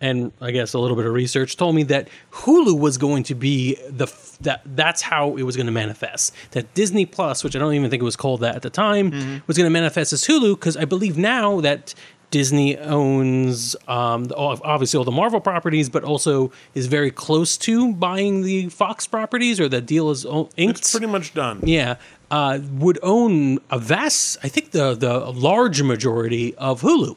and 0.00 0.32
I 0.40 0.50
guess 0.50 0.72
a 0.74 0.78
little 0.78 0.96
bit 0.96 1.06
of 1.06 1.12
research 1.12 1.56
told 1.56 1.74
me 1.76 1.82
that 1.84 2.08
Hulu 2.32 2.78
was 2.78 2.98
going 2.98 3.22
to 3.24 3.34
be 3.34 3.76
the 3.88 4.04
f- 4.06 4.36
that 4.40 4.62
that's 4.64 5.02
how 5.02 5.36
it 5.36 5.42
was 5.42 5.56
going 5.56 5.66
to 5.66 5.72
manifest. 5.72 6.34
That 6.52 6.72
Disney 6.74 7.06
Plus, 7.06 7.44
which 7.44 7.54
I 7.54 7.58
don't 7.60 7.74
even 7.74 7.90
think 7.90 8.00
it 8.02 8.04
was 8.04 8.16
called 8.16 8.40
that 8.40 8.56
at 8.56 8.62
the 8.62 8.70
time, 8.70 9.42
was 9.46 9.56
going 9.56 9.66
to 9.66 9.70
manifest 9.70 10.12
as 10.12 10.24
Hulu 10.24 10.54
because 10.54 10.76
I 10.76 10.84
believe 10.86 11.16
now 11.16 11.60
that 11.60 11.94
Disney 12.32 12.78
owns 12.78 13.76
um, 13.86 14.26
obviously 14.36 14.96
all 14.98 15.04
the 15.04 15.10
Marvel 15.12 15.40
properties, 15.40 15.88
but 15.90 16.02
also 16.02 16.50
is 16.74 16.86
very 16.86 17.10
close 17.10 17.56
to 17.58 17.92
buying 17.94 18.42
the 18.42 18.68
Fox 18.70 19.06
properties, 19.06 19.60
or 19.60 19.68
the 19.68 19.80
deal 19.82 20.10
is 20.10 20.24
inked. 20.56 20.78
It's 20.80 20.90
pretty 20.92 21.06
much 21.06 21.34
done. 21.34 21.60
yeah, 21.62 21.96
uh, 22.30 22.58
would 22.72 22.98
own 23.02 23.58
a 23.70 23.78
vast, 23.78 24.38
I 24.42 24.48
think 24.48 24.70
the 24.70 24.94
the 24.94 25.18
large 25.30 25.82
majority 25.82 26.54
of 26.56 26.80
Hulu. 26.80 27.16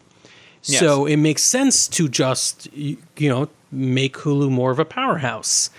So 0.79 1.05
it 1.05 1.17
makes 1.17 1.43
sense 1.43 1.87
to 1.89 2.07
just 2.09 2.67
you 2.73 2.97
know 3.17 3.49
make 3.71 4.15
Hulu 4.17 4.49
more 4.49 4.71
of 4.71 4.79
a 4.79 4.85
powerhouse. 4.85 5.69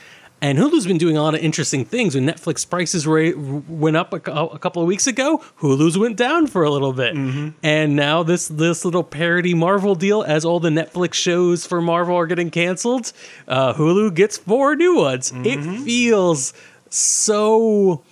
And 0.42 0.58
Hulu's 0.58 0.86
been 0.86 0.98
doing 0.98 1.16
a 1.16 1.22
lot 1.22 1.34
of 1.34 1.40
interesting 1.40 1.86
things. 1.86 2.14
When 2.14 2.26
Netflix 2.26 2.68
prices 2.68 3.06
ra- 3.06 3.32
went 3.34 3.96
up 3.96 4.12
a, 4.12 4.16
a 4.30 4.58
couple 4.58 4.82
of 4.82 4.86
weeks 4.86 5.06
ago, 5.06 5.42
Hulu's 5.60 5.96
went 5.96 6.18
down 6.18 6.46
for 6.46 6.62
a 6.62 6.70
little 6.70 6.92
bit. 6.92 7.14
And 7.62 7.96
now 7.96 8.22
this 8.22 8.46
this 8.48 8.84
little 8.84 9.02
parody 9.02 9.54
Marvel 9.54 9.94
deal, 9.94 10.22
as 10.22 10.44
all 10.44 10.60
the 10.60 10.68
Netflix 10.68 11.14
shows 11.14 11.66
for 11.66 11.80
Marvel 11.80 12.14
are 12.16 12.26
getting 12.26 12.50
canceled, 12.50 13.12
uh, 13.48 13.72
Hulu 13.74 14.14
gets 14.14 14.36
four 14.36 14.76
new 14.76 14.96
ones. 14.96 15.32
It 15.34 15.58
feels 15.84 16.52
so 16.90 18.02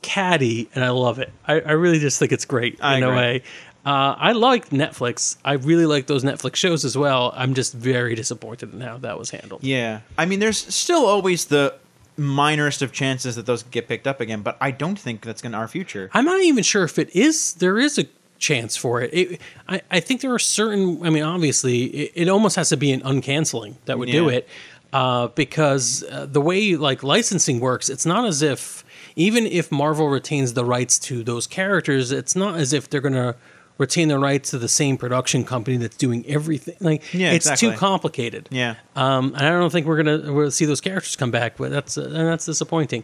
catty, 0.00 0.68
and 0.74 0.84
I 0.84 0.90
love 0.90 1.18
it. 1.18 1.32
I, 1.46 1.54
I 1.60 1.72
really 1.72 1.98
just 1.98 2.18
think 2.18 2.30
it's 2.32 2.44
great 2.44 2.78
I 2.80 2.98
in 2.98 3.02
a 3.02 3.08
way. 3.10 3.42
Uh, 3.84 4.14
I 4.18 4.32
like 4.32 4.70
Netflix. 4.70 5.36
I 5.44 5.54
really 5.54 5.86
like 5.86 6.06
those 6.06 6.24
Netflix 6.24 6.56
shows 6.56 6.84
as 6.84 6.96
well. 6.96 7.32
I'm 7.36 7.54
just 7.54 7.74
very 7.74 8.14
disappointed 8.14 8.72
in 8.72 8.80
how 8.80 8.96
that 8.98 9.18
was 9.18 9.30
handled. 9.30 9.62
Yeah. 9.62 10.00
I 10.16 10.24
mean, 10.24 10.40
there's 10.40 10.74
still 10.74 11.04
always 11.04 11.46
the 11.46 11.74
minorest 12.18 12.80
of 12.80 12.92
chances 12.92 13.36
that 13.36 13.44
those 13.46 13.62
get 13.64 13.88
picked 13.88 14.06
up 14.06 14.20
again, 14.20 14.42
but 14.42 14.56
I 14.60 14.70
don't 14.70 14.98
think 14.98 15.22
that's 15.22 15.42
going 15.42 15.52
to 15.52 15.58
our 15.58 15.68
future. 15.68 16.10
I'm 16.14 16.24
not 16.24 16.40
even 16.40 16.62
sure 16.62 16.84
if 16.84 16.98
it 16.98 17.14
is. 17.14 17.54
There 17.54 17.78
is 17.78 17.98
a 17.98 18.06
chance 18.38 18.76
for 18.76 19.02
it. 19.02 19.10
it 19.12 19.40
I, 19.68 19.82
I 19.90 20.00
think 20.00 20.20
there 20.20 20.32
are 20.32 20.38
certain. 20.38 21.04
I 21.04 21.10
mean, 21.10 21.22
obviously, 21.22 21.84
it, 21.84 22.12
it 22.14 22.28
almost 22.28 22.56
has 22.56 22.68
to 22.70 22.76
be 22.76 22.92
an 22.92 23.00
uncanceling 23.00 23.76
that 23.84 23.98
would 23.98 24.10
do 24.10 24.28
it, 24.28 24.48
uh, 24.92 25.28
because 25.28 26.04
uh, 26.04 26.26
the 26.26 26.40
way 26.40 26.76
like 26.76 27.02
licensing 27.02 27.60
works, 27.60 27.88
it's 27.88 28.06
not 28.06 28.24
as 28.26 28.42
if 28.42 28.84
even 29.16 29.46
if 29.46 29.70
Marvel 29.70 30.08
retains 30.08 30.54
the 30.54 30.64
rights 30.64 30.98
to 31.00 31.22
those 31.22 31.46
characters, 31.46 32.12
it's 32.12 32.36
not 32.36 32.56
as 32.56 32.72
if 32.72 32.88
they're 32.88 33.00
gonna 33.00 33.34
retain 33.78 34.06
the 34.08 34.18
rights 34.18 34.50
to 34.50 34.58
the 34.58 34.68
same 34.68 34.96
production 34.96 35.44
company 35.44 35.76
that's 35.76 35.96
doing 35.96 36.24
everything. 36.28 36.76
Like, 36.80 37.02
Yeah, 37.12 37.32
it's 37.32 37.46
exactly. 37.46 37.70
too 37.72 37.76
complicated. 37.76 38.48
Yeah. 38.52 38.76
Um, 38.94 39.34
and 39.36 39.44
I 39.46 39.50
don't 39.50 39.70
think 39.70 39.86
we're 39.86 40.02
gonna 40.02 40.32
we'll 40.32 40.50
see 40.50 40.64
those 40.64 40.80
characters 40.80 41.16
come 41.16 41.30
back, 41.32 41.56
but 41.56 41.70
that's 41.70 41.98
uh, 41.98 42.02
and 42.02 42.28
that's 42.28 42.46
disappointing. 42.46 43.02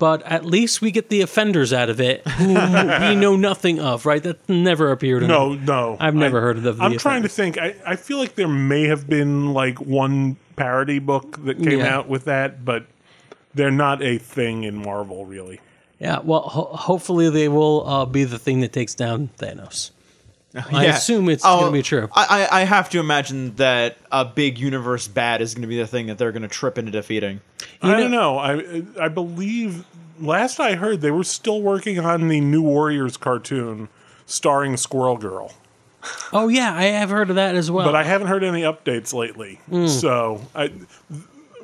But 0.00 0.22
at 0.24 0.44
least 0.44 0.80
we 0.80 0.90
get 0.92 1.08
the 1.08 1.22
offenders 1.22 1.72
out 1.72 1.90
of 1.90 2.00
it, 2.00 2.26
who 2.26 2.48
we 2.54 3.14
know 3.16 3.36
nothing 3.36 3.80
of. 3.80 4.06
Right? 4.06 4.22
That 4.22 4.48
never 4.48 4.90
appeared. 4.92 5.22
In 5.22 5.28
No, 5.28 5.54
no. 5.54 5.96
I've 6.00 6.14
never 6.14 6.38
I- 6.38 6.42
heard 6.42 6.56
of 6.58 6.62
the. 6.64 6.76
I'm 6.80 6.92
the 6.92 6.98
trying 6.98 7.22
to 7.22 7.28
think. 7.28 7.58
I, 7.58 7.74
I 7.86 7.96
feel 7.96 8.18
like 8.18 8.34
there 8.34 8.48
may 8.48 8.84
have 8.84 9.08
been 9.08 9.52
like 9.52 9.78
one 9.80 10.36
parody 10.56 10.98
book 10.98 11.44
that 11.44 11.58
came 11.62 11.78
Yeah. 11.80 11.96
out 11.96 12.08
with 12.08 12.24
that, 12.24 12.64
but 12.64 12.86
they're 13.54 13.70
not 13.70 14.02
a 14.02 14.18
thing 14.18 14.64
in 14.64 14.74
Marvel, 14.76 15.24
really. 15.24 15.60
Yeah. 16.00 16.20
Well, 16.22 16.42
ho- 16.42 16.70
hopefully 16.74 17.28
they 17.30 17.48
will 17.48 17.86
uh, 17.88 18.04
be 18.04 18.24
the 18.24 18.38
thing 18.38 18.60
that 18.60 18.72
takes 18.72 18.94
down 18.94 19.30
Thanos. 19.38 19.90
I 20.72 20.84
Yeah. 20.84 20.96
assume 20.96 21.28
it's 21.28 21.44
Oh, 21.44 21.60
going 21.60 21.72
to 21.72 21.78
be 21.78 21.82
true. 21.82 22.08
I, 22.12 22.46
I 22.50 22.60
I 22.60 22.64
have 22.64 22.88
to 22.90 23.00
imagine 23.00 23.54
that 23.56 23.96
a 24.10 24.24
big 24.24 24.58
universe 24.58 25.06
bad 25.08 25.40
is 25.42 25.54
going 25.54 25.62
to 25.62 25.68
be 25.68 25.76
the 25.78 25.86
thing 25.86 26.06
that 26.06 26.18
they're 26.18 26.32
going 26.32 26.42
to 26.42 26.48
trip 26.48 26.78
into 26.78 26.90
defeating. 26.90 27.40
I 27.82 27.88
know- 27.92 27.96
don't 27.98 28.10
know. 28.10 28.38
I 28.38 28.82
I 29.00 29.08
believe 29.08 29.84
last 30.20 30.58
I 30.58 30.74
heard 30.74 31.00
they 31.00 31.10
were 31.10 31.24
still 31.24 31.60
working 31.62 31.98
on 32.00 32.28
the 32.28 32.40
New 32.40 32.62
Warriors 32.62 33.16
cartoon 33.16 33.88
starring 34.26 34.76
Squirrel 34.76 35.16
Girl, 35.16 35.52
oh 36.32 36.48
yeah, 36.48 36.74
I 36.74 36.84
have 36.84 37.08
heard 37.10 37.30
of 37.30 37.36
that 37.36 37.54
as 37.54 37.70
well. 37.70 37.86
but 37.86 37.94
I 37.94 38.02
haven't 38.04 38.26
heard 38.28 38.42
any 38.44 38.62
updates 38.62 39.12
lately. 39.14 39.60
Hmm. 39.70 39.86
So 39.86 40.42
I, 40.54 40.70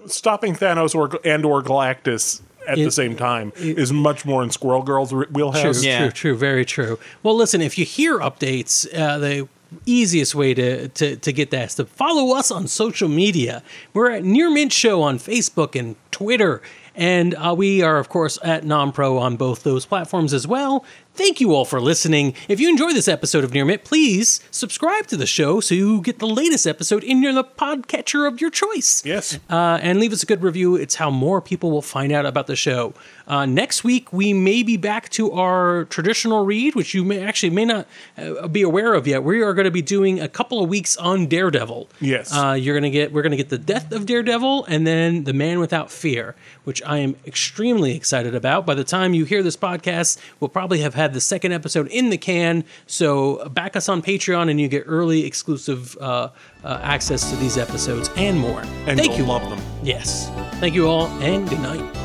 stopping 0.07 0.55
Thanos 0.55 0.95
or 0.95 1.19
and 1.25 1.45
or 1.45 1.63
Galactus 1.63 2.41
at 2.67 2.77
the 2.77 2.91
same 2.91 3.17
time 3.17 3.53
is 3.57 3.93
much 3.93 4.25
more 4.25 4.43
in 4.43 4.51
Squirrel 4.51 4.83
Girl's 4.83 5.13
re- 5.13 5.27
True, 5.27 5.33
wheelhouse. 5.35 5.85
Yeah. 5.85 5.99
true, 6.01 6.11
true, 6.11 6.37
very 6.37 6.65
true. 6.65 6.99
Well, 7.23 7.37
listen, 7.37 7.61
if 7.61 7.79
you 7.79 7.85
hear 7.85 8.19
updates, 8.19 8.87
uh, 8.97 9.19
the 9.19 9.49
easiest 9.87 10.35
way 10.35 10.55
to, 10.55 10.89
to, 10.89 11.17
to 11.17 11.33
get 11.33 11.51
that 11.51 11.69
is 11.69 11.75
to 11.77 11.85
follow 11.85 12.37
us 12.37 12.51
on 12.51 12.67
social 12.67 13.09
media. 13.09 13.63
We're 13.93 14.11
at 14.11 14.25
Near 14.25 14.51
Mint 14.51 14.73
Show 14.73 15.03
on 15.03 15.19
Facebook 15.19 15.79
and 15.79 15.97
Twitter. 16.11 16.63
And 16.97 17.35
uh, 17.35 17.55
we 17.57 17.83
are, 17.83 17.99
of 17.99 18.09
course, 18.09 18.39
at 18.45 18.63
NonPro 18.63 19.19
on 19.19 19.37
both 19.37 19.65
those 19.65 19.85
platforms 19.85 20.33
as 20.33 20.47
well. 20.47 20.85
Thank 21.17 21.41
you 21.41 21.55
all 21.55 21.65
for 21.65 21.81
listening. 21.81 22.35
If 22.49 22.59
you 22.59 22.69
enjoyed 22.69 22.97
this 22.97 23.07
episode 23.07 23.45
of 23.45 23.53
Near 23.55 23.65
Mint, 23.65 23.85
please 23.85 24.41
subscribe 24.51 25.07
to 25.07 25.17
the 25.17 25.27
show 25.27 25.61
so 25.61 25.73
you 25.73 26.01
get 26.03 26.19
the 26.19 26.27
latest 26.27 26.67
episode 26.67 27.05
in 27.05 27.23
your 27.23 27.33
the 27.33 27.45
podcatcher 27.45 28.27
of 28.27 28.41
your 28.41 28.51
choice 28.51 29.01
Yes. 29.07 29.39
uh, 29.49 29.79
and 29.81 30.01
leave 30.01 30.13
us 30.13 30.25
a 30.25 30.27
good 30.27 30.43
review. 30.43 30.75
It's 30.75 30.97
how 30.97 31.11
more 31.13 31.41
people 31.41 31.71
will 31.71 31.83
find 31.83 32.11
out 32.11 32.27
about 32.27 32.49
the 32.49 32.57
show. 32.57 32.95
Uh, 33.29 33.47
next 33.47 33.85
week, 33.85 34.13
we 34.13 34.33
may 34.33 34.65
be 34.65 34.77
back 34.77 35.09
to 35.11 35.31
our 35.33 35.85
traditional 35.85 36.45
read, 36.45 36.75
which 36.75 36.95
you 36.95 37.05
may 37.05 37.23
actually 37.25 37.51
may 37.51 37.65
not 37.65 37.87
uh, 38.19 38.49
be 38.49 38.63
aware 38.63 38.93
of 38.93 39.07
yet. 39.07 39.23
We 39.23 39.41
are 39.41 39.55
going 39.55 39.65
to 39.67 39.71
be 39.71 39.83
doing 39.83 40.19
a 40.21 40.29
couple 40.29 40.63
of 40.65 40.69
weeks 40.69 40.97
on 40.97 41.27
Daredevil. 41.29 41.89
Yes. 42.01 42.35
uh, 42.37 42.53
you're 42.53 42.75
going 42.75 42.91
to 42.91 42.91
get 42.91 43.13
we're 43.13 43.23
going 43.23 43.31
to 43.31 43.37
get 43.39 43.51
the 43.51 43.57
death 43.59 43.93
of 43.93 44.05
Daredevil 44.07 44.65
and 44.65 44.85
then 44.85 45.25
the 45.25 45.33
Man 45.33 45.61
Without 45.61 45.93
Fear, 45.93 46.35
which 46.65 46.83
I 46.85 46.99
am 46.99 47.15
extremely 47.25 47.95
excited 47.97 48.35
about. 48.35 48.67
By 48.67 48.75
the 48.75 48.85
time 48.85 49.15
you 49.15 49.25
hear 49.25 49.45
this 49.45 49.57
podcast, 49.57 50.19
we'll 50.41 50.49
probably 50.51 50.81
have 50.81 50.95
had 50.95 51.04
the 51.13 51.21
second 51.21 51.53
episode 51.53 51.89
in 51.89 52.11
the 52.11 52.19
can. 52.19 52.65
So 52.87 53.49
back 53.51 53.77
us 53.77 53.89
on 53.89 54.03
Patreon, 54.03 54.51
and 54.51 54.61
you 54.61 54.69
get 54.69 54.85
early 54.87 55.25
exclusive 55.25 55.97
uh, 55.99 56.31
uh, 56.65 56.81
access 56.83 57.31
to 57.31 57.37
these 57.37 57.57
episodes 57.57 58.11
and 58.17 58.39
more. 58.39 58.63
And 58.87 58.99
Thank 58.99 59.11
you'll 59.11 59.19
you. 59.19 59.25
love 59.25 59.49
them. 59.49 59.61
Yes. 59.83 60.29
Thank 60.61 60.75
you 60.75 60.87
all, 60.87 61.07
and 61.23 61.49
good 61.49 61.61
night. 61.61 62.05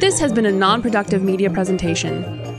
This 0.00 0.18
has 0.18 0.32
been 0.32 0.46
a 0.46 0.50
non 0.50 0.80
productive 0.80 1.22
media 1.22 1.50
presentation. 1.50 2.39